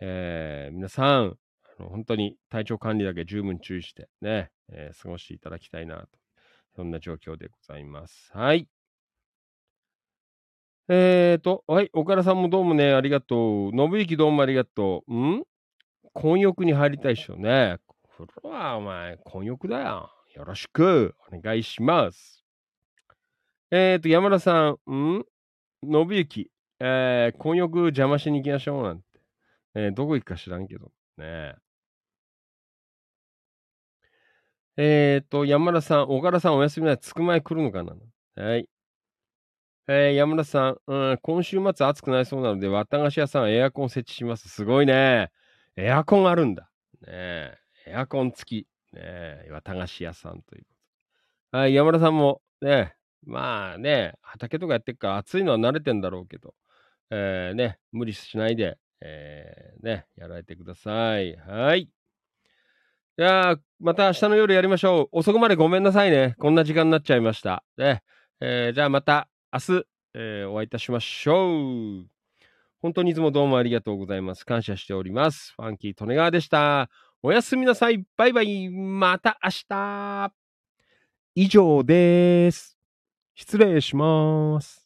[0.00, 1.38] えー皆さん、
[1.78, 6.25] 本当に体調管理だけ十分注意してね、えー過ごしていただきたいなと。
[6.76, 8.30] そんな状況でございます。
[8.34, 8.68] はい。
[10.88, 13.70] えーと、はい、岡田さんもどうもね、ありがとう。
[13.72, 15.14] 信之どうもありがとう。
[15.14, 15.44] ん？
[16.12, 17.78] 混浴に入りたい人ね。
[18.02, 20.10] これはお前、混浴だよ。
[20.34, 22.44] よろしくお願いします。
[23.70, 25.24] えーと、山田さん、ん？
[25.82, 29.04] 信之、えー、混浴邪魔しに行きましょうなんて。
[29.74, 30.92] えーどこ行くか知らんけど。
[31.16, 31.54] ね
[34.78, 36.98] えーと、山田さん、岡田さんお休みない。
[36.98, 37.94] つく前来るのかな？
[38.36, 38.68] はい。
[39.88, 44.48] えー山田さん、うん、今週末暑くなりそうなので、綿菓子屋さんエアコン設置します。
[44.48, 45.30] すごいね。
[45.76, 46.70] エアコンあるんだ。
[47.06, 47.54] ね
[47.86, 48.66] エアコン付き。
[48.92, 50.74] ねえ綿菓子屋さんというこ
[51.52, 51.58] と。
[51.58, 52.94] はい、山田さんも、ね、
[53.24, 56.54] まあね、畑とかやってっから暑いのは慣れてんだろうけど、
[57.10, 61.36] えーね、無理しないで、えーね、やられてください。
[61.36, 61.88] はい。
[63.18, 65.08] じゃあ、また明日の夜やりましょう。
[65.12, 66.34] 遅くまでごめんなさいね。
[66.38, 67.64] こんな時間になっちゃいました。
[67.78, 68.02] ね、
[68.40, 69.84] えーじゃあまた明日、
[70.14, 72.06] えーお会いいたしましょう。
[72.82, 74.44] 本当にいつもどうもありがとうございます。
[74.44, 75.54] 感謝しております。
[75.56, 76.90] ファンキー利根川でした。
[77.22, 78.04] おやすみなさい。
[78.18, 78.68] バイバイ。
[78.68, 80.32] また明日。
[81.34, 82.76] 以上です。
[83.34, 84.85] 失礼します。